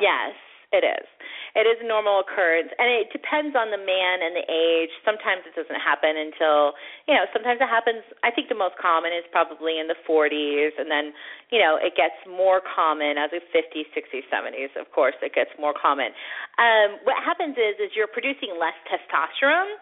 Yes. 0.00 0.32
It 0.68 0.84
is. 0.84 1.08
It 1.56 1.64
is 1.64 1.80
a 1.80 1.88
normal 1.88 2.20
occurrence, 2.20 2.68
and 2.76 2.92
it 2.92 3.08
depends 3.08 3.56
on 3.56 3.72
the 3.72 3.80
man 3.80 4.20
and 4.20 4.36
the 4.36 4.44
age. 4.52 4.92
Sometimes 5.00 5.48
it 5.48 5.56
doesn't 5.56 5.80
happen 5.80 6.12
until, 6.12 6.76
you 7.08 7.16
know, 7.16 7.24
sometimes 7.32 7.64
it 7.64 7.72
happens. 7.72 8.04
I 8.20 8.28
think 8.28 8.52
the 8.52 8.58
most 8.58 8.76
common 8.76 9.16
is 9.16 9.24
probably 9.32 9.80
in 9.80 9.88
the 9.88 9.96
40s, 10.04 10.76
and 10.76 10.92
then, 10.92 11.16
you 11.48 11.56
know, 11.56 11.80
it 11.80 11.96
gets 11.96 12.20
more 12.28 12.60
common 12.60 13.16
as 13.16 13.32
of 13.32 13.40
50s, 13.48 13.88
60s, 13.96 14.28
70s. 14.28 14.76
Of 14.76 14.92
course, 14.92 15.16
it 15.24 15.32
gets 15.32 15.48
more 15.56 15.72
common. 15.72 16.12
Um, 16.60 17.00
what 17.08 17.16
happens 17.16 17.56
is, 17.56 17.80
is 17.80 17.96
you're 17.96 18.12
producing 18.12 18.52
less 18.60 18.76
testosterone. 18.92 19.72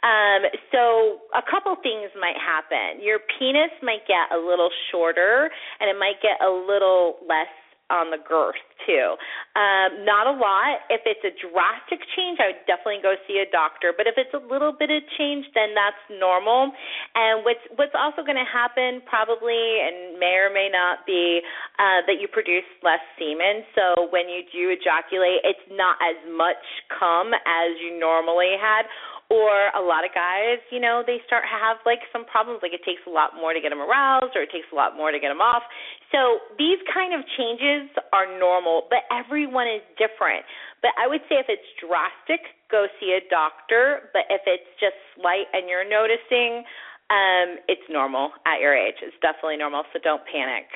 Um, 0.00 0.48
so 0.72 1.20
a 1.36 1.44
couple 1.44 1.76
things 1.84 2.08
might 2.16 2.40
happen. 2.40 3.04
Your 3.04 3.20
penis 3.36 3.76
might 3.84 4.08
get 4.08 4.32
a 4.32 4.40
little 4.40 4.72
shorter, 4.88 5.52
and 5.84 5.92
it 5.92 6.00
might 6.00 6.16
get 6.24 6.40
a 6.40 6.48
little 6.48 7.20
less 7.28 7.52
on 7.90 8.10
the 8.10 8.22
girth 8.22 8.58
too. 8.86 9.18
Um, 9.58 10.06
not 10.06 10.24
a 10.30 10.34
lot. 10.34 10.86
If 10.88 11.02
it's 11.04 11.20
a 11.26 11.34
drastic 11.36 12.00
change, 12.16 12.40
I 12.40 12.54
would 12.54 12.64
definitely 12.64 13.02
go 13.02 13.18
see 13.28 13.42
a 13.42 13.48
doctor. 13.50 13.92
But 13.92 14.06
if 14.06 14.16
it's 14.16 14.32
a 14.32 14.40
little 14.40 14.72
bit 14.72 14.88
of 14.88 15.02
change, 15.18 15.44
then 15.52 15.76
that's 15.76 16.00
normal. 16.08 16.72
And 17.14 17.44
what's 17.44 17.62
what's 17.76 17.96
also 17.98 18.22
going 18.24 18.40
to 18.40 18.48
happen 18.48 19.02
probably, 19.04 19.58
and 19.84 20.16
may 20.16 20.40
or 20.40 20.48
may 20.48 20.70
not 20.72 21.04
be, 21.04 21.42
uh, 21.76 22.06
that 22.06 22.22
you 22.22 22.28
produce 22.30 22.66
less 22.80 23.02
semen. 23.18 23.66
So 23.74 24.08
when 24.08 24.30
you 24.30 24.46
do 24.48 24.72
ejaculate, 24.72 25.44
it's 25.44 25.66
not 25.74 25.98
as 26.00 26.16
much 26.30 26.62
cum 26.88 27.34
as 27.34 27.76
you 27.82 27.98
normally 27.98 28.56
had 28.56 28.86
or 29.30 29.70
a 29.78 29.82
lot 29.82 30.02
of 30.02 30.10
guys, 30.10 30.58
you 30.74 30.82
know, 30.82 31.06
they 31.06 31.22
start 31.22 31.46
have 31.46 31.78
like 31.86 32.02
some 32.10 32.26
problems, 32.26 32.58
like 32.66 32.74
it 32.74 32.82
takes 32.82 33.00
a 33.06 33.12
lot 33.14 33.38
more 33.38 33.54
to 33.54 33.62
get 33.62 33.70
them 33.70 33.78
aroused, 33.78 34.34
or 34.34 34.42
it 34.42 34.50
takes 34.50 34.66
a 34.74 34.76
lot 34.76 34.98
more 34.98 35.14
to 35.14 35.22
get 35.22 35.30
them 35.30 35.38
off. 35.38 35.62
So 36.10 36.42
these 36.58 36.82
kind 36.90 37.14
of 37.14 37.22
changes 37.38 37.86
are 38.10 38.26
normal, 38.26 38.90
but 38.90 39.06
everyone 39.14 39.70
is 39.70 39.86
different. 39.94 40.42
But 40.82 40.90
I 40.98 41.06
would 41.06 41.22
say 41.30 41.38
if 41.38 41.46
it's 41.46 41.64
drastic, 41.78 42.42
go 42.74 42.90
see 42.98 43.14
a 43.14 43.22
doctor. 43.30 44.10
But 44.10 44.26
if 44.34 44.42
it's 44.50 44.66
just 44.82 44.98
slight 45.14 45.46
and 45.54 45.70
you're 45.70 45.86
noticing, 45.86 46.66
um, 47.14 47.62
it's 47.70 47.86
normal 47.86 48.34
at 48.50 48.58
your 48.58 48.74
age. 48.74 48.98
It's 48.98 49.14
definitely 49.22 49.62
normal, 49.62 49.86
so 49.94 50.02
don't 50.02 50.26
panic. 50.26 50.66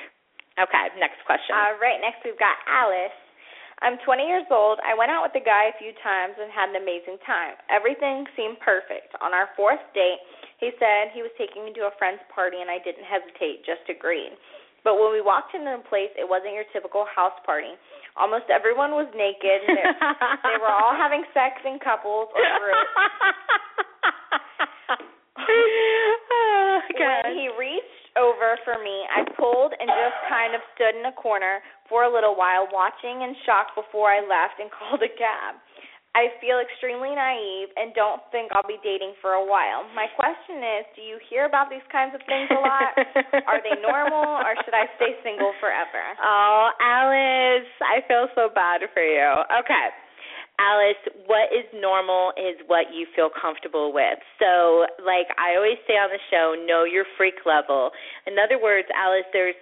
Okay, 0.55 0.95
next 1.03 1.19
question. 1.27 1.59
All 1.59 1.75
right, 1.83 1.99
next 1.99 2.23
we've 2.23 2.38
got 2.38 2.55
Alice. 2.71 3.24
I'm 3.83 3.99
20 4.07 4.23
years 4.23 4.47
old. 4.51 4.79
I 4.85 4.95
went 4.95 5.11
out 5.11 5.27
with 5.27 5.35
a 5.35 5.45
guy 5.45 5.73
a 5.73 5.79
few 5.81 5.91
times 6.03 6.39
and 6.39 6.51
had 6.53 6.71
an 6.71 6.79
amazing 6.79 7.19
time. 7.27 7.59
Everything 7.73 8.25
seemed 8.39 8.61
perfect. 8.63 9.11
On 9.19 9.35
our 9.35 9.51
fourth 9.59 9.83
date, 9.95 10.23
he 10.63 10.71
said 10.79 11.11
he 11.11 11.27
was 11.27 11.35
taking 11.35 11.67
me 11.67 11.75
to 11.75 11.91
a 11.91 11.93
friend's 11.99 12.23
party 12.31 12.63
and 12.63 12.71
I 12.71 12.79
didn't 12.81 13.05
hesitate, 13.05 13.67
just 13.67 13.83
agreed. 13.91 14.39
But 14.85 15.01
when 15.01 15.11
we 15.11 15.25
walked 15.25 15.57
into 15.57 15.81
the 15.81 15.85
place, 15.89 16.13
it 16.15 16.29
wasn't 16.29 16.53
your 16.53 16.69
typical 16.71 17.09
house 17.09 17.35
party. 17.49 17.73
Almost 18.21 18.53
everyone 18.53 18.93
was 18.93 19.09
naked. 19.17 19.65
They, 19.65 19.81
they 19.81 20.57
were 20.61 20.71
all 20.71 20.93
having 20.93 21.25
sex 21.33 21.57
in 21.65 21.81
couples 21.81 22.29
or 22.37 22.45
groups. 22.61 22.93
oh, 25.51 26.79
when 26.95 27.33
he 27.33 27.49
reached 27.59 27.93
over 28.16 28.59
for 28.62 28.79
me, 28.79 29.07
I 29.11 29.27
pulled 29.35 29.74
and 29.74 29.88
just 29.90 30.18
kind 30.31 30.55
of 30.55 30.62
stood 30.74 30.94
in 30.94 31.07
a 31.07 31.14
corner 31.14 31.61
for 31.88 32.05
a 32.07 32.11
little 32.11 32.35
while, 32.35 32.66
watching 32.70 33.22
in 33.22 33.35
shock 33.46 33.74
before 33.74 34.11
I 34.11 34.22
left 34.22 34.59
and 34.59 34.70
called 34.77 35.03
a 35.03 35.12
cab. 35.12 35.59
I 36.14 36.31
feel 36.38 36.62
extremely 36.62 37.11
naive 37.11 37.74
and 37.74 37.90
don't 37.90 38.22
think 38.31 38.55
I'll 38.55 38.66
be 38.70 38.79
dating 38.87 39.18
for 39.18 39.35
a 39.35 39.42
while. 39.42 39.83
My 39.98 40.07
question 40.14 40.62
is, 40.62 40.87
do 40.94 41.03
you 41.03 41.18
hear 41.27 41.42
about 41.42 41.74
these 41.74 41.83
kinds 41.90 42.14
of 42.14 42.22
things 42.22 42.46
a 42.55 42.61
lot? 42.62 42.94
Are 43.50 43.59
they 43.59 43.74
normal 43.83 44.38
or 44.38 44.55
should 44.62 44.79
I 44.79 44.87
stay 44.94 45.18
single 45.27 45.50
forever? 45.59 46.14
Oh, 46.22 46.70
Alice, 46.79 47.66
I 47.83 48.07
feel 48.07 48.31
so 48.38 48.46
bad 48.46 48.87
for 48.94 49.03
you. 49.03 49.27
Okay. 49.59 49.90
Alice, 50.59 51.03
what 51.27 51.51
is 51.51 51.67
normal 51.75 52.31
is 52.38 52.55
what 52.71 52.95
you 52.95 53.07
feel 53.17 53.29
comfortable 53.29 53.93
with. 53.93 54.23
So, 54.38 54.87
like 55.03 55.27
I 55.35 55.59
always 55.59 55.79
say 55.87 55.95
on 55.99 56.11
the 56.14 56.23
show, 56.31 56.55
know 56.67 56.85
your 56.85 57.05
freak 57.19 57.43
level. 57.43 57.90
In 58.27 58.38
other 58.38 58.62
words, 58.62 58.87
Alice, 58.95 59.27
there's 59.33 59.59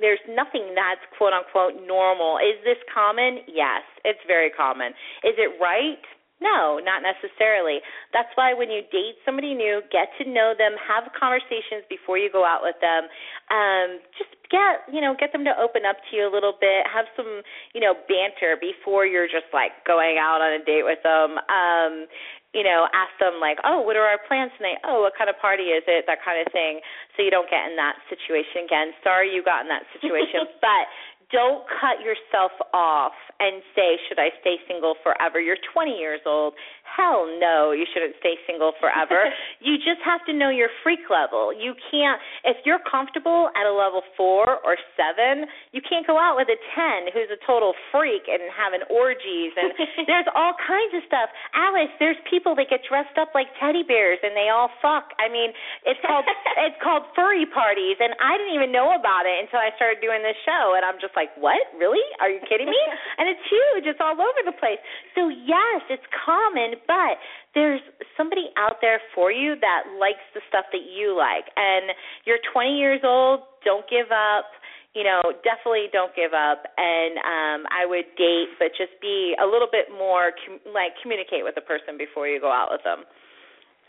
there's 0.00 0.22
nothing 0.28 0.74
that's 0.74 1.02
quote 1.18 1.32
unquote 1.32 1.82
normal. 1.86 2.38
Is 2.38 2.58
this 2.62 2.78
common? 2.90 3.42
Yes, 3.46 3.82
it's 4.04 4.22
very 4.26 4.50
common. 4.50 4.94
Is 5.26 5.34
it 5.38 5.58
right? 5.58 6.02
No, 6.36 6.76
not 6.84 7.00
necessarily. 7.00 7.80
That's 8.12 8.28
why 8.36 8.52
when 8.52 8.68
you 8.68 8.84
date 8.92 9.16
somebody 9.24 9.56
new, 9.56 9.80
get 9.88 10.12
to 10.20 10.28
know 10.28 10.52
them, 10.52 10.76
have 10.76 11.08
conversations 11.16 11.88
before 11.88 12.20
you 12.20 12.28
go 12.28 12.44
out 12.44 12.60
with 12.60 12.76
them. 12.84 13.08
Um, 13.48 14.04
just 14.20 14.35
get 14.50 14.86
you 14.92 15.00
know 15.00 15.14
get 15.18 15.32
them 15.32 15.44
to 15.44 15.54
open 15.58 15.82
up 15.84 15.96
to 16.08 16.16
you 16.16 16.24
a 16.26 16.32
little 16.32 16.54
bit 16.58 16.86
have 16.86 17.06
some 17.16 17.42
you 17.74 17.80
know 17.80 17.94
banter 18.06 18.56
before 18.58 19.06
you're 19.06 19.30
just 19.30 19.48
like 19.52 19.72
going 19.86 20.18
out 20.18 20.40
on 20.40 20.54
a 20.54 20.62
date 20.64 20.84
with 20.84 21.02
them. 21.02 21.38
Um 21.50 22.06
you 22.54 22.62
know 22.62 22.88
ask 22.94 23.12
them 23.18 23.38
like 23.40 23.58
oh 23.64 23.80
what 23.82 23.96
are 23.96 24.06
our 24.06 24.20
plans 24.28 24.50
tonight? 24.56 24.78
Oh 24.86 25.02
what 25.02 25.12
kind 25.16 25.28
of 25.28 25.36
party 25.38 25.74
is 25.74 25.84
it? 25.86 26.06
that 26.06 26.22
kind 26.24 26.38
of 26.38 26.50
thing 26.52 26.80
so 27.16 27.22
you 27.22 27.30
don't 27.30 27.50
get 27.50 27.66
in 27.68 27.76
that 27.76 27.96
situation 28.06 28.66
again. 28.66 28.92
Sorry 29.02 29.32
you 29.32 29.42
got 29.42 29.62
in 29.62 29.70
that 29.70 29.84
situation 29.94 30.46
but 30.64 30.84
don't 31.32 31.66
cut 31.80 31.98
yourself 32.04 32.52
off 32.72 33.12
and 33.40 33.60
say, 33.74 33.98
Should 34.08 34.18
I 34.18 34.30
stay 34.40 34.56
single 34.68 34.94
forever? 35.02 35.40
You're 35.40 35.60
20 35.74 35.90
years 35.92 36.20
old. 36.24 36.54
Hell 36.86 37.26
no, 37.42 37.72
you 37.72 37.84
shouldn't 37.92 38.14
stay 38.22 38.38
single 38.46 38.72
forever. 38.80 39.28
you 39.60 39.76
just 39.76 40.00
have 40.06 40.24
to 40.26 40.32
know 40.32 40.48
your 40.48 40.70
freak 40.86 41.10
level. 41.10 41.52
You 41.52 41.74
can't, 41.90 42.22
if 42.46 42.56
you're 42.64 42.80
comfortable 42.86 43.50
at 43.58 43.66
a 43.66 43.74
level 43.74 44.02
four 44.16 44.62
or 44.62 44.78
seven, 44.94 45.50
you 45.74 45.82
can't 45.82 46.06
go 46.06 46.16
out 46.16 46.38
with 46.38 46.48
a 46.48 46.58
10 46.78 47.10
who's 47.12 47.28
a 47.28 47.40
total 47.44 47.74
freak 47.90 48.30
and 48.30 48.40
having 48.54 48.86
orgies. 48.86 49.52
And 49.58 49.74
there's 50.08 50.30
all 50.32 50.54
kinds 50.62 50.94
of 50.94 51.02
stuff. 51.10 51.28
Alice, 51.52 51.90
there's 51.98 52.16
people 52.30 52.54
that 52.56 52.70
get 52.70 52.86
dressed 52.86 53.18
up 53.18 53.34
like 53.34 53.50
teddy 53.58 53.82
bears 53.82 54.22
and 54.22 54.32
they 54.38 54.48
all 54.48 54.70
fuck. 54.78 55.10
I 55.18 55.26
mean, 55.26 55.50
it's 55.82 56.00
called 56.06 56.24
it's 56.70 56.78
called 56.80 57.10
furry 57.18 57.44
parties, 57.50 57.98
and 57.98 58.14
I 58.22 58.38
didn't 58.38 58.54
even 58.54 58.70
know 58.70 58.94
about 58.94 59.26
it 59.26 59.36
until 59.42 59.58
I 59.58 59.74
started 59.74 59.98
doing 59.98 60.22
this 60.22 60.38
show. 60.46 60.78
And 60.78 60.86
I'm 60.86 60.96
just 61.02 61.15
like, 61.16 61.32
what? 61.40 61.58
Really? 61.74 62.04
Are 62.20 62.30
you 62.30 62.38
kidding 62.44 62.68
me? 62.68 62.78
and 63.18 63.26
it's 63.26 63.42
huge. 63.48 63.88
It's 63.88 63.98
all 63.98 64.14
over 64.14 64.40
the 64.44 64.54
place. 64.60 64.78
So 65.16 65.28
yes, 65.32 65.82
it's 65.88 66.04
common, 66.12 66.76
but 66.86 67.18
there's 67.56 67.80
somebody 68.14 68.52
out 68.60 68.78
there 68.84 69.00
for 69.16 69.32
you 69.32 69.56
that 69.64 69.88
likes 69.98 70.22
the 70.36 70.44
stuff 70.52 70.68
that 70.70 70.84
you 70.84 71.16
like. 71.16 71.48
And 71.56 71.96
you're 72.28 72.40
20 72.52 72.76
years 72.76 73.00
old. 73.02 73.48
Don't 73.64 73.88
give 73.88 74.12
up. 74.12 74.46
You 74.92 75.04
know, 75.04 75.20
definitely 75.44 75.92
don't 75.92 76.12
give 76.16 76.32
up. 76.32 76.64
And 76.76 77.20
um 77.20 77.60
I 77.68 77.84
would 77.84 78.08
date, 78.16 78.56
but 78.56 78.72
just 78.76 78.96
be 79.00 79.36
a 79.36 79.44
little 79.44 79.68
bit 79.68 79.92
more 79.92 80.32
com- 80.40 80.64
like 80.72 80.96
communicate 81.04 81.44
with 81.44 81.56
the 81.56 81.64
person 81.64 82.00
before 82.00 82.28
you 82.28 82.40
go 82.40 82.48
out 82.48 82.68
with 82.72 82.80
them. 82.84 83.04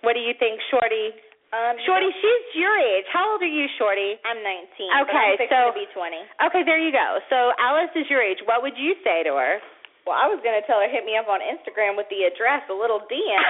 What 0.01 0.13
do 0.13 0.21
you 0.21 0.35
think, 0.37 0.59
Shorty? 0.69 1.15
Um, 1.55 1.79
Shorty, 1.87 2.11
she's 2.11 2.59
your 2.59 2.75
age. 2.75 3.07
How 3.07 3.23
old 3.31 3.39
are 3.39 3.47
you, 3.47 3.71
Shorty? 3.79 4.19
I'm 4.27 4.43
19. 4.43 5.07
Okay, 5.07 5.39
I'm 5.39 5.47
so 5.47 5.71
to 5.71 5.79
be 5.79 5.87
20. 5.95 6.19
Okay, 6.51 6.67
there 6.67 6.75
you 6.75 6.91
go. 6.91 7.23
So 7.31 7.55
Alice 7.55 7.87
is 7.95 8.03
your 8.11 8.19
age. 8.19 8.43
What 8.43 8.59
would 8.67 8.75
you 8.75 8.99
say 8.99 9.23
to 9.23 9.31
her? 9.39 9.63
Well, 10.03 10.19
I 10.19 10.27
was 10.27 10.43
gonna 10.43 10.59
tell 10.67 10.83
her 10.83 10.91
hit 10.91 11.07
me 11.07 11.15
up 11.15 11.31
on 11.31 11.39
Instagram 11.43 11.95
with 11.95 12.07
the 12.11 12.27
address, 12.27 12.67
a 12.67 12.75
little 12.75 12.99
DM. 13.07 13.39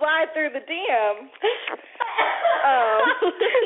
Slide 0.00 0.28
through 0.36 0.52
the 0.52 0.60
DM. 0.64 1.16
Um. 2.60 3.00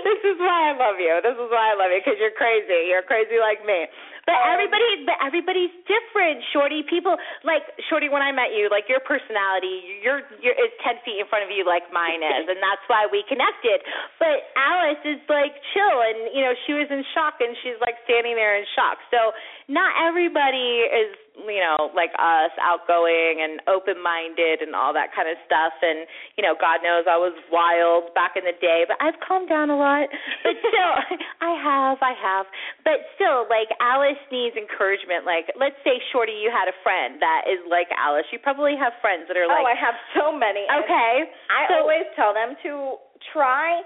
this 0.06 0.22
is 0.22 0.38
why 0.38 0.70
I 0.70 0.72
love 0.78 1.02
you. 1.02 1.18
This 1.18 1.34
is 1.34 1.50
why 1.50 1.72
I 1.72 1.74
love 1.74 1.90
you 1.90 1.98
because 1.98 2.14
you're 2.22 2.30
crazy. 2.38 2.86
You're 2.86 3.02
crazy 3.02 3.42
like 3.42 3.58
me. 3.66 3.90
But 4.24 4.40
everybody, 4.48 5.04
but 5.04 5.20
everybody's 5.20 5.72
different, 5.84 6.40
Shorty. 6.52 6.80
People 6.88 7.16
like 7.44 7.64
Shorty. 7.92 8.08
When 8.08 8.24
I 8.24 8.32
met 8.32 8.56
you, 8.56 8.72
like 8.72 8.88
your 8.88 9.04
personality, 9.04 10.00
you're, 10.00 10.24
you're 10.40 10.56
is 10.56 10.72
ten 10.80 10.96
feet 11.04 11.20
in 11.20 11.28
front 11.28 11.44
of 11.44 11.52
you, 11.52 11.64
like 11.64 11.84
mine 11.92 12.24
is, 12.40 12.48
and 12.48 12.60
that's 12.60 12.84
why 12.88 13.04
we 13.04 13.20
connected. 13.28 13.84
But 14.16 14.48
Alice 14.56 15.02
is 15.04 15.20
like 15.28 15.52
chill, 15.76 15.96
and 16.00 16.32
you 16.32 16.40
know 16.40 16.56
she 16.64 16.72
was 16.72 16.88
in 16.88 17.04
shock, 17.12 17.40
and 17.44 17.52
she's 17.60 17.76
like 17.84 18.00
standing 18.08 18.36
there 18.36 18.56
in 18.56 18.64
shock. 18.72 19.00
So 19.12 19.36
not 19.68 19.92
everybody 19.96 20.84
is 20.88 21.16
you 21.34 21.58
know 21.58 21.90
like 21.98 22.14
us 22.14 22.54
outgoing 22.62 23.42
and 23.42 23.58
open 23.66 23.98
minded 23.98 24.62
and 24.62 24.70
all 24.74 24.94
that 24.94 25.10
kind 25.10 25.26
of 25.26 25.34
stuff 25.42 25.74
and 25.82 26.06
you 26.38 26.42
know 26.46 26.54
god 26.54 26.78
knows 26.86 27.02
i 27.10 27.18
was 27.18 27.34
wild 27.50 28.06
back 28.14 28.38
in 28.38 28.46
the 28.46 28.54
day 28.62 28.86
but 28.86 28.94
i've 29.02 29.18
calmed 29.18 29.48
down 29.48 29.66
a 29.66 29.74
lot 29.76 30.06
but 30.46 30.54
still 30.62 30.94
i 31.42 31.50
have 31.58 31.98
i 32.06 32.14
have 32.14 32.46
but 32.86 33.02
still 33.18 33.50
like 33.50 33.66
alice 33.82 34.13
needs 34.30 34.56
encouragement 34.56 35.24
like 35.24 35.48
let's 35.56 35.78
say 35.86 35.98
shorty 36.12 36.36
you 36.36 36.50
had 36.52 36.68
a 36.68 36.76
friend 36.82 37.18
that 37.22 37.46
is 37.46 37.60
like 37.70 37.88
alice 37.96 38.26
you 38.32 38.38
probably 38.38 38.74
have 38.74 38.92
friends 39.00 39.26
that 39.28 39.36
are 39.36 39.46
oh, 39.46 39.54
like 39.54 39.64
oh, 39.64 39.72
I 39.72 39.76
have 39.78 39.96
so 40.16 40.34
many. 40.34 40.66
Okay 40.68 41.30
I 41.50 41.68
so, 41.68 41.82
always 41.82 42.06
tell 42.16 42.34
them 42.34 42.56
to 42.66 42.98
try, 43.32 43.80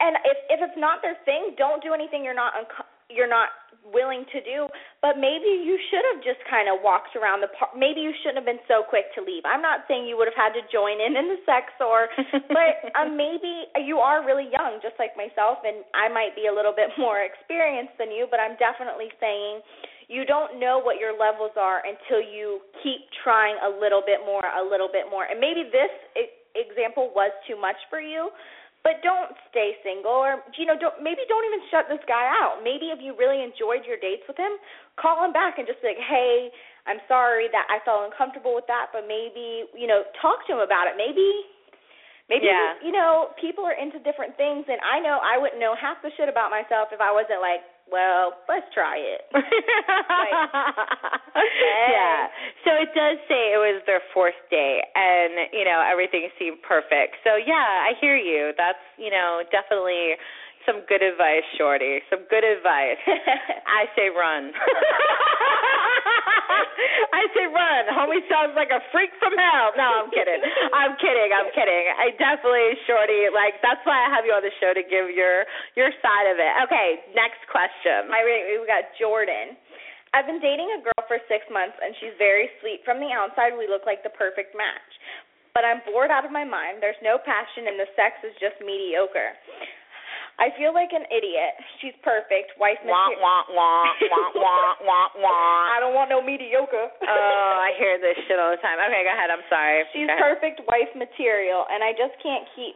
and 0.00 0.16
if 0.26 0.36
if 0.50 0.58
it's 0.60 0.78
not 0.78 1.00
their 1.00 1.16
thing, 1.24 1.54
don't 1.56 1.82
do 1.82 1.94
anything 1.94 2.24
you're 2.24 2.36
not 2.36 2.52
unco- 2.56 2.88
you're 3.08 3.30
not 3.30 3.48
willing 3.90 4.24
to 4.30 4.40
do. 4.42 4.70
But 5.02 5.18
maybe 5.18 5.50
you 5.50 5.78
should 5.90 6.04
have 6.14 6.22
just 6.22 6.38
kind 6.46 6.70
of 6.70 6.80
walked 6.82 7.18
around 7.18 7.42
the 7.42 7.50
park. 7.54 7.74
Maybe 7.74 8.00
you 8.00 8.14
shouldn't 8.22 8.38
have 8.38 8.48
been 8.48 8.62
so 8.70 8.86
quick 8.86 9.10
to 9.18 9.20
leave. 9.20 9.42
I'm 9.42 9.62
not 9.62 9.84
saying 9.90 10.06
you 10.06 10.14
would 10.18 10.30
have 10.30 10.38
had 10.38 10.54
to 10.54 10.62
join 10.70 11.02
in 11.02 11.18
in 11.18 11.26
the 11.26 11.40
sex 11.42 11.74
or, 11.82 12.06
but 12.56 12.92
um, 12.94 13.18
maybe 13.18 13.66
you 13.82 13.98
are 13.98 14.22
really 14.22 14.46
young, 14.46 14.78
just 14.78 14.94
like 15.02 15.18
myself, 15.18 15.62
and 15.66 15.82
I 15.92 16.06
might 16.10 16.38
be 16.38 16.46
a 16.46 16.54
little 16.54 16.74
bit 16.74 16.94
more 16.94 17.22
experienced 17.26 17.98
than 17.98 18.14
you. 18.14 18.30
But 18.30 18.38
I'm 18.38 18.54
definitely 18.56 19.10
saying 19.18 19.62
you 20.12 20.28
don't 20.28 20.60
know 20.60 20.78
what 20.78 21.00
your 21.00 21.16
levels 21.16 21.56
are 21.56 21.82
until 21.82 22.20
you 22.20 22.60
keep 22.82 23.08
trying 23.24 23.56
a 23.64 23.70
little 23.70 24.02
bit 24.04 24.20
more, 24.26 24.44
a 24.44 24.62
little 24.62 24.88
bit 24.92 25.08
more. 25.08 25.24
And 25.24 25.40
maybe 25.40 25.64
this 25.72 25.92
example 26.54 27.10
was 27.14 27.32
too 27.48 27.56
much 27.56 27.80
for 27.88 28.00
you, 28.00 28.28
but 28.82 28.98
don't 29.06 29.30
stay 29.50 29.78
single 29.86 30.10
or 30.12 30.42
you 30.58 30.66
know 30.66 30.74
don't 30.78 30.98
maybe 31.02 31.22
don't 31.30 31.46
even 31.46 31.62
shut 31.70 31.86
this 31.86 32.02
guy 32.10 32.26
out 32.26 32.60
maybe 32.66 32.90
if 32.90 32.98
you 33.00 33.14
really 33.16 33.40
enjoyed 33.42 33.86
your 33.86 33.98
dates 33.98 34.26
with 34.26 34.36
him 34.36 34.58
call 34.98 35.22
him 35.22 35.32
back 35.32 35.58
and 35.58 35.66
just 35.66 35.80
be 35.80 35.94
like 35.94 36.02
hey 36.02 36.50
i'm 36.90 36.98
sorry 37.06 37.46
that 37.54 37.66
i 37.70 37.78
felt 37.86 38.04
uncomfortable 38.06 38.54
with 38.54 38.66
that 38.66 38.90
but 38.90 39.06
maybe 39.06 39.66
you 39.74 39.86
know 39.86 40.02
talk 40.20 40.42
to 40.46 40.58
him 40.58 40.62
about 40.62 40.90
it 40.90 40.98
maybe 40.98 41.26
maybe 42.28 42.46
Yeah. 42.50 42.76
you 42.82 42.92
know 42.92 43.32
people 43.40 43.64
are 43.64 43.74
into 43.78 44.02
different 44.02 44.34
things 44.36 44.66
and 44.68 44.78
i 44.82 44.98
know 44.98 45.22
i 45.22 45.38
wouldn't 45.38 45.62
know 45.62 45.74
half 45.78 46.02
the 46.02 46.10
shit 46.18 46.28
about 46.28 46.50
myself 46.50 46.90
if 46.90 47.00
i 47.00 47.10
wasn't 47.14 47.40
like 47.40 47.62
well 47.92 48.32
let's 48.48 48.66
try 48.72 48.96
it 48.96 49.22
yeah. 51.36 52.28
So 52.64 52.70
it 52.76 52.90
does 52.94 53.18
say 53.28 53.52
it 53.54 53.60
was 53.60 53.82
their 53.86 54.00
fourth 54.14 54.38
day 54.50 54.82
and, 54.94 55.48
you 55.52 55.64
know, 55.64 55.82
everything 55.82 56.28
seemed 56.38 56.62
perfect. 56.62 57.16
So 57.24 57.36
yeah, 57.36 57.88
I 57.88 57.92
hear 58.00 58.16
you. 58.16 58.52
That's, 58.56 58.82
you 58.98 59.10
know, 59.10 59.42
definitely 59.50 60.16
some 60.66 60.82
good 60.88 61.02
advice, 61.02 61.42
Shorty. 61.58 62.00
Some 62.10 62.24
good 62.30 62.44
advice. 62.44 63.00
I 63.66 63.86
say 63.96 64.08
run. 64.14 64.52
I 67.18 67.22
say 67.32 67.46
run. 67.48 67.82
Homie 67.92 68.22
sounds 68.28 68.54
like 68.54 68.70
a 68.70 68.80
freak 68.94 69.12
from 69.18 69.34
hell. 69.34 69.72
No, 69.76 70.04
I'm 70.04 70.10
kidding. 70.10 70.42
I'm 70.72 70.94
kidding. 70.98 71.30
I'm 71.32 71.50
kidding. 71.52 71.84
I 71.96 72.12
definitely, 72.16 72.76
Shorty, 72.84 73.32
like 73.32 73.58
that's 73.64 73.82
why 73.88 74.00
I 74.04 74.08
have 74.12 74.24
you 74.24 74.32
on 74.32 74.44
the 74.44 74.54
show 74.60 74.72
to 74.72 74.84
give 74.84 75.12
your 75.12 75.44
your 75.74 75.90
side 76.00 76.26
of 76.28 76.36
it. 76.40 76.52
Okay, 76.68 76.88
next 77.16 77.42
question. 77.48 78.08
My 78.12 78.20
we 78.24 78.62
got 78.68 78.90
Jordan. 78.96 79.58
I've 80.12 80.28
been 80.28 80.44
dating 80.44 80.68
a 80.76 80.80
girl 80.84 81.02
for 81.08 81.16
six 81.24 81.48
months, 81.48 81.76
and 81.80 81.96
she's 81.96 82.12
very 82.20 82.52
sweet. 82.60 82.84
From 82.84 83.00
the 83.00 83.08
outside, 83.16 83.56
we 83.56 83.64
look 83.64 83.88
like 83.88 84.04
the 84.04 84.12
perfect 84.12 84.52
match. 84.52 84.90
But 85.56 85.64
I'm 85.64 85.80
bored 85.88 86.12
out 86.12 86.24
of 86.24 86.32
my 86.32 86.44
mind. 86.44 86.84
There's 86.84 87.00
no 87.00 87.16
passion, 87.16 87.68
and 87.68 87.80
the 87.80 87.88
sex 87.96 88.20
is 88.20 88.36
just 88.36 88.60
mediocre. 88.60 89.32
I 90.42 90.50
feel 90.58 90.74
like 90.74 90.90
an 90.90 91.06
idiot. 91.06 91.54
She's 91.78 91.94
perfect. 92.02 92.58
Wife 92.58 92.82
material. 92.82 93.22
wah 93.22 93.46
wah 93.46 93.86
wah 94.02 94.26
wah 94.42 94.74
wah 94.82 95.08
wah. 95.22 95.70
I 95.70 95.78
don't 95.78 95.94
want 95.94 96.10
no 96.10 96.18
mediocre. 96.18 96.90
Oh, 96.90 97.54
I 97.62 97.78
hear 97.78 98.02
this 98.02 98.18
shit 98.26 98.42
all 98.42 98.50
the 98.50 98.58
time. 98.58 98.82
Okay, 98.82 99.06
go 99.06 99.12
ahead. 99.14 99.30
I'm 99.30 99.46
sorry. 99.46 99.86
She's 99.94 100.10
perfect 100.18 100.66
wife 100.66 100.90
material, 100.98 101.62
and 101.70 101.86
I 101.86 101.94
just 101.94 102.18
can't 102.18 102.42
keep 102.58 102.74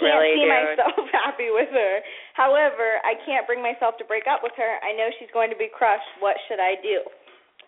can't 0.00 0.08
Really, 0.08 0.40
see 0.40 0.48
dude? 0.48 0.56
myself 0.80 1.04
happy 1.20 1.52
with 1.52 1.68
her. 1.68 2.00
However, 2.32 2.96
I 3.04 3.12
can't 3.28 3.44
bring 3.44 3.60
myself 3.60 4.00
to 4.00 4.08
break 4.08 4.24
up 4.24 4.40
with 4.40 4.56
her. 4.56 4.80
I 4.80 4.96
know 4.96 5.12
she's 5.20 5.28
going 5.36 5.52
to 5.52 5.58
be 5.60 5.68
crushed. 5.68 6.08
What 6.24 6.40
should 6.48 6.64
I 6.64 6.80
do? 6.80 7.04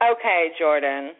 Okay, 0.00 0.56
Jordan. 0.56 1.12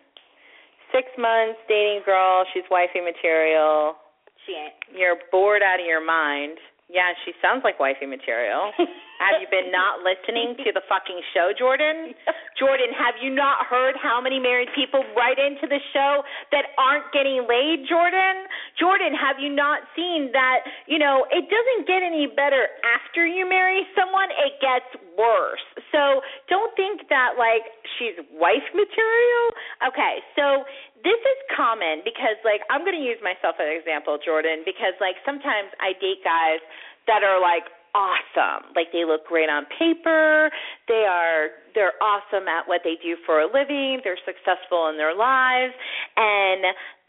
Six 0.97 1.05
months 1.21 1.61
dating 1.69 2.09
girl. 2.09 2.49
She's 2.57 2.65
wifey 2.73 3.05
material. 3.05 4.01
She 4.49 4.57
ain't. 4.57 4.73
You're 4.97 5.21
bored 5.29 5.61
out 5.61 5.77
of 5.81 5.85
your 5.85 6.01
mind. 6.05 6.57
Yeah, 6.95 7.11
she 7.27 7.35
sounds 7.43 7.67
like 7.67 7.83
wifey 7.83 8.07
material. 8.07 8.71
have 9.19 9.43
you 9.43 9.51
been 9.51 9.75
not 9.75 10.07
listening 10.07 10.55
to 10.63 10.71
the 10.71 10.81
fucking 10.87 11.19
show, 11.35 11.51
Jordan? 11.51 12.15
Jordan, 12.65 12.97
have 12.97 13.21
you 13.21 13.29
not 13.29 13.69
heard 13.69 13.93
how 14.01 14.25
many 14.25 14.41
married 14.41 14.73
people 14.73 15.05
write 15.13 15.37
into 15.37 15.69
the 15.69 15.77
show 15.93 16.25
that 16.49 16.73
aren't 16.81 17.05
getting 17.13 17.45
laid, 17.45 17.85
Jordan? 17.85 18.49
Jordan, 18.81 19.13
have 19.13 19.37
you 19.37 19.53
not 19.53 19.85
seen 19.93 20.33
that, 20.33 20.65
you 20.89 20.97
know, 20.97 21.29
it 21.29 21.45
doesn't 21.53 21.85
get 21.85 22.01
any 22.01 22.25
better 22.25 22.73
after 22.89 23.29
you 23.29 23.45
marry 23.45 23.85
someone, 23.93 24.33
it 24.33 24.57
gets 24.65 24.89
worse. 25.13 25.61
So 25.93 26.25
don't 26.49 26.73
think 26.73 27.05
that, 27.13 27.37
like, 27.37 27.69
she's 28.01 28.17
wife 28.33 28.65
material. 28.73 29.45
Okay, 29.85 30.25
so 30.33 30.65
this 31.05 31.21
is 31.21 31.39
common 31.53 32.01
because 32.01 32.41
like 32.49 32.65
I'm 32.73 32.81
going 32.81 32.97
to 32.97 33.05
use 33.05 33.21
myself 33.21 33.61
as 33.61 33.69
an 33.69 33.77
example, 33.77 34.17
Jordan, 34.17 34.65
because 34.65 34.97
like 35.05 35.21
sometimes 35.29 35.69
I 35.85 35.93
date 36.01 36.25
guys 36.25 36.65
that 37.07 37.21
are 37.21 37.37
like 37.39 37.69
awesome. 37.95 38.75
Like 38.75 38.93
they 38.93 39.05
look 39.05 39.27
great 39.27 39.49
on 39.49 39.65
paper. 39.79 40.51
They 40.89 41.07
are 41.09 41.49
they're 41.75 41.99
awesome 42.03 42.47
at 42.47 42.67
what 42.67 42.83
they 42.85 42.95
do 43.03 43.17
for 43.27 43.41
a 43.41 43.47
living, 43.47 44.01
they're 44.05 44.21
successful 44.25 44.89
in 44.89 44.97
their 44.97 45.15
lives, 45.15 45.75
and 46.17 46.63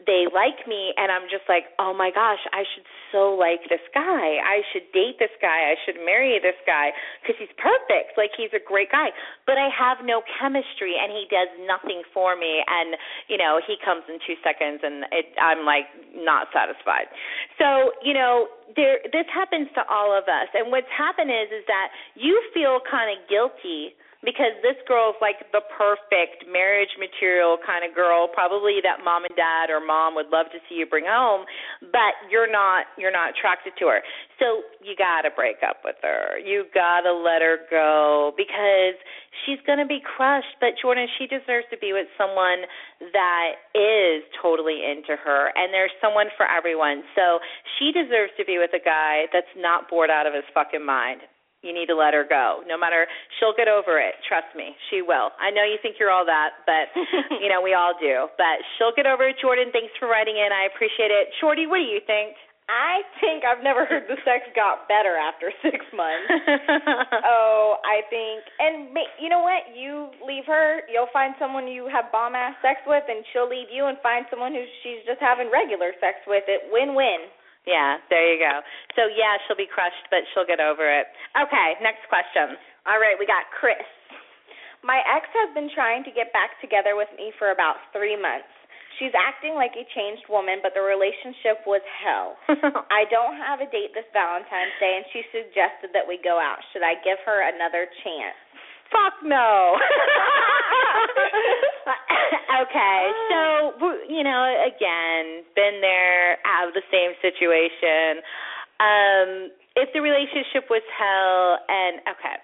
they 0.04 0.28
like 0.28 0.68
me 0.68 0.92
and 1.00 1.08
I'm 1.10 1.24
just 1.32 1.48
like, 1.48 1.72
"Oh 1.78 1.96
my 1.96 2.10
gosh, 2.12 2.40
I 2.52 2.64
should 2.68 2.84
so 3.12 3.32
like 3.32 3.64
this 3.72 3.80
guy. 3.94 4.36
I 4.44 4.60
should 4.72 4.92
date 4.92 5.16
this 5.18 5.32
guy. 5.40 5.72
I 5.72 5.76
should 5.84 5.96
marry 6.04 6.38
this 6.38 6.58
guy 6.66 6.92
cuz 7.24 7.36
he's 7.38 7.52
perfect. 7.56 8.18
Like 8.18 8.36
he's 8.36 8.52
a 8.52 8.60
great 8.60 8.92
guy." 8.92 9.12
But 9.46 9.56
I 9.56 9.68
have 9.70 10.04
no 10.04 10.22
chemistry 10.38 10.98
and 11.00 11.10
he 11.10 11.24
does 11.30 11.48
nothing 11.64 12.02
for 12.12 12.36
me 12.36 12.62
and, 12.66 12.96
you 13.28 13.38
know, 13.38 13.58
he 13.66 13.76
comes 13.78 14.04
in 14.08 14.18
2 14.20 14.36
seconds 14.44 14.84
and 14.84 15.06
it 15.12 15.32
I'm 15.38 15.64
like 15.64 15.88
not 16.12 16.52
satisfied. 16.52 17.08
So, 17.56 17.94
you 18.02 18.12
know, 18.12 18.48
there 18.76 19.00
this 19.12 19.26
happens 19.32 19.72
to 19.74 19.86
all 19.88 20.12
of 20.12 20.28
us. 20.28 20.48
And 20.52 20.70
what's 20.70 20.90
happened 20.90 21.30
is 21.30 21.50
is 21.50 21.64
that 21.66 21.88
you 22.14 22.42
feel 22.52 22.80
kind 22.80 23.16
of 23.16 23.28
guilty 23.28 23.96
because 24.24 24.56
this 24.64 24.78
girl 24.88 25.12
is 25.12 25.18
like 25.20 25.36
the 25.52 25.60
perfect 25.76 26.48
marriage 26.48 26.92
material 26.96 27.58
kind 27.60 27.84
of 27.84 27.94
girl, 27.94 28.28
probably 28.28 28.80
that 28.80 29.04
mom 29.04 29.24
and 29.28 29.36
dad 29.36 29.68
or 29.68 29.84
mom 29.84 30.14
would 30.16 30.32
love 30.32 30.46
to 30.52 30.58
see 30.68 30.80
you 30.80 30.86
bring 30.86 31.04
home, 31.04 31.44
but 31.92 32.16
you're 32.30 32.50
not 32.50 32.88
you're 32.96 33.12
not 33.12 33.36
attracted 33.36 33.76
to 33.78 33.86
her. 33.92 34.00
So 34.40 34.64
you 34.80 34.96
got 34.96 35.28
to 35.28 35.32
break 35.32 35.60
up 35.60 35.84
with 35.84 35.96
her. 36.02 36.38
You 36.40 36.64
got 36.72 37.04
to 37.04 37.12
let 37.12 37.40
her 37.40 37.64
go 37.68 38.32
because 38.36 38.96
she's 39.44 39.60
going 39.68 39.80
to 39.80 39.88
be 39.88 40.00
crushed, 40.00 40.56
but 40.60 40.76
Jordan, 40.80 41.08
she 41.18 41.26
deserves 41.26 41.68
to 41.72 41.78
be 41.78 41.92
with 41.92 42.08
someone 42.16 42.64
that 43.12 43.60
is 43.76 44.24
totally 44.40 44.80
into 44.84 45.16
her 45.16 45.52
and 45.56 45.72
there's 45.72 45.92
someone 46.00 46.32
for 46.36 46.48
everyone. 46.48 47.04
So 47.14 47.40
she 47.78 47.92
deserves 47.92 48.32
to 48.40 48.44
be 48.44 48.56
with 48.56 48.72
a 48.72 48.82
guy 48.82 49.28
that's 49.32 49.52
not 49.56 49.88
bored 49.88 50.10
out 50.10 50.26
of 50.26 50.32
his 50.32 50.44
fucking 50.52 50.84
mind 50.84 51.20
you 51.66 51.74
need 51.74 51.90
to 51.90 51.98
let 51.98 52.14
her 52.14 52.22
go. 52.22 52.62
No 52.70 52.78
matter 52.78 53.10
she'll 53.38 53.56
get 53.58 53.66
over 53.66 53.98
it. 53.98 54.14
Trust 54.30 54.54
me, 54.54 54.78
she 54.88 55.02
will. 55.02 55.34
I 55.42 55.50
know 55.50 55.66
you 55.66 55.82
think 55.82 55.98
you're 55.98 56.14
all 56.14 56.24
that, 56.24 56.62
but 56.64 56.94
you 57.42 57.50
know 57.50 57.58
we 57.58 57.74
all 57.74 57.98
do. 57.98 58.30
But 58.38 58.62
she'll 58.78 58.94
get 58.94 59.10
over 59.10 59.26
it. 59.26 59.36
Jordan, 59.42 59.74
thanks 59.74 59.92
for 59.98 60.06
writing 60.06 60.38
in. 60.38 60.54
I 60.54 60.70
appreciate 60.70 61.10
it. 61.10 61.34
Shorty, 61.42 61.66
what 61.66 61.82
do 61.82 61.88
you 61.90 62.00
think? 62.06 62.38
I 62.66 63.06
think 63.22 63.46
I've 63.46 63.62
never 63.62 63.86
heard 63.86 64.10
the 64.10 64.18
sex 64.26 64.42
got 64.58 64.90
better 64.90 65.14
after 65.14 65.54
six 65.62 65.86
months. 65.94 66.26
oh, 67.30 67.78
I 67.86 68.02
think, 68.10 68.42
and 68.58 68.90
you 69.22 69.30
know 69.30 69.46
what? 69.46 69.70
You 69.70 70.10
leave 70.26 70.42
her, 70.50 70.82
you'll 70.90 71.10
find 71.14 71.34
someone 71.38 71.70
you 71.70 71.86
have 71.86 72.10
bomb 72.10 72.34
ass 72.34 72.58
sex 72.62 72.82
with, 72.86 73.06
and 73.06 73.22
she'll 73.30 73.46
leave 73.46 73.70
you 73.70 73.86
and 73.86 73.94
find 74.02 74.26
someone 74.30 74.50
who 74.50 74.66
she's 74.82 74.98
just 75.06 75.22
having 75.22 75.46
regular 75.46 75.94
sex 76.02 76.18
with. 76.26 76.42
It 76.50 76.66
win 76.74 76.98
win. 76.98 77.30
Yeah, 77.66 77.98
there 78.08 78.22
you 78.30 78.38
go. 78.38 78.62
So 78.94 79.10
yeah, 79.10 79.36
she'll 79.44 79.58
be 79.58 79.66
crushed, 79.66 80.06
but 80.08 80.22
she'll 80.32 80.46
get 80.46 80.62
over 80.62 80.86
it. 80.86 81.10
Okay, 81.34 81.68
next 81.82 82.06
question. 82.06 82.54
All 82.86 83.02
right, 83.02 83.18
we 83.18 83.26
got 83.26 83.50
Chris. 83.50 83.82
My 84.86 85.02
ex 85.02 85.26
has 85.34 85.50
been 85.50 85.66
trying 85.74 86.06
to 86.06 86.14
get 86.14 86.30
back 86.30 86.54
together 86.62 86.94
with 86.94 87.10
me 87.18 87.34
for 87.42 87.50
about 87.50 87.82
three 87.90 88.14
months. 88.14 88.46
She's 89.02 89.12
acting 89.12 89.58
like 89.58 89.74
a 89.76 89.84
changed 89.92 90.24
woman, 90.30 90.62
but 90.62 90.72
the 90.72 90.80
relationship 90.80 91.60
was 91.68 91.84
hell. 92.00 92.38
I 92.88 93.04
don't 93.12 93.36
have 93.36 93.60
a 93.60 93.68
date 93.68 93.92
this 93.92 94.08
Valentine's 94.14 94.72
Day, 94.80 94.96
and 94.96 95.04
she 95.12 95.20
suggested 95.34 95.92
that 95.92 96.06
we 96.06 96.16
go 96.22 96.40
out. 96.40 96.62
Should 96.72 96.86
I 96.86 96.96
give 97.04 97.20
her 97.28 97.44
another 97.44 97.90
chance? 98.06 98.45
Fuck 98.92 99.14
no. 99.24 99.76
okay, 102.62 103.10
so 103.30 103.72
you 104.08 104.22
know, 104.22 104.66
again, 104.66 105.42
been 105.54 105.80
there, 105.80 106.38
have 106.44 106.74
the 106.74 106.82
same 106.90 107.12
situation. 107.20 108.22
Um, 108.78 109.50
if 109.76 109.92
the 109.92 110.00
relationship 110.00 110.70
was 110.70 110.82
hell, 110.96 111.58
and 111.68 112.00
okay, 112.08 112.36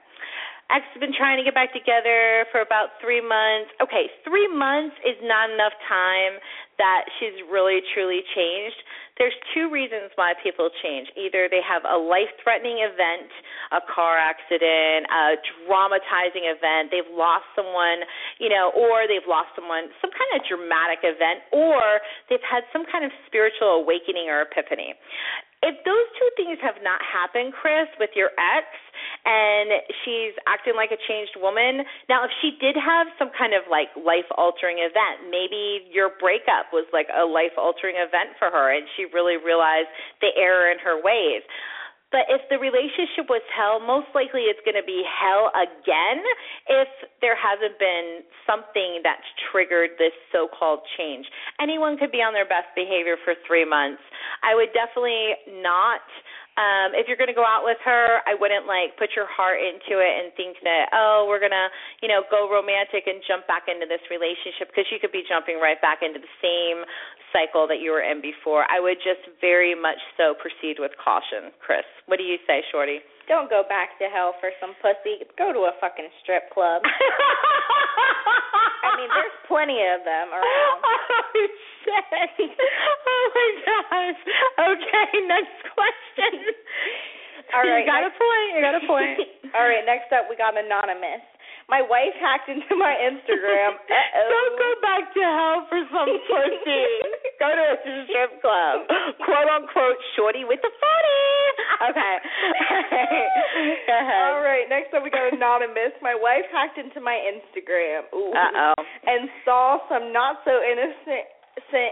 ex 0.73 0.83
has 0.97 1.01
been 1.01 1.15
trying 1.15 1.37
to 1.39 1.45
get 1.45 1.55
back 1.55 1.73
together 1.77 2.49
for 2.51 2.65
about 2.65 2.97
three 2.99 3.21
months. 3.21 3.71
Okay, 3.79 4.09
three 4.25 4.49
months 4.49 4.97
is 5.05 5.17
not 5.23 5.53
enough 5.53 5.77
time 5.87 6.41
that 6.81 7.05
she's 7.21 7.37
really 7.53 7.85
truly 7.95 8.25
changed 8.35 8.81
there's 9.21 9.37
two 9.53 9.69
reasons 9.69 10.09
why 10.17 10.33
people 10.41 10.73
change. 10.83 11.07
Either 11.15 11.47
they 11.47 11.61
have 11.61 11.85
a 11.85 11.97
life-threatening 11.97 12.81
event, 12.81 13.29
a 13.71 13.81
car 13.85 14.17
accident, 14.17 15.05
a 15.07 15.37
traumatizing 15.53 16.49
event, 16.49 16.89
they've 16.89 17.13
lost 17.13 17.45
someone, 17.53 18.09
you 18.41 18.49
know, 18.49 18.73
or 18.73 19.05
they've 19.05 19.27
lost 19.29 19.53
someone, 19.53 19.93
some 20.01 20.11
kind 20.11 20.33
of 20.35 20.41
dramatic 20.49 21.05
event, 21.05 21.45
or 21.53 22.01
they've 22.33 22.43
had 22.43 22.65
some 22.73 22.89
kind 22.89 23.05
of 23.05 23.13
spiritual 23.29 23.85
awakening 23.85 24.33
or 24.33 24.49
epiphany. 24.49 24.97
If 25.63 25.79
those 25.87 26.09
two 26.19 26.31
things 26.37 26.59
have 26.63 26.83
not 26.83 26.99
happened, 27.01 27.55
Chris, 27.55 27.87
with 27.99 28.11
your 28.19 28.35
ex, 28.35 28.67
and 29.25 29.71
she's 30.03 30.35
acting 30.51 30.75
like 30.75 30.91
a 30.91 30.99
changed 31.07 31.39
woman. 31.39 31.87
Now, 32.11 32.27
if 32.27 32.33
she 32.43 32.59
did 32.59 32.75
have 32.75 33.07
some 33.19 33.31
kind 33.39 33.55
of 33.55 33.63
like 33.71 33.95
life 33.95 34.27
altering 34.35 34.83
event, 34.83 35.31
maybe 35.31 35.87
your 35.91 36.11
breakup 36.19 36.75
was 36.75 36.87
like 36.91 37.07
a 37.15 37.23
life 37.23 37.55
altering 37.55 37.97
event 37.99 38.35
for 38.39 38.51
her 38.51 38.75
and 38.75 38.87
she 38.97 39.07
really 39.15 39.39
realized 39.39 39.91
the 40.21 40.35
error 40.35 40.71
in 40.71 40.79
her 40.83 40.99
ways. 40.99 41.47
But 42.13 42.29
if 42.29 42.45
the 42.53 42.61
relationship 42.61 43.33
was 43.33 43.41
hell, 43.49 43.81
most 43.81 44.13
likely 44.15 44.53
it's 44.53 44.61
going 44.69 44.77
to 44.77 44.85
be 44.85 45.01
hell 45.09 45.49
again 45.57 46.21
if 46.69 46.89
there 47.25 47.35
hasn't 47.35 47.81
been 47.81 48.21
something 48.45 49.01
that's 49.03 49.25
triggered 49.51 49.97
this 49.97 50.13
so 50.31 50.47
called 50.47 50.85
change. 51.01 51.25
Anyone 51.57 51.97
could 51.97 52.13
be 52.13 52.21
on 52.21 52.37
their 52.37 52.47
best 52.47 52.69
behavior 52.77 53.17
for 53.25 53.33
three 53.49 53.65
months. 53.65 54.05
I 54.45 54.55
would 54.55 54.71
definitely 54.77 55.41
not 55.65 56.05
um 56.61 56.93
if 56.93 57.09
you're 57.09 57.17
going 57.17 57.33
to 57.33 57.37
go 57.37 57.47
out 57.47 57.65
with 57.65 57.81
her 57.85 58.21
i 58.29 58.37
wouldn't 58.37 58.69
like 58.69 58.93
put 59.01 59.17
your 59.17 59.29
heart 59.29 59.57
into 59.57 60.01
it 60.01 60.13
and 60.21 60.29
think 60.37 60.61
that 60.61 60.93
oh 60.93 61.25
we're 61.25 61.41
going 61.41 61.55
to 61.55 61.69
you 62.05 62.09
know 62.09 62.21
go 62.29 62.51
romantic 62.51 63.09
and 63.09 63.25
jump 63.25 63.47
back 63.49 63.69
into 63.69 63.89
this 63.89 64.03
relationship 64.13 64.69
because 64.69 64.85
you 64.93 65.01
could 65.01 65.13
be 65.13 65.25
jumping 65.25 65.57
right 65.57 65.81
back 65.81 66.05
into 66.05 66.21
the 66.21 66.35
same 66.45 66.85
cycle 67.33 67.65
that 67.67 67.81
you 67.81 67.91
were 67.91 68.05
in 68.05 68.21
before. 68.21 68.69
I 68.69 68.79
would 68.79 69.01
just 69.01 69.25
very 69.41 69.75
much 69.75 69.97
so 70.21 70.37
proceed 70.37 70.77
with 70.79 70.93
caution 71.01 71.49
chris. 71.65 71.89
What 72.07 72.21
do 72.21 72.25
you 72.29 72.37
say 72.47 72.61
shorty 72.71 73.01
don't 73.29 73.51
go 73.51 73.63
back 73.69 73.99
to 73.99 74.07
hell 74.11 74.35
for 74.41 74.51
some 74.61 74.75
pussy 74.83 75.23
go 75.39 75.53
to 75.53 75.71
a 75.71 75.73
fucking 75.81 76.09
strip 76.23 76.51
club 76.51 76.83
I 78.83 78.99
mean, 78.99 79.09
there's 79.15 79.39
plenty 79.49 79.79
of 79.89 80.05
them 80.05 80.29
around. 80.35 80.79
Oh, 81.33 81.49
shit. 81.83 82.07
Oh, 82.39 83.25
my 83.35 83.49
gosh. 83.67 84.21
Okay, 84.55 85.11
next 85.27 85.59
question. 85.75 86.33
All 87.57 87.67
right. 87.67 87.83
You 87.83 87.91
got 87.91 88.07
next, 88.07 88.15
a 88.15 88.23
point. 88.23 88.49
You 88.55 88.61
got 88.63 88.77
a 88.79 88.85
point. 88.87 89.17
All 89.57 89.67
right, 89.67 89.83
next 89.83 90.13
up, 90.15 90.31
we 90.31 90.39
got 90.39 90.55
Anonymous. 90.55 91.25
My 91.67 91.83
wife 91.83 92.15
hacked 92.23 92.49
into 92.49 92.75
my 92.79 92.95
Instagram. 93.03 93.81
Uh-oh. 93.83 94.29
Don't 94.31 94.57
go 94.61 94.71
back 94.85 95.05
to 95.15 95.21
hell 95.25 95.59
for 95.67 95.81
some 95.91 96.11
pussy. 96.31 96.85
go 97.43 97.51
to 97.51 97.65
a 97.75 97.77
strip 98.07 98.39
club. 98.45 98.87
Quote 99.27 99.51
unquote, 99.51 99.99
shorty 100.15 100.47
with 100.47 100.63
the 100.63 100.71
funny. 100.71 101.52
Okay. 101.91 102.17
All 103.91 104.43
right, 104.43 104.67
next 104.71 104.95
up 104.95 105.03
we 105.03 105.11
got 105.11 105.33
Anonymous. 105.33 105.99
My 106.01 106.15
wife 106.15 106.47
hacked 106.55 106.79
into 106.79 107.01
my 107.01 107.19
Instagram. 107.19 108.07
Ooh. 108.15 108.31
Uh 108.31 108.73
oh. 108.73 108.85
And 109.07 109.29
saw 109.45 109.83
some 109.91 110.13
not 110.13 110.39
so 110.45 110.63
innocent 110.63 111.27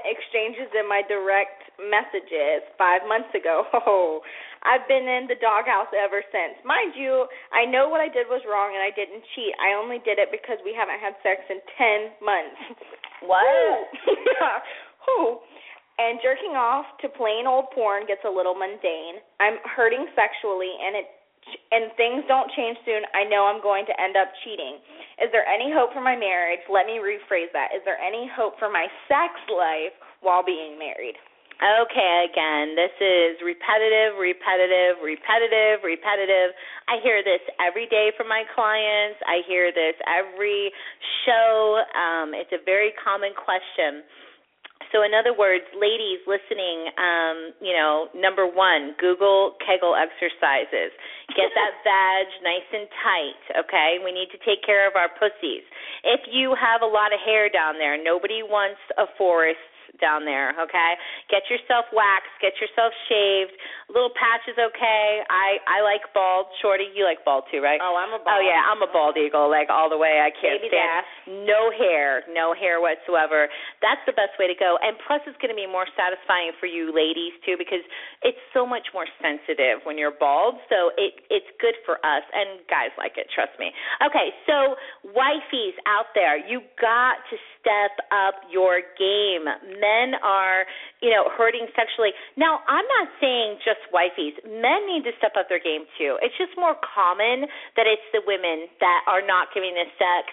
exchanges 0.07 0.72
in 0.72 0.88
my 0.88 1.03
direct 1.09 1.68
messages 1.80 2.64
five 2.76 3.03
months 3.09 3.32
ago. 3.34 3.64
Oh, 3.91 4.20
I've 4.62 4.84
been 4.86 5.09
in 5.09 5.24
the 5.24 5.41
doghouse 5.41 5.88
ever 5.97 6.20
since. 6.28 6.61
Mind 6.68 6.93
you, 6.93 7.24
I 7.49 7.64
know 7.64 7.88
what 7.88 8.05
I 8.05 8.12
did 8.12 8.28
was 8.28 8.45
wrong 8.45 8.76
and 8.76 8.84
I 8.84 8.93
didn't 8.93 9.24
cheat. 9.32 9.57
I 9.57 9.72
only 9.72 9.99
did 10.05 10.20
it 10.20 10.28
because 10.28 10.61
we 10.62 10.76
haven't 10.76 11.01
had 11.01 11.16
sex 11.24 11.41
in 11.49 11.64
10 11.80 12.20
months. 12.20 12.61
What? 13.24 13.88
Who? 15.09 15.41
And 16.01 16.16
jerking 16.24 16.57
off 16.57 16.88
to 17.05 17.12
plain 17.12 17.44
old 17.44 17.68
porn 17.76 18.09
gets 18.09 18.24
a 18.24 18.32
little 18.32 18.57
mundane. 18.57 19.20
I'm 19.36 19.61
hurting 19.68 20.09
sexually 20.16 20.72
and 20.80 20.96
it 20.96 21.07
and 21.72 21.90
things 21.96 22.22
don't 22.28 22.46
change 22.53 22.78
soon, 22.84 23.03
I 23.16 23.24
know 23.26 23.48
I'm 23.48 23.64
going 23.64 23.82
to 23.88 23.94
end 23.98 24.14
up 24.14 24.28
cheating. 24.44 24.78
Is 25.18 25.32
there 25.32 25.42
any 25.48 25.72
hope 25.72 25.90
for 25.90 26.05
my 26.05 26.14
marriage? 26.14 26.61
Let 26.70 26.86
me 26.86 27.03
rephrase 27.03 27.51
that. 27.57 27.74
Is 27.74 27.82
there 27.84 27.98
any 27.98 28.30
hope 28.36 28.55
for 28.61 28.70
my 28.70 28.86
sex 29.09 29.34
life 29.51 29.96
while 30.20 30.44
being 30.44 30.78
married? 30.78 31.16
Okay, 31.61 32.24
again, 32.24 32.72
this 32.72 32.92
is 33.05 33.36
repetitive, 33.44 34.16
repetitive, 34.16 34.96
repetitive, 35.05 35.84
repetitive. 35.84 36.57
I 36.88 37.05
hear 37.05 37.20
this 37.20 37.44
every 37.61 37.84
day 37.84 38.16
from 38.16 38.32
my 38.32 38.48
clients. 38.57 39.20
I 39.28 39.44
hear 39.44 39.68
this 39.68 39.92
every 40.09 40.72
show. 41.28 41.84
Um, 41.92 42.32
it's 42.32 42.53
a 42.57 42.64
very 42.64 42.96
common 42.96 43.36
question. 43.36 44.09
So, 44.91 45.07
in 45.07 45.14
other 45.14 45.30
words, 45.30 45.62
ladies 45.78 46.18
listening, 46.26 46.91
um, 46.99 47.55
you 47.62 47.70
know, 47.70 48.11
number 48.11 48.43
one, 48.43 48.99
Google 48.99 49.55
Kegel 49.62 49.95
exercises. 49.95 50.91
Get 51.30 51.55
that 51.55 51.78
vag 51.86 52.26
nice 52.43 52.66
and 52.74 52.91
tight, 52.99 53.43
okay? 53.66 54.03
We 54.03 54.11
need 54.11 54.34
to 54.34 54.41
take 54.43 54.66
care 54.66 54.91
of 54.91 54.99
our 54.99 55.07
pussies. 55.14 55.62
If 56.03 56.26
you 56.26 56.59
have 56.59 56.82
a 56.82 56.91
lot 56.91 57.14
of 57.14 57.22
hair 57.22 57.47
down 57.47 57.78
there, 57.78 57.95
nobody 57.95 58.43
wants 58.43 58.82
a 58.99 59.07
forest 59.14 59.62
down 59.99 60.22
there, 60.24 60.55
okay? 60.61 60.93
Get 61.26 61.43
yourself 61.51 61.91
waxed, 61.91 62.30
get 62.38 62.55
yourself 62.62 62.95
shaved. 63.11 63.53
Little 63.91 64.14
patch 64.14 64.47
is 64.47 64.55
okay. 64.55 65.24
I 65.26 65.59
I 65.66 65.82
like 65.82 66.07
bald. 66.14 66.47
Shorty, 66.62 66.86
you 66.95 67.03
like 67.03 67.24
bald 67.26 67.51
too, 67.51 67.59
right? 67.59 67.82
Oh, 67.82 67.99
I'm 67.99 68.14
a 68.14 68.22
bald. 68.22 68.38
Oh 68.38 68.41
yeah, 68.45 68.62
I'm 68.70 68.78
a 68.84 68.91
bald 68.93 69.18
eagle, 69.18 69.51
like 69.51 69.66
all 69.66 69.91
the 69.91 69.99
way. 69.99 70.22
I 70.22 70.30
can't 70.30 70.62
Baby 70.62 70.70
stand 70.70 70.86
dash. 71.03 71.11
no 71.51 71.74
hair, 71.74 72.22
no 72.30 72.55
hair 72.55 72.78
whatsoever. 72.78 73.51
That's 73.82 74.01
the 74.07 74.14
best 74.14 74.38
way 74.38 74.47
to 74.47 74.55
go. 74.55 74.78
And 74.78 74.95
plus, 75.11 75.18
it's 75.26 75.38
going 75.43 75.51
to 75.51 75.59
be 75.59 75.66
more 75.66 75.91
satisfying 75.99 76.55
for 76.62 76.70
you 76.70 76.95
ladies 76.95 77.34
too, 77.43 77.59
because 77.59 77.82
it's 78.22 78.38
so 78.55 78.62
much 78.62 78.86
more 78.95 79.09
sensitive 79.18 79.82
when 79.82 79.99
you're 79.99 80.14
bald. 80.14 80.62
So 80.70 80.95
it 80.95 81.18
it's 81.26 81.51
good 81.59 81.74
for 81.82 81.99
us, 82.07 82.22
and 82.30 82.62
guys 82.70 82.95
like 82.95 83.18
it. 83.18 83.26
Trust 83.34 83.59
me. 83.59 83.74
Okay, 84.07 84.30
so 84.47 84.78
wifeys 85.11 85.74
out 85.91 86.14
there, 86.14 86.38
you 86.38 86.62
got 86.80 87.18
to 87.30 87.36
step 87.59 87.95
up 88.14 88.47
your 88.51 88.80
game. 88.99 89.47
Men 89.80 90.20
are, 90.20 90.68
you 91.00 91.10
know, 91.10 91.32
hurting 91.32 91.66
sexually. 91.74 92.12
Now, 92.36 92.60
I'm 92.68 92.84
not 93.00 93.08
saying 93.20 93.58
just 93.64 93.80
wifeys. 93.90 94.36
Men 94.44 94.84
need 94.86 95.08
to 95.08 95.12
step 95.16 95.32
up 95.34 95.48
their 95.48 95.62
game 95.62 95.88
too. 95.96 96.20
It's 96.20 96.36
just 96.36 96.52
more 96.60 96.76
common 96.84 97.48
that 97.80 97.88
it's 97.88 98.04
the 98.12 98.20
women 98.28 98.68
that 98.84 99.00
are 99.08 99.24
not 99.24 99.48
giving 99.56 99.74
the 99.74 99.88
sex 99.96 100.28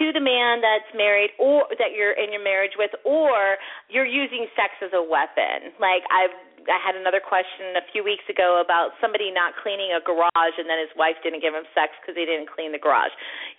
to 0.00 0.12
the 0.12 0.20
man 0.20 0.64
that's 0.64 0.88
married 0.96 1.30
or 1.38 1.68
that 1.78 1.94
you're 1.94 2.16
in 2.16 2.32
your 2.32 2.42
marriage 2.42 2.74
with 2.74 2.90
or 3.04 3.60
you're 3.88 4.08
using 4.08 4.48
sex 4.56 4.74
as 4.82 4.90
a 4.96 5.02
weapon. 5.02 5.76
Like 5.78 6.02
I've 6.10 6.34
I 6.66 6.78
had 6.82 6.98
another 6.98 7.22
question 7.22 7.78
a 7.78 7.84
few 7.94 8.02
weeks 8.02 8.26
ago 8.26 8.58
about 8.58 8.98
somebody 8.98 9.30
not 9.30 9.54
cleaning 9.62 9.94
a 9.94 10.02
garage 10.02 10.56
and 10.58 10.66
then 10.66 10.82
his 10.82 10.90
wife 10.98 11.18
didn't 11.22 11.40
give 11.40 11.54
him 11.54 11.66
sex 11.72 11.94
because 12.02 12.18
he 12.18 12.26
didn't 12.26 12.50
clean 12.50 12.74
the 12.74 12.82
garage. 12.82 13.14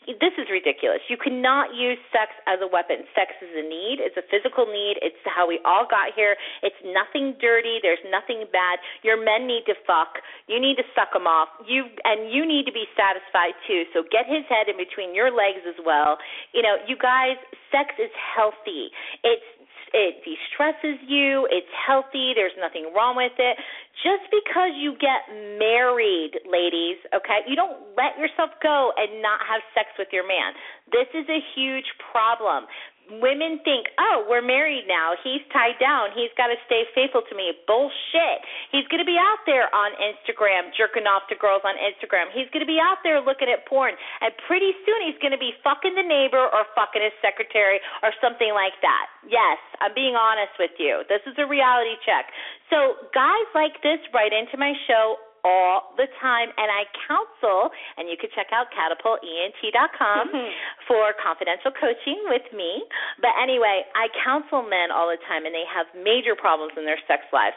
This 0.07 0.35
is 0.39 0.47
ridiculous. 0.47 1.03
You 1.11 1.19
cannot 1.19 1.75
use 1.75 1.99
sex 2.11 2.31
as 2.47 2.59
a 2.63 2.69
weapon. 2.69 3.03
Sex 3.11 3.35
is 3.43 3.51
a 3.55 3.65
need. 3.65 3.99
It's 3.99 4.15
a 4.15 4.23
physical 4.27 4.67
need. 4.67 4.99
It's 5.03 5.19
how 5.27 5.47
we 5.47 5.59
all 5.67 5.87
got 5.87 6.15
here. 6.15 6.35
It's 6.63 6.79
nothing 6.83 7.35
dirty. 7.39 7.79
There's 7.83 8.03
nothing 8.07 8.47
bad. 8.51 8.79
Your 9.03 9.19
men 9.19 9.47
need 9.47 9.67
to 9.67 9.75
fuck. 9.83 10.23
You 10.47 10.59
need 10.59 10.79
to 10.79 10.87
suck 10.95 11.11
them 11.11 11.27
off. 11.27 11.51
You 11.67 11.91
and 12.07 12.31
you 12.31 12.47
need 12.47 12.63
to 12.67 12.75
be 12.75 12.87
satisfied 12.95 13.55
too. 13.67 13.83
So 13.91 14.03
get 14.07 14.27
his 14.27 14.47
head 14.47 14.71
in 14.71 14.79
between 14.79 15.11
your 15.11 15.31
legs 15.31 15.63
as 15.67 15.79
well. 15.83 16.19
You 16.55 16.63
know, 16.63 16.79
you 16.87 16.95
guys, 16.95 17.35
sex 17.71 17.95
is 17.99 18.11
healthy. 18.15 18.91
It's 19.27 19.56
it 19.93 20.23
de-stresses 20.23 20.99
you. 21.07 21.47
It's 21.51 21.69
healthy. 21.71 22.33
There's 22.35 22.55
nothing 22.59 22.91
wrong 22.95 23.15
with 23.15 23.35
it. 23.37 23.55
Just 24.03 24.29
because 24.29 24.77
you 24.77 24.93
get 24.99 25.25
married, 25.57 26.37
ladies, 26.45 27.01
okay, 27.15 27.41
you 27.47 27.55
don't 27.55 27.81
let 27.97 28.19
yourself 28.19 28.51
go 28.61 28.93
and 28.97 29.21
not 29.21 29.41
have 29.47 29.61
sex 29.73 29.89
with 29.97 30.09
your 30.11 30.27
man. 30.27 30.53
This 30.91 31.09
is 31.13 31.25
a 31.29 31.41
huge 31.55 31.89
problem 32.11 32.69
women 33.07 33.63
think, 33.63 33.87
oh, 33.99 34.27
we're 34.27 34.43
married 34.43 34.83
now. 34.87 35.15
He's 35.23 35.43
tied 35.55 35.79
down. 35.79 36.11
He's 36.11 36.31
got 36.35 36.51
to 36.51 36.59
stay 36.67 36.83
faithful 36.91 37.23
to 37.23 37.33
me. 37.35 37.55
Bullshit. 37.63 38.39
He's 38.71 38.87
going 38.91 38.99
to 38.99 39.07
be 39.07 39.15
out 39.15 39.41
there 39.47 39.71
on 39.71 39.95
Instagram 39.95 40.71
jerking 40.75 41.07
off 41.07 41.27
to 41.31 41.35
girls 41.39 41.63
on 41.63 41.79
Instagram. 41.79 42.31
He's 42.35 42.51
going 42.51 42.63
to 42.63 42.69
be 42.69 42.79
out 42.79 42.99
there 43.03 43.23
looking 43.23 43.47
at 43.47 43.63
porn. 43.67 43.95
And 44.19 44.31
pretty 44.47 44.75
soon 44.83 44.99
he's 45.07 45.19
going 45.23 45.35
to 45.35 45.41
be 45.41 45.55
fucking 45.63 45.95
the 45.95 46.03
neighbor 46.03 46.41
or 46.51 46.67
fucking 46.75 47.03
his 47.03 47.15
secretary 47.23 47.79
or 48.03 48.11
something 48.19 48.51
like 48.51 48.75
that. 48.83 49.07
Yes, 49.27 49.59
I'm 49.79 49.95
being 49.95 50.15
honest 50.15 50.55
with 50.59 50.75
you. 50.75 51.03
This 51.07 51.23
is 51.27 51.35
a 51.39 51.47
reality 51.47 51.95
check. 52.03 52.27
So 52.67 53.07
guys 53.15 53.47
like 53.55 53.79
this 53.83 53.99
write 54.11 54.35
into 54.35 54.59
my 54.59 54.75
show 54.87 55.15
all 55.47 55.95
the 55.95 56.11
time 56.19 56.51
and 56.59 56.67
I 56.67 56.83
counsel 57.07 57.71
and 57.95 58.11
you 58.11 58.19
can 58.19 58.27
check 58.35 58.51
out 58.51 58.67
catapultent.com 58.75 60.23
for 60.87 61.15
confidential 61.15 61.71
coaching 61.71 62.27
with 62.27 62.43
me. 62.51 62.83
But 63.23 63.31
anyway, 63.39 63.87
I 63.95 64.11
counsel 64.19 64.67
men 64.67 64.91
all 64.91 65.07
the 65.07 65.21
time 65.23 65.47
and 65.47 65.55
they 65.55 65.63
have 65.71 65.87
major 65.95 66.35
problems 66.35 66.75
in 66.75 66.83
their 66.83 66.99
sex 67.07 67.23
lives. 67.31 67.55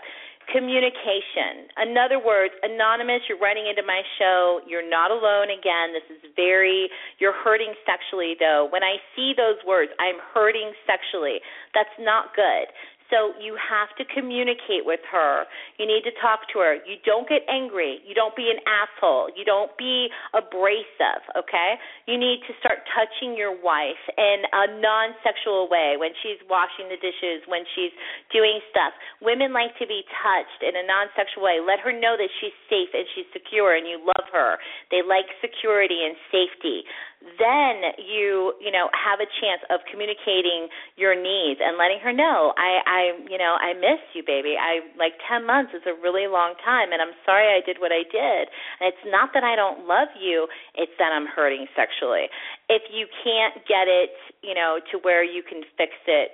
Communication. 0.54 1.70
In 1.78 1.94
other 1.94 2.18
words, 2.18 2.54
anonymous, 2.62 3.22
you're 3.30 3.38
writing 3.38 3.70
into 3.70 3.86
my 3.86 4.02
show. 4.18 4.58
You're 4.66 4.86
not 4.86 5.10
alone 5.14 5.50
again. 5.50 5.94
This 5.94 6.06
is 6.10 6.22
very, 6.34 6.90
you're 7.18 7.36
hurting 7.36 7.74
sexually 7.86 8.34
though. 8.38 8.66
When 8.70 8.82
I 8.82 8.98
see 9.14 9.34
those 9.34 9.58
words, 9.66 9.90
I'm 9.98 10.18
hurting 10.34 10.74
sexually. 10.86 11.38
That's 11.74 11.94
not 11.98 12.34
good. 12.34 12.66
So 13.10 13.34
you 13.42 13.58
have 13.58 13.90
to 13.98 14.06
communicate 14.14 14.86
with 14.86 15.02
her. 15.10 15.44
You 15.82 15.84
need 15.84 16.06
to 16.06 16.14
talk 16.22 16.46
to 16.54 16.62
her. 16.62 16.78
You 16.86 16.96
don't 17.02 17.26
get 17.26 17.42
angry. 17.50 17.98
You 18.06 18.14
don't 18.14 18.34
be 18.38 18.54
an 18.54 18.62
asshole. 18.62 19.34
You 19.34 19.42
don't 19.44 19.74
be 19.74 20.08
abrasive, 20.30 21.22
okay? 21.34 21.74
You 22.06 22.14
need 22.16 22.46
to 22.46 22.54
start 22.62 22.86
touching 22.94 23.34
your 23.34 23.50
wife 23.50 24.00
in 24.14 24.46
a 24.54 24.78
non 24.78 25.18
sexual 25.26 25.66
way 25.66 25.98
when 25.98 26.14
she's 26.22 26.38
washing 26.46 26.86
the 26.86 26.98
dishes, 27.02 27.42
when 27.50 27.66
she's 27.74 27.92
doing 28.30 28.62
stuff. 28.70 28.94
Women 29.18 29.50
like 29.50 29.74
to 29.82 29.86
be 29.90 30.06
touched 30.22 30.62
in 30.62 30.78
a 30.78 30.86
non 30.86 31.10
sexual 31.18 31.42
way. 31.42 31.58
Let 31.58 31.82
her 31.82 31.90
know 31.90 32.14
that 32.14 32.30
she's 32.38 32.54
safe 32.70 32.94
and 32.94 33.04
she's 33.18 33.26
secure 33.34 33.74
and 33.74 33.90
you 33.90 33.98
love 33.98 34.30
her. 34.30 34.62
They 34.94 35.02
like 35.02 35.26
security 35.42 36.06
and 36.06 36.14
safety 36.30 36.86
then 37.20 37.92
you 38.00 38.56
you 38.64 38.72
know 38.72 38.88
have 38.96 39.20
a 39.20 39.28
chance 39.28 39.60
of 39.68 39.84
communicating 39.92 40.72
your 40.96 41.12
needs 41.12 41.60
and 41.60 41.76
letting 41.76 42.00
her 42.00 42.16
know 42.16 42.56
i 42.56 42.80
i 42.88 43.00
you 43.28 43.36
know 43.36 43.60
i 43.60 43.76
miss 43.76 44.00
you 44.16 44.24
baby. 44.24 44.56
I 44.56 44.80
like 44.96 45.20
10 45.28 45.44
months 45.44 45.76
is 45.76 45.84
a 45.84 45.92
really 46.00 46.32
long 46.32 46.56
time 46.64 46.96
and 46.96 47.04
i'm 47.04 47.12
sorry 47.28 47.52
i 47.52 47.60
did 47.60 47.76
what 47.76 47.92
i 47.92 48.08
did. 48.08 48.48
And 48.80 48.88
it's 48.88 49.04
not 49.04 49.36
that 49.36 49.44
i 49.44 49.52
don't 49.52 49.84
love 49.84 50.08
you 50.16 50.48
it's 50.72 50.92
that 50.96 51.12
i'm 51.12 51.28
hurting 51.28 51.68
sexually. 51.76 52.32
If 52.72 52.88
you 52.88 53.04
can't 53.20 53.60
get 53.68 53.84
it 53.84 54.16
you 54.40 54.56
know 54.56 54.80
to 54.88 54.96
where 55.04 55.20
you 55.20 55.44
can 55.44 55.60
fix 55.76 55.92
it 56.08 56.32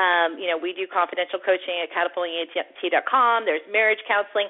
um 0.00 0.40
you 0.40 0.48
know 0.48 0.56
we 0.56 0.72
do 0.72 0.88
confidential 0.88 1.44
coaching 1.44 1.76
at 1.84 1.92
catapulting.com 1.92 3.44
there's 3.44 3.64
marriage 3.68 4.00
counseling 4.08 4.48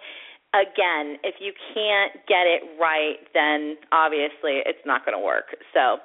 again, 0.54 1.16
if 1.24 1.36
you 1.40 1.52
can't 1.74 2.12
get 2.28 2.44
it 2.44 2.62
right, 2.80 3.20
then 3.34 3.76
obviously 3.92 4.60
it's 4.64 4.84
not 4.84 5.04
going 5.04 5.16
to 5.16 5.24
work. 5.24 5.56
So 5.72 5.98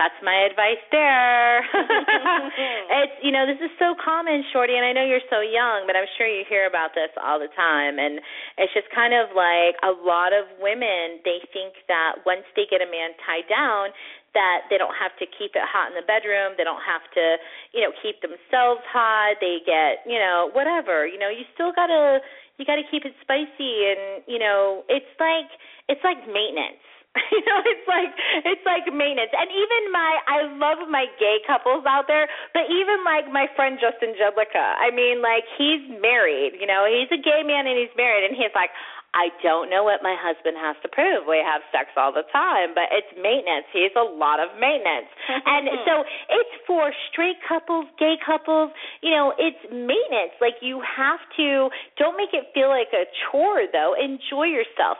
that's 0.00 0.16
my 0.24 0.48
advice 0.48 0.80
there. 0.88 1.60
Mm-hmm. 1.68 2.82
it's 3.04 3.16
you 3.20 3.28
know 3.28 3.44
this 3.44 3.60
is 3.60 3.68
so 3.76 3.92
common, 4.00 4.40
Shorty, 4.52 4.72
and 4.72 4.84
I 4.88 4.96
know 4.96 5.04
you're 5.04 5.24
so 5.28 5.44
young, 5.44 5.84
but 5.84 5.92
I'm 5.92 6.08
sure 6.16 6.24
you 6.24 6.48
hear 6.48 6.64
about 6.64 6.96
this 6.96 7.12
all 7.20 7.36
the 7.36 7.52
time. 7.52 8.00
And 8.00 8.16
it's 8.56 8.72
just 8.72 8.88
kind 8.96 9.12
of 9.12 9.36
like 9.36 9.76
a 9.84 9.92
lot 9.92 10.32
of 10.32 10.48
women 10.56 11.20
they 11.28 11.44
think 11.52 11.76
that 11.92 12.24
once 12.24 12.48
they 12.56 12.64
get 12.72 12.80
a 12.80 12.88
man 12.88 13.12
tied 13.28 13.44
down, 13.52 13.92
that 14.32 14.64
they 14.72 14.80
don't 14.80 14.96
have 14.96 15.12
to 15.20 15.28
keep 15.28 15.52
it 15.52 15.66
hot 15.68 15.92
in 15.92 15.94
the 15.96 16.08
bedroom. 16.08 16.56
They 16.56 16.64
don't 16.64 16.80
have 16.80 17.04
to, 17.12 17.36
you 17.76 17.84
know, 17.84 17.92
keep 18.00 18.24
themselves 18.24 18.80
hot. 18.88 19.36
They 19.44 19.60
get, 19.60 20.08
you 20.08 20.16
know, 20.16 20.48
whatever. 20.56 21.04
You 21.04 21.20
know, 21.20 21.28
you 21.28 21.44
still 21.52 21.72
gotta 21.76 22.24
you 22.58 22.64
got 22.64 22.76
to 22.76 22.86
keep 22.90 23.04
it 23.04 23.14
spicy 23.22 23.88
and 23.88 24.22
you 24.26 24.38
know 24.38 24.84
it's 24.88 25.08
like 25.18 25.48
it's 25.88 26.02
like 26.04 26.20
maintenance. 26.28 26.80
You 27.32 27.44
know 27.44 27.60
it's 27.64 27.88
like 27.88 28.12
it's 28.48 28.64
like 28.64 28.88
maintenance. 28.88 29.32
And 29.36 29.48
even 29.52 29.92
my 29.92 30.12
i 30.28 30.38
love 30.56 30.80
my 30.88 31.04
gay 31.20 31.44
couples 31.44 31.84
out 31.84 32.08
there 32.08 32.24
but 32.56 32.68
even 32.72 33.04
like 33.04 33.28
my 33.28 33.48
friend 33.52 33.76
justin 33.76 34.16
jedlica 34.16 34.76
i 34.80 34.88
mean 34.88 35.20
like 35.20 35.44
he's 35.60 35.84
married 36.00 36.56
you 36.56 36.64
know 36.64 36.88
he's 36.88 37.12
a 37.12 37.20
gay 37.20 37.44
man 37.44 37.68
and 37.68 37.76
he's 37.76 37.92
married. 37.96 38.24
And 38.24 38.32
he's 38.36 38.52
like 38.56 38.72
I 39.12 39.28
don't 39.44 39.68
know 39.68 39.84
what 39.84 40.00
my 40.00 40.16
husband 40.16 40.56
has 40.56 40.76
to 40.80 40.88
prove. 40.88 41.28
We 41.28 41.36
have 41.44 41.60
sex 41.68 41.92
all 42.00 42.16
the 42.16 42.24
time, 42.32 42.72
but 42.72 42.88
it's 42.88 43.12
maintenance. 43.12 43.68
He's 43.68 43.92
a 43.92 44.04
lot 44.04 44.40
of 44.40 44.56
maintenance. 44.56 45.12
and 45.52 45.68
so 45.84 46.00
it's 46.32 46.54
for 46.64 46.88
straight 47.12 47.36
couples, 47.44 47.92
gay 48.00 48.16
couples, 48.24 48.72
you 49.04 49.12
know, 49.12 49.36
it's 49.36 49.60
maintenance. 49.68 50.32
Like 50.40 50.56
you 50.64 50.80
have 50.80 51.20
to 51.36 51.68
don't 52.00 52.16
make 52.16 52.32
it 52.32 52.48
feel 52.56 52.72
like 52.72 52.88
a 52.96 53.04
chore 53.28 53.68
though. 53.68 53.92
Enjoy 53.92 54.48
yourself. 54.48 54.96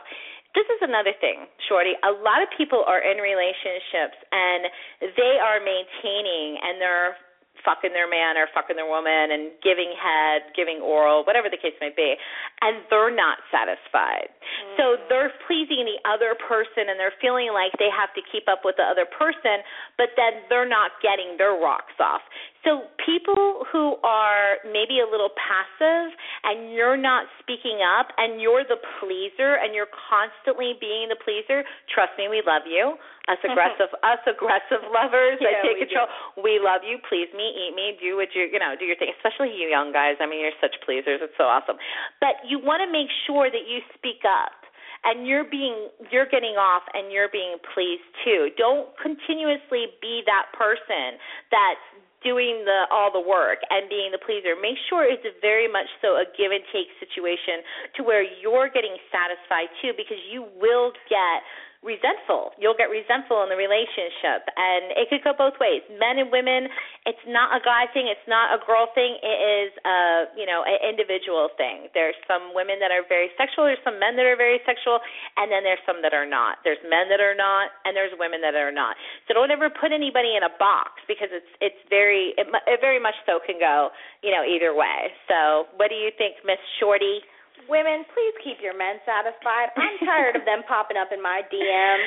This 0.53 0.69
is 0.69 0.85
another 0.85 1.17
thing, 1.17 1.49
Shorty. 1.65 1.97
A 2.05 2.13
lot 2.13 2.45
of 2.45 2.49
people 2.53 2.85
are 2.85 3.01
in 3.01 3.17
relationships 3.17 4.13
and 4.29 4.69
they 5.17 5.41
are 5.41 5.57
maintaining 5.57 6.61
and 6.61 6.77
they're 6.77 7.17
fucking 7.63 7.91
their 7.91 8.07
man 8.07 8.37
or 8.37 8.47
fucking 8.51 8.75
their 8.75 8.87
woman 8.87 9.31
and 9.31 9.51
giving 9.63 9.91
head, 9.95 10.51
giving 10.55 10.83
oral, 10.83 11.23
whatever 11.23 11.49
the 11.49 11.59
case 11.59 11.75
may 11.79 11.91
be, 11.95 12.15
and 12.61 12.83
they're 12.91 13.13
not 13.13 13.39
satisfied. 13.49 14.29
Mm-hmm. 14.29 14.75
So 14.77 14.83
they're 15.09 15.33
pleasing 15.47 15.87
the 15.87 15.99
other 16.07 16.35
person 16.37 16.91
and 16.91 16.99
they're 16.99 17.15
feeling 17.23 17.51
like 17.55 17.73
they 17.81 17.89
have 17.91 18.13
to 18.15 18.21
keep 18.29 18.45
up 18.51 18.61
with 18.67 18.75
the 18.77 18.85
other 18.85 19.07
person, 19.07 19.63
but 19.97 20.13
then 20.15 20.45
they're 20.47 20.69
not 20.69 20.99
getting 21.01 21.39
their 21.39 21.57
rocks 21.57 21.95
off. 21.99 22.21
So 22.63 22.87
people 23.03 23.67
who 23.67 23.99
are 24.07 24.63
maybe 24.63 25.03
a 25.03 25.07
little 25.07 25.35
passive 25.35 26.15
and 26.47 26.71
you're 26.71 26.95
not 26.95 27.27
speaking 27.43 27.83
up 27.83 28.07
and 28.15 28.39
you're 28.39 28.63
the 28.63 28.79
pleaser 29.03 29.59
and 29.59 29.75
you're 29.75 29.91
constantly 29.91 30.79
being 30.79 31.11
the 31.11 31.19
pleaser, 31.19 31.67
trust 31.91 32.15
me, 32.15 32.31
we 32.31 32.39
love 32.39 32.63
you. 32.63 32.95
Us 33.27 33.39
mm-hmm. 33.43 33.51
aggressive 33.51 33.91
us 34.03 34.23
aggressive 34.27 34.83
lovers 34.91 35.39
yeah, 35.43 35.59
that 35.59 35.67
take 35.67 35.79
we 35.79 35.87
control. 35.87 36.07
Do. 36.07 36.43
We 36.43 36.59
love 36.59 36.87
you. 36.87 36.99
Please 37.07 37.31
me, 37.35 37.51
eat 37.51 37.75
me, 37.75 37.99
do 37.99 38.15
what 38.15 38.31
you 38.31 38.47
you 38.47 38.59
know, 38.59 38.75
do 38.79 38.87
your 38.87 38.95
thing. 38.95 39.11
Especially 39.15 39.51
you 39.51 39.67
young 39.67 39.91
guys. 39.91 40.19
I 40.23 40.27
mean 40.27 40.39
you're 40.39 40.55
such 40.63 40.75
pleasers. 40.87 41.19
It's 41.19 41.35
so 41.35 41.47
awesome. 41.47 41.75
But 42.23 42.39
you 42.47 42.59
want 42.63 42.79
to 42.83 42.89
make 42.91 43.11
sure 43.27 43.51
that 43.51 43.67
you 43.67 43.83
speak 43.95 44.23
up 44.23 44.55
and 45.03 45.27
you're 45.27 45.43
being 45.43 45.91
you're 46.11 46.27
getting 46.27 46.55
off 46.55 46.83
and 46.93 47.11
you're 47.11 47.29
being 47.31 47.59
pleased 47.75 48.07
too. 48.23 48.49
Don't 48.57 48.95
continuously 48.99 49.91
be 49.99 50.23
that 50.25 50.51
person 50.55 51.19
that's 51.51 51.83
doing 52.23 52.63
the 52.65 52.87
all 52.89 53.11
the 53.11 53.21
work 53.21 53.59
and 53.69 53.87
being 53.87 54.11
the 54.11 54.19
pleaser. 54.19 54.55
Make 54.55 54.79
sure 54.89 55.03
it's 55.05 55.23
very 55.43 55.67
much 55.67 55.87
so 56.01 56.15
a 56.19 56.25
give 56.35 56.51
and 56.51 56.63
take 56.71 56.89
situation 56.97 57.61
to 57.95 58.03
where 58.03 58.23
you're 58.23 58.71
getting 58.71 58.95
satisfied 59.11 59.69
too 59.83 59.91
because 59.95 60.19
you 60.31 60.47
will 60.57 60.91
get 61.11 61.43
resentful. 61.83 62.55
You'll 62.55 62.79
get 62.79 62.87
resentful 62.87 63.43
in 63.43 63.51
the 63.51 63.59
relationship, 63.59 64.47
and 64.55 64.95
it 64.95 65.11
could 65.11 65.21
go 65.21 65.35
both 65.35 65.59
ways. 65.59 65.83
Men 65.99 66.17
and 66.17 66.31
women, 66.31 66.71
it's 67.05 67.21
not 67.27 67.51
a 67.51 67.61
guy 67.61 67.91
thing, 67.91 68.07
it's 68.07 68.25
not 68.25 68.55
a 68.55 68.59
girl 68.63 68.87
thing. 68.95 69.19
It 69.19 69.39
is 69.67 69.71
a 69.83 70.31
you 70.39 70.47
know 70.47 70.63
an 70.63 70.79
individual 70.81 71.51
thing. 71.59 71.91
There's 71.91 72.17
some 72.25 72.55
women 72.55 72.79
that 72.79 72.89
are 72.89 73.03
very 73.03 73.29
sexual. 73.35 73.67
There's 73.67 73.83
some 73.83 73.99
men 73.99 74.15
that 74.15 74.25
are 74.25 74.39
very 74.39 74.63
sexual, 74.63 75.03
and 75.35 75.51
then 75.51 75.67
there's 75.67 75.83
some 75.83 75.99
that 76.01 76.15
are 76.15 76.27
not. 76.27 76.63
There's 76.63 76.81
men 76.87 77.11
that 77.11 77.19
are 77.19 77.35
not, 77.35 77.75
and 77.83 77.93
there's 77.93 78.15
women 78.15 78.39
that 78.41 78.55
are 78.55 78.73
not. 78.73 78.95
So 79.27 79.35
don't 79.35 79.51
ever 79.51 79.67
put 79.67 79.91
anybody 79.91 80.39
in 80.39 80.47
a 80.47 80.53
box 80.57 81.03
because 81.05 81.29
it's 81.29 81.51
it's 81.59 81.81
very 81.91 82.33
it, 82.39 82.47
it 82.47 82.79
very 82.79 82.97
much 83.03 83.15
so 83.27 83.43
can 83.43 83.59
go 83.59 83.91
you 84.23 84.31
know 84.31 84.47
either 84.47 84.71
way. 84.71 85.11
So 85.27 85.67
what 85.75 85.91
do 85.91 85.99
you 85.99 86.09
think, 86.15 86.39
Miss 86.47 86.61
Shorty? 86.79 87.21
Women, 87.69 88.03
please 88.11 88.35
keep 88.43 88.59
your 88.59 88.75
men 88.75 88.99
satisfied. 89.07 89.71
I'm 89.77 89.97
tired 90.05 90.35
of 90.35 90.43
them 90.45 90.63
popping 90.67 90.97
up 90.97 91.11
in 91.11 91.21
my 91.21 91.41
DMs. 91.47 92.05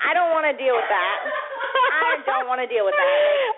I 0.00 0.14
don't 0.14 0.32
want 0.32 0.46
to 0.48 0.56
deal 0.56 0.74
with 0.74 0.88
that. 0.88 1.18
I 1.58 2.22
don't 2.24 2.46
want 2.46 2.62
to 2.62 2.68
deal 2.68 2.86
with 2.86 2.94
that. 2.94 3.12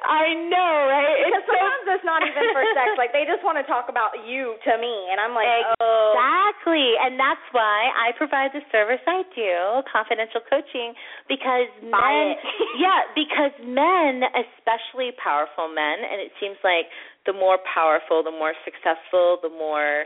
I 0.07 0.35
know, 0.49 0.73
right? 0.89 1.25
Because 1.25 1.45
it's 1.45 1.51
sometimes 1.51 1.85
so... 1.87 1.95
it's 1.97 2.07
not 2.07 2.21
even 2.25 2.45
for 2.53 2.65
sex. 2.77 2.89
Like 3.01 3.17
they 3.17 3.25
just 3.25 3.41
want 3.41 3.57
to 3.57 3.65
talk 3.65 3.89
about 3.89 4.13
you 4.29 4.61
to 4.61 4.73
me, 4.77 4.95
and 5.09 5.17
I'm 5.17 5.33
like, 5.33 5.49
oh. 5.81 6.13
exactly. 6.13 6.99
Oh. 7.01 7.05
And 7.07 7.17
that's 7.17 7.47
why 7.57 7.89
I 7.97 8.13
provide 8.19 8.53
the 8.53 8.61
service 8.69 9.01
I 9.09 9.25
do, 9.33 9.81
confidential 9.89 10.45
coaching, 10.45 10.93
because 11.31 11.71
Buy 11.89 11.89
men, 11.89 12.29
yeah, 12.77 13.09
because 13.17 13.55
men, 13.65 14.27
especially 14.37 15.17
powerful 15.17 15.73
men, 15.73 16.05
and 16.05 16.21
it 16.21 16.35
seems 16.37 16.61
like 16.61 16.93
the 17.25 17.33
more 17.33 17.57
powerful, 17.65 18.21
the 18.21 18.35
more 18.35 18.53
successful, 18.69 19.41
the 19.41 19.53
more 19.53 20.05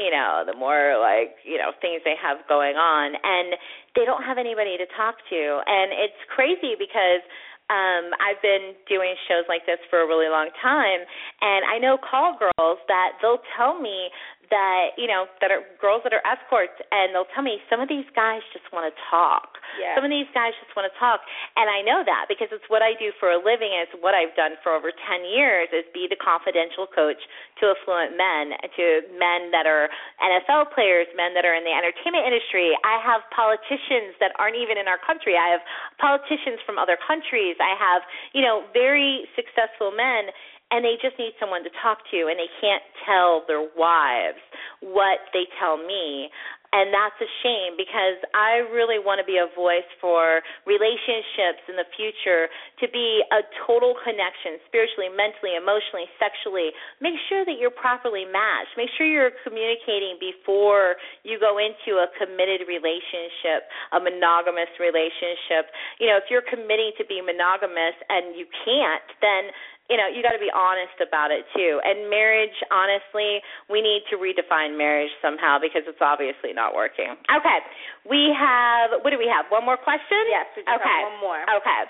you 0.00 0.10
know, 0.10 0.42
the 0.46 0.56
more 0.56 0.96
like, 0.98 1.36
you 1.44 1.58
know, 1.58 1.70
things 1.80 2.00
they 2.04 2.16
have 2.16 2.38
going 2.48 2.76
on 2.76 3.12
and 3.12 3.54
they 3.94 4.04
don't 4.04 4.22
have 4.22 4.38
anybody 4.38 4.76
to 4.78 4.86
talk 4.96 5.16
to. 5.30 5.40
And 5.66 5.92
it's 5.92 6.20
crazy 6.32 6.74
because 6.78 7.22
um 7.70 8.10
I've 8.18 8.42
been 8.42 8.74
doing 8.90 9.14
shows 9.30 9.46
like 9.48 9.64
this 9.64 9.78
for 9.88 10.02
a 10.02 10.06
really 10.06 10.28
long 10.28 10.50
time 10.60 11.06
and 11.40 11.62
I 11.64 11.78
know 11.78 11.96
call 11.96 12.36
girls 12.36 12.78
that 12.88 13.16
they'll 13.22 13.42
tell 13.56 13.78
me 13.78 14.10
that 14.50 14.96
you 14.98 15.06
know 15.06 15.30
that 15.40 15.50
are 15.50 15.62
girls 15.78 16.02
that 16.04 16.12
are 16.12 16.24
escorts 16.26 16.76
and 16.90 17.14
they'll 17.14 17.28
tell 17.32 17.44
me 17.44 17.62
some 17.70 17.78
of 17.78 17.88
these 17.88 18.08
guys 18.16 18.42
just 18.52 18.66
want 18.72 18.88
to 18.88 18.94
talk. 19.08 19.58
Yeah. 19.72 19.96
some 19.96 20.04
of 20.04 20.12
these 20.12 20.28
guys 20.36 20.52
just 20.60 20.76
want 20.76 20.84
to 20.90 20.94
talk. 21.00 21.24
And 21.56 21.70
i 21.70 21.80
know 21.80 22.04
that 22.04 22.26
because 22.28 22.52
it's 22.52 22.66
what 22.68 22.84
i 22.84 22.92
do 22.98 23.14
for 23.16 23.32
a 23.32 23.40
living 23.40 23.72
and 23.72 23.88
it's 23.88 23.96
what 24.02 24.12
i've 24.12 24.34
done 24.36 24.60
for 24.60 24.74
over 24.74 24.92
10 24.92 25.24
years 25.24 25.72
is 25.72 25.86
be 25.96 26.04
the 26.10 26.18
confidential 26.18 26.84
coach 26.84 27.20
to 27.62 27.72
affluent 27.72 28.18
men 28.18 28.52
to 28.76 29.06
men 29.16 29.48
that 29.54 29.64
are 29.64 29.88
nfl 30.20 30.68
players 30.74 31.08
men 31.16 31.32
that 31.32 31.44
are 31.44 31.56
in 31.56 31.64
the 31.64 31.72
entertainment 31.72 32.26
industry. 32.26 32.76
I 32.84 33.00
have 33.00 33.24
politicians 33.32 34.16
that 34.20 34.32
aren't 34.36 34.56
even 34.56 34.76
in 34.76 34.88
our 34.88 35.00
country. 35.00 35.36
I 35.36 35.48
have 35.52 35.62
politicians 35.98 36.60
from 36.64 36.76
other 36.78 36.96
countries. 37.00 37.56
I 37.60 37.74
have 37.76 38.02
you 38.32 38.42
know 38.42 38.64
very 38.72 39.28
successful 39.36 39.92
men 39.92 40.32
and 40.72 40.80
they 40.84 40.96
just 40.98 41.14
need 41.20 41.36
someone 41.38 41.62
to 41.62 41.70
talk 41.84 42.00
to 42.10 42.32
and 42.32 42.40
they 42.40 42.50
can't 42.58 42.82
tell 43.04 43.44
their 43.46 43.68
wives 43.76 44.40
what 44.80 45.20
they 45.36 45.44
tell 45.60 45.76
me 45.76 46.32
and 46.72 46.88
that's 46.88 47.20
a 47.20 47.28
shame 47.44 47.76
because 47.76 48.16
I 48.32 48.64
really 48.72 48.96
want 48.96 49.20
to 49.20 49.28
be 49.28 49.36
a 49.36 49.44
voice 49.52 49.86
for 50.00 50.40
relationships 50.64 51.60
in 51.68 51.76
the 51.76 51.84
future 51.92 52.48
to 52.80 52.88
be 52.88 53.20
a 53.28 53.44
total 53.68 53.92
connection 54.00 54.56
spiritually, 54.72 55.12
mentally, 55.12 55.52
emotionally, 55.52 56.08
sexually. 56.16 56.72
Make 57.04 57.20
sure 57.28 57.44
that 57.44 57.60
you're 57.60 57.76
properly 57.76 58.24
matched. 58.24 58.72
Make 58.80 58.88
sure 58.96 59.04
you're 59.04 59.36
communicating 59.44 60.16
before 60.16 60.96
you 61.28 61.36
go 61.36 61.60
into 61.60 62.00
a 62.00 62.08
committed 62.16 62.64
relationship, 62.64 63.68
a 63.92 64.00
monogamous 64.00 64.72
relationship. 64.80 65.68
You 66.00 66.08
know, 66.08 66.16
if 66.16 66.32
you're 66.32 66.46
committing 66.48 66.96
to 66.96 67.04
be 67.04 67.20
monogamous 67.20 68.00
and 68.08 68.32
you 68.32 68.48
can't, 68.64 69.04
then 69.20 69.52
you 69.90 69.98
know, 69.98 70.06
you 70.06 70.22
got 70.22 70.32
to 70.32 70.42
be 70.42 70.52
honest 70.52 70.94
about 71.02 71.34
it 71.34 71.42
too. 71.52 71.82
And 71.82 72.06
marriage, 72.06 72.54
honestly, 72.70 73.42
we 73.66 73.82
need 73.82 74.06
to 74.08 74.16
redefine 74.16 74.78
marriage 74.78 75.10
somehow 75.18 75.58
because 75.58 75.82
it's 75.90 76.00
obviously 76.00 76.54
not 76.54 76.72
working. 76.72 77.12
Okay, 77.28 77.58
we 78.06 78.30
have 78.32 79.02
what 79.02 79.10
do 79.10 79.18
we 79.18 79.28
have? 79.28 79.50
One 79.50 79.66
more 79.66 79.80
question? 79.80 80.22
Yes, 80.30 80.46
we 80.54 80.62
just 80.62 80.72
okay. 80.78 80.86
have 80.86 81.12
one 81.12 81.20
more. 81.20 81.42
Okay. 81.60 81.82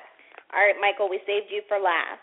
All 0.53 0.61
right, 0.61 0.77
Michael, 0.81 1.09
we 1.09 1.21
saved 1.25 1.49
you 1.49 1.65
for 1.69 1.81
last. 1.81 2.21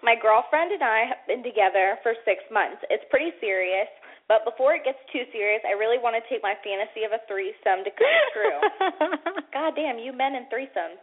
My 0.00 0.14
girlfriend 0.14 0.70
and 0.72 0.84
I 0.84 1.10
have 1.10 1.22
been 1.26 1.42
together 1.42 1.98
for 2.06 2.14
six 2.22 2.40
months. 2.54 2.80
It's 2.88 3.04
pretty 3.10 3.34
serious. 3.42 3.90
But 4.28 4.44
before 4.44 4.76
it 4.76 4.84
gets 4.84 5.00
too 5.08 5.24
serious, 5.32 5.64
I 5.64 5.72
really 5.72 5.96
want 5.96 6.12
to 6.20 6.22
take 6.28 6.44
my 6.44 6.52
fantasy 6.60 7.08
of 7.08 7.16
a 7.16 7.20
threesome 7.24 7.80
to 7.80 7.90
come 7.96 8.20
true. 8.36 8.60
God 9.56 9.72
damn, 9.72 9.96
you 9.96 10.12
men 10.12 10.36
and 10.36 10.44
threesomes. 10.52 11.00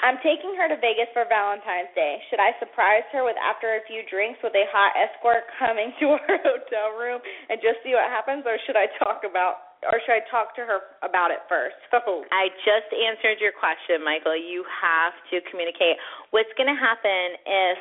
I'm 0.00 0.16
taking 0.24 0.56
her 0.56 0.64
to 0.72 0.80
Vegas 0.80 1.12
for 1.12 1.28
Valentine's 1.28 1.92
Day. 1.92 2.16
Should 2.32 2.40
I 2.40 2.56
surprise 2.56 3.04
her 3.12 3.28
with 3.28 3.36
after 3.36 3.76
a 3.76 3.84
few 3.84 4.00
drinks 4.08 4.40
with 4.40 4.56
a 4.56 4.64
hot 4.72 4.96
escort 4.96 5.44
coming 5.60 5.92
to 6.00 6.16
our 6.16 6.36
hotel 6.48 6.96
room 6.96 7.20
and 7.52 7.60
just 7.60 7.84
see 7.84 7.92
what 7.92 8.08
happens, 8.08 8.48
or 8.48 8.56
should 8.64 8.80
I 8.80 8.88
talk 9.04 9.28
about 9.28 9.76
or 9.84 10.00
should 10.02 10.16
I 10.16 10.24
talk 10.32 10.56
to 10.56 10.64
her 10.64 10.96
about 11.04 11.30
it 11.30 11.44
first? 11.48 11.76
Oh. 12.06 12.22
I 12.30 12.54
just 12.62 12.86
answered 12.94 13.42
your 13.42 13.50
question, 13.50 13.98
Michael. 14.04 14.38
You 14.38 14.62
have 14.68 15.10
to 15.34 15.42
communicate. 15.50 15.98
What's 16.30 16.52
going 16.54 16.70
to 16.70 16.78
happen 16.78 17.34
if 17.42 17.80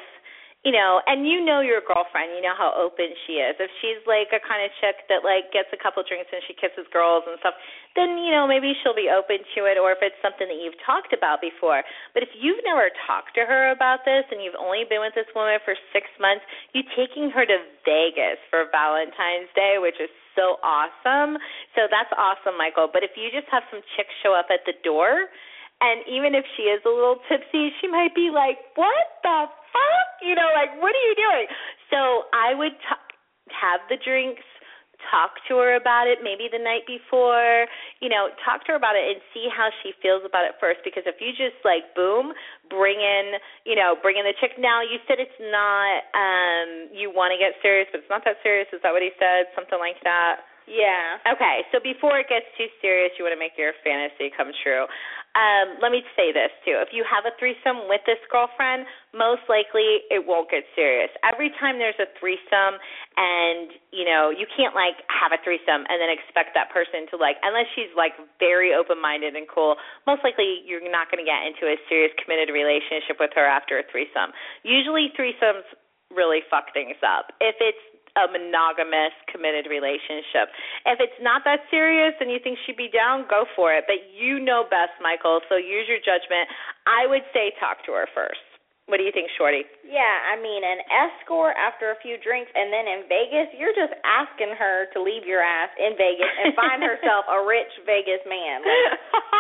you 0.65 0.73
know, 0.73 0.97
and 1.05 1.29
you 1.29 1.45
know 1.45 1.61
your 1.61 1.77
girlfriend, 1.85 2.33
you 2.33 2.41
know 2.41 2.57
how 2.57 2.73
open 2.73 3.13
she 3.29 3.37
is. 3.37 3.53
If 3.61 3.69
she's 3.79 4.01
like 4.09 4.33
a 4.33 4.41
kind 4.41 4.65
of 4.65 4.73
chick 4.81 5.05
that 5.13 5.21
like 5.21 5.53
gets 5.53 5.69
a 5.69 5.77
couple 5.77 6.01
drinks 6.01 6.33
and 6.33 6.41
she 6.49 6.57
kisses 6.57 6.89
girls 6.89 7.21
and 7.29 7.37
stuff, 7.37 7.53
then 7.93 8.17
you 8.17 8.33
know 8.33 8.49
maybe 8.49 8.73
she'll 8.81 8.97
be 8.97 9.13
open 9.13 9.45
to 9.53 9.69
it 9.69 9.77
or 9.77 9.93
if 9.93 10.01
it's 10.01 10.17
something 10.25 10.49
that 10.49 10.57
you've 10.57 10.75
talked 10.81 11.13
about 11.13 11.37
before. 11.37 11.85
But 12.17 12.25
if 12.25 12.33
you've 12.33 12.65
never 12.65 12.89
talked 13.05 13.37
to 13.37 13.45
her 13.45 13.69
about 13.69 14.09
this 14.09 14.25
and 14.33 14.41
you've 14.41 14.57
only 14.57 14.89
been 14.89 15.05
with 15.05 15.13
this 15.13 15.29
woman 15.37 15.61
for 15.61 15.77
6 15.77 16.01
months, 16.17 16.41
you 16.73 16.81
taking 16.97 17.29
her 17.29 17.45
to 17.45 17.57
Vegas 17.85 18.41
for 18.49 18.65
Valentine's 18.73 19.53
Day, 19.53 19.77
which 19.77 20.01
is 20.01 20.09
so 20.33 20.57
awesome. 20.65 21.37
So 21.77 21.85
that's 21.87 22.09
awesome, 22.17 22.57
Michael. 22.57 22.89
But 22.89 23.05
if 23.05 23.13
you 23.13 23.29
just 23.29 23.47
have 23.53 23.63
some 23.69 23.85
chicks 23.93 24.11
show 24.25 24.33
up 24.33 24.49
at 24.49 24.65
the 24.65 24.73
door, 24.81 25.29
and 25.81 26.01
even 26.07 26.35
if 26.35 26.45
she 26.55 26.71
is 26.71 26.81
a 26.85 26.89
little 26.89 27.19
tipsy, 27.27 27.71
she 27.81 27.87
might 27.87 28.15
be 28.15 28.31
like, 28.31 28.57
"What 28.75 29.19
the 29.23 29.49
fuck? 29.73 30.09
You 30.21 30.35
know, 30.35 30.49
like, 30.55 30.71
what 30.81 30.95
are 30.95 31.05
you 31.11 31.15
doing? 31.15 31.47
So 31.91 32.25
I 32.33 32.53
would 32.55 32.73
t- 32.79 33.05
have 33.51 33.81
the 33.89 33.97
drinks, 33.97 34.43
talk 35.11 35.37
to 35.47 35.57
her 35.61 35.75
about 35.75 36.07
it 36.07 36.19
maybe 36.23 36.49
the 36.49 36.61
night 36.61 36.87
before, 36.87 37.67
you 38.01 38.09
know, 38.09 38.29
talk 38.41 38.65
to 38.65 38.73
her 38.73 38.79
about 38.79 38.95
it 38.95 39.05
and 39.05 39.19
see 39.33 39.47
how 39.51 39.69
she 39.83 39.93
feels 40.01 40.23
about 40.25 40.45
it 40.45 40.57
first. 40.59 40.81
Because 40.83 41.03
if 41.05 41.21
you 41.21 41.31
just 41.35 41.57
like, 41.61 41.93
boom, 41.93 42.33
bring 42.69 42.97
in, 42.97 43.37
you 43.65 43.75
know, 43.75 43.95
bring 44.01 44.17
in 44.17 44.25
the 44.25 44.33
chick. 44.41 44.57
Now, 44.57 44.81
you 44.81 44.97
said 45.05 45.21
it's 45.21 45.39
not, 45.39 46.09
um, 46.15 46.89
you 46.95 47.11
want 47.13 47.35
to 47.35 47.39
get 47.39 47.53
serious, 47.61 47.87
but 47.91 48.01
it's 48.01 48.11
not 48.11 48.25
that 48.25 48.41
serious. 48.41 48.67
Is 48.73 48.81
that 48.81 48.91
what 48.93 49.03
he 49.05 49.13
said? 49.19 49.51
Something 49.53 49.79
like 49.79 49.99
that? 50.03 50.41
Yeah. 50.65 51.21
Okay, 51.29 51.61
so 51.69 51.77
before 51.77 52.17
it 52.17 52.25
gets 52.25 52.49
too 52.57 52.65
serious, 52.81 53.13
you 53.17 53.25
want 53.25 53.37
to 53.37 53.41
make 53.41 53.53
your 53.53 53.77
fantasy 53.85 54.33
come 54.33 54.49
true. 54.65 54.89
Um, 55.35 55.75
let 55.83 55.91
me 55.91 55.99
say 56.15 56.31
this 56.31 56.47
too. 56.63 56.79
If 56.79 56.95
you 56.95 57.03
have 57.03 57.27
a 57.27 57.35
threesome 57.35 57.91
with 57.91 57.99
this 58.07 58.19
girlfriend, 58.31 58.87
most 59.11 59.43
likely 59.51 60.07
it 60.07 60.23
won't 60.23 60.47
get 60.47 60.63
serious. 60.79 61.11
Every 61.27 61.51
time 61.59 61.75
there's 61.75 61.99
a 61.99 62.07
threesome 62.15 62.79
and, 63.19 63.75
you 63.91 64.07
know, 64.07 64.31
you 64.31 64.47
can't 64.47 64.71
like 64.71 65.03
have 65.11 65.35
a 65.35 65.39
threesome 65.43 65.83
and 65.91 65.99
then 65.99 66.07
expect 66.07 66.55
that 66.55 66.71
person 66.71 67.03
to 67.11 67.19
like 67.19 67.35
unless 67.43 67.67
she's 67.75 67.91
like 67.99 68.15
very 68.39 68.71
open 68.71 68.95
minded 68.95 69.35
and 69.35 69.43
cool, 69.51 69.75
most 70.07 70.23
likely 70.23 70.63
you're 70.63 70.83
not 70.87 71.11
gonna 71.11 71.27
get 71.27 71.43
into 71.43 71.67
a 71.67 71.75
serious 71.91 72.15
committed 72.15 72.47
relationship 72.55 73.19
with 73.19 73.35
her 73.35 73.43
after 73.43 73.75
a 73.75 73.83
threesome. 73.91 74.31
Usually 74.63 75.11
threesomes 75.19 75.67
really 76.15 76.47
fuck 76.47 76.71
things 76.71 76.95
up. 77.03 77.35
If 77.43 77.59
it's 77.59 77.83
a 78.15 78.31
monogamous, 78.31 79.11
committed 79.27 79.67
relationship. 79.67 80.49
If 80.87 81.03
it's 81.03 81.19
not 81.19 81.43
that 81.43 81.67
serious 81.69 82.15
and 82.19 82.31
you 82.31 82.39
think 82.39 82.57
she'd 82.63 82.79
be 82.79 82.87
down, 82.87 83.27
go 83.29 83.43
for 83.55 83.75
it. 83.75 83.83
But 83.87 84.07
you 84.15 84.39
know 84.39 84.63
best, 84.63 84.95
Michael, 85.03 85.41
so 85.51 85.59
use 85.59 85.87
your 85.91 85.99
judgment. 85.99 86.47
I 86.87 87.07
would 87.07 87.27
say 87.35 87.51
talk 87.59 87.83
to 87.85 87.91
her 87.91 88.07
first. 88.15 88.54
What 88.85 89.01
do 89.01 89.03
you 89.03 89.09
think, 89.09 89.33
Shorty? 89.33 89.65
Yeah, 89.81 90.13
I 90.29 90.37
mean, 90.37 90.61
an 90.61 90.77
escort 90.93 91.57
after 91.57 91.89
a 91.89 91.97
few 92.05 92.21
drinks, 92.21 92.53
and 92.53 92.69
then 92.69 92.85
in 92.85 93.09
Vegas, 93.09 93.49
you're 93.57 93.73
just 93.73 93.89
asking 94.05 94.53
her 94.53 94.85
to 94.93 95.01
leave 95.01 95.25
your 95.25 95.41
ass 95.41 95.73
in 95.81 95.97
Vegas 95.97 96.29
and 96.29 96.53
find 96.53 96.85
herself 96.89 97.25
a 97.25 97.41
rich 97.41 97.73
Vegas 97.89 98.21
man. 98.29 98.61
Like, 98.61 98.93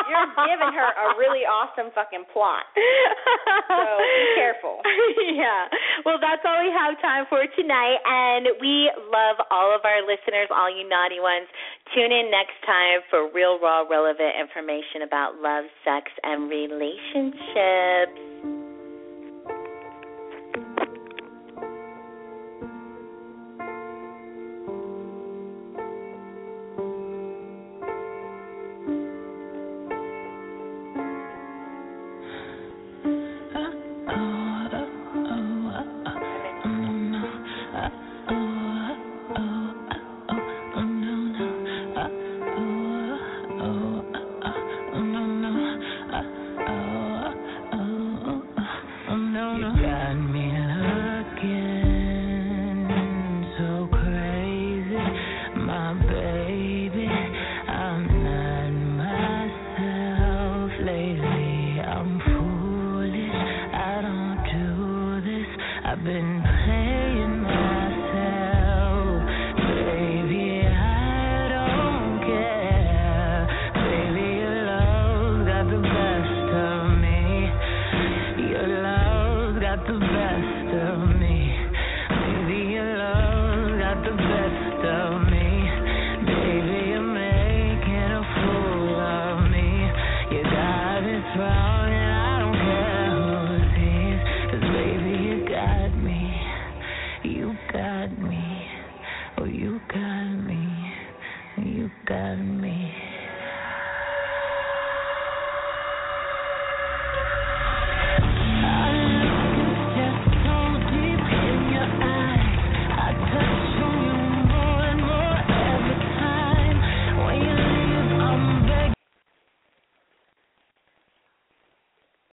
you're 0.09 0.33
giving 0.49 0.73
her 0.73 0.89
a 0.89 1.13
really 1.21 1.45
awesome 1.45 1.93
fucking 1.93 2.25
plot. 2.33 2.65
So 2.73 3.77
be 4.01 4.25
careful. 4.41 4.81
yeah. 5.37 5.69
Well, 6.09 6.17
that's 6.17 6.41
all 6.41 6.65
we 6.65 6.73
have 6.73 6.97
time 6.97 7.29
for 7.29 7.45
tonight, 7.53 8.01
and 8.01 8.49
we 8.57 8.89
love 9.13 9.37
all 9.53 9.77
of 9.77 9.85
our 9.85 10.01
listeners, 10.09 10.49
all 10.49 10.73
you 10.73 10.89
naughty 10.89 11.21
ones. 11.21 11.45
Tune 11.93 12.09
in 12.09 12.33
next 12.33 12.57
time 12.65 13.05
for 13.13 13.29
real, 13.29 13.61
raw, 13.61 13.85
relevant 13.85 14.41
information 14.41 15.05
about 15.05 15.37
love, 15.37 15.69
sex, 15.85 16.09
and 16.25 16.49
relationships. 16.49 18.54